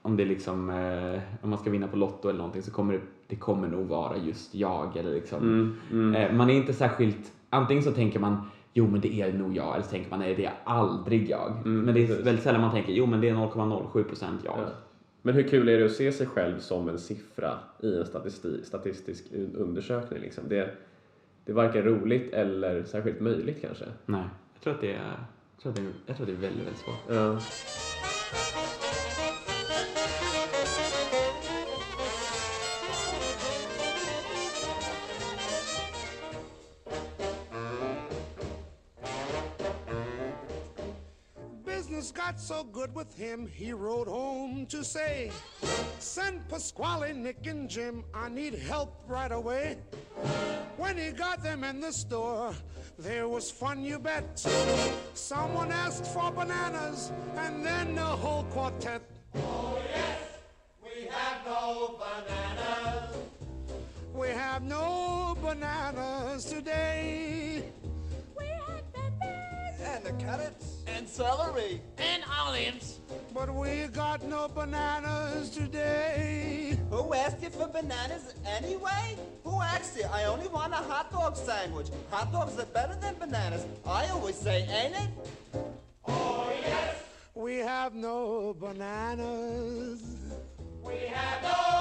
om 0.01 0.18
det 0.18 0.26
liksom, 0.26 0.70
eh, 0.70 1.20
om 1.41 1.49
man 1.49 1.59
ska 1.59 1.70
vinna 1.70 1.88
på 1.88 1.97
Lotto 1.97 2.30
eller 2.30 2.38
någonting 2.38 2.61
så 2.61 2.72
kommer 2.72 2.93
det, 2.93 2.99
det 3.28 3.36
kommer 3.36 3.68
nog 3.68 3.88
vara 3.88 4.18
just 4.18 4.55
jag 4.55 4.97
eller 4.97 5.11
liksom 5.13 5.39
Mm. 5.41 5.76
Mm. 5.91 6.16
Eh, 6.16 6.32
Man 6.38 6.49
är 6.49 6.53
inte 6.53 6.74
särskilt, 6.74 7.32
antingen 7.49 7.84
så 7.84 7.91
tänker 7.91 8.20
man 8.20 8.38
jo 8.74 8.88
men 8.88 9.01
det 9.01 9.22
är 9.22 9.34
nog 9.34 9.55
jag 9.57 9.74
eller 9.74 9.84
så 9.84 9.89
tänker 9.91 10.09
man 10.09 10.20
nej 10.20 10.36
det 10.36 10.45
är 10.45 10.53
aldrig 10.63 11.30
jag. 11.30 11.51
Mm, 11.51 11.82
men 11.82 11.93
det 11.95 12.03
är 12.03 12.07
precis. 12.07 12.26
väldigt 12.26 12.43
sällan 12.43 12.61
man 12.61 12.72
tänker 12.72 12.93
jo 12.93 13.05
men 13.05 13.22
det 13.22 13.30
är 13.30 13.34
0,07 13.36 14.03
procent 14.03 14.41
jag. 14.43 14.53
Ja. 14.57 14.66
Men 15.26 15.36
hur 15.36 15.44
kul 15.44 15.70
är 15.70 15.80
det 15.80 15.86
att 15.86 15.92
se 15.92 16.12
sig 16.12 16.28
själv 16.28 16.60
som 16.60 16.90
en 16.90 17.00
siffra 17.00 17.60
i 17.80 17.96
en 17.98 18.04
statisti- 18.06 18.64
statistisk 18.64 19.26
un- 19.32 19.56
undersökning? 19.58 20.20
Liksom? 20.22 20.44
Det, 20.50 20.70
det 21.46 21.52
är 21.52 21.56
varken 21.56 21.84
roligt 21.84 22.34
eller 22.34 22.84
särskilt 22.84 23.20
möjligt 23.20 23.62
kanske. 23.62 23.86
Nej, 24.06 24.24
jag 24.54 24.62
tror 24.64 24.74
att 24.74 24.82
det 24.82 24.92
är, 24.94 25.18
jag 25.56 25.62
tror 25.62 25.72
att 25.72 25.76
det 25.76 25.82
är, 25.82 25.92
jag 26.06 26.18
tror 26.18 26.28
att 26.30 26.34
det 26.34 26.38
är 26.48 26.50
väldigt, 26.50 26.66
väldigt 26.66 26.82
svårt. 26.82 26.96
Ja. 27.10 27.38
So 42.46 42.64
good 42.64 42.93
with 42.93 43.18
him, 43.18 43.50
he 43.52 43.74
wrote 43.74 44.08
home 44.08 44.68
to 44.68 44.84
say, 44.84 45.32
Send 45.98 46.48
Pasquale, 46.48 47.12
Nick, 47.12 47.48
and 47.48 47.68
Jim, 47.68 48.04
I 48.14 48.30
need 48.30 48.54
help 48.54 49.02
right 49.08 49.32
away. 49.32 49.78
When 50.78 50.96
he 50.96 51.10
got 51.10 51.41
them 51.41 51.64
in 51.64 51.80
the 51.80 51.91
store, 51.91 52.54
there 53.00 53.28
was 53.28 53.50
fun, 53.50 53.84
you 53.84 53.98
bet. 53.98 54.38
Someone 55.16 55.72
asked 55.72 56.06
for 56.06 56.30
bananas, 56.32 57.12
and 57.36 57.66
then 57.66 57.96
the 57.96 58.02
whole 58.02 58.43
quartet. 58.52 59.02
Oh, 59.38 59.80
yes, 59.89 60.20
we 60.84 61.08
have 61.08 61.43
no 61.48 62.00
bananas. 62.00 63.16
We 64.14 64.28
have 64.28 64.62
no 64.62 65.36
bananas 65.41 66.46
today. 66.46 67.55
And 70.06 70.20
the 70.20 70.24
carrots. 70.24 70.84
And 70.88 71.08
celery. 71.08 71.82
And 71.97 72.24
olives. 72.39 72.99
But 73.34 73.53
we 73.53 73.88
got 73.88 74.24
no 74.24 74.47
bananas 74.47 75.49
today. 75.49 76.78
Who 76.89 77.14
asked 77.14 77.41
you 77.41 77.49
for 77.49 77.68
bananas 77.68 78.36
anyway? 78.45 79.18
Who 79.43 79.62
asked 79.62 79.97
you? 79.97 80.06
I 80.12 80.26
only 80.26 80.47
want 80.47 80.74
a 80.74 80.78
hot 80.78 81.12
dog 81.12 81.36
sandwich. 81.36 81.88
Hot 82.12 82.32
dogs 82.32 82.60
are 82.60 82.66
better 82.66 82.95
than 82.95 83.16
bananas. 83.16 83.66
I 83.86 84.08
always 84.10 84.36
say, 84.36 84.68
ain't 84.68 84.95
it? 84.95 85.10
Oh, 86.08 86.51
yes. 86.62 86.97
We 87.34 87.56
have 87.58 87.95
no 87.95 88.56
bananas. 88.60 90.03
We 90.84 90.97
have 91.08 91.41
no 91.41 91.76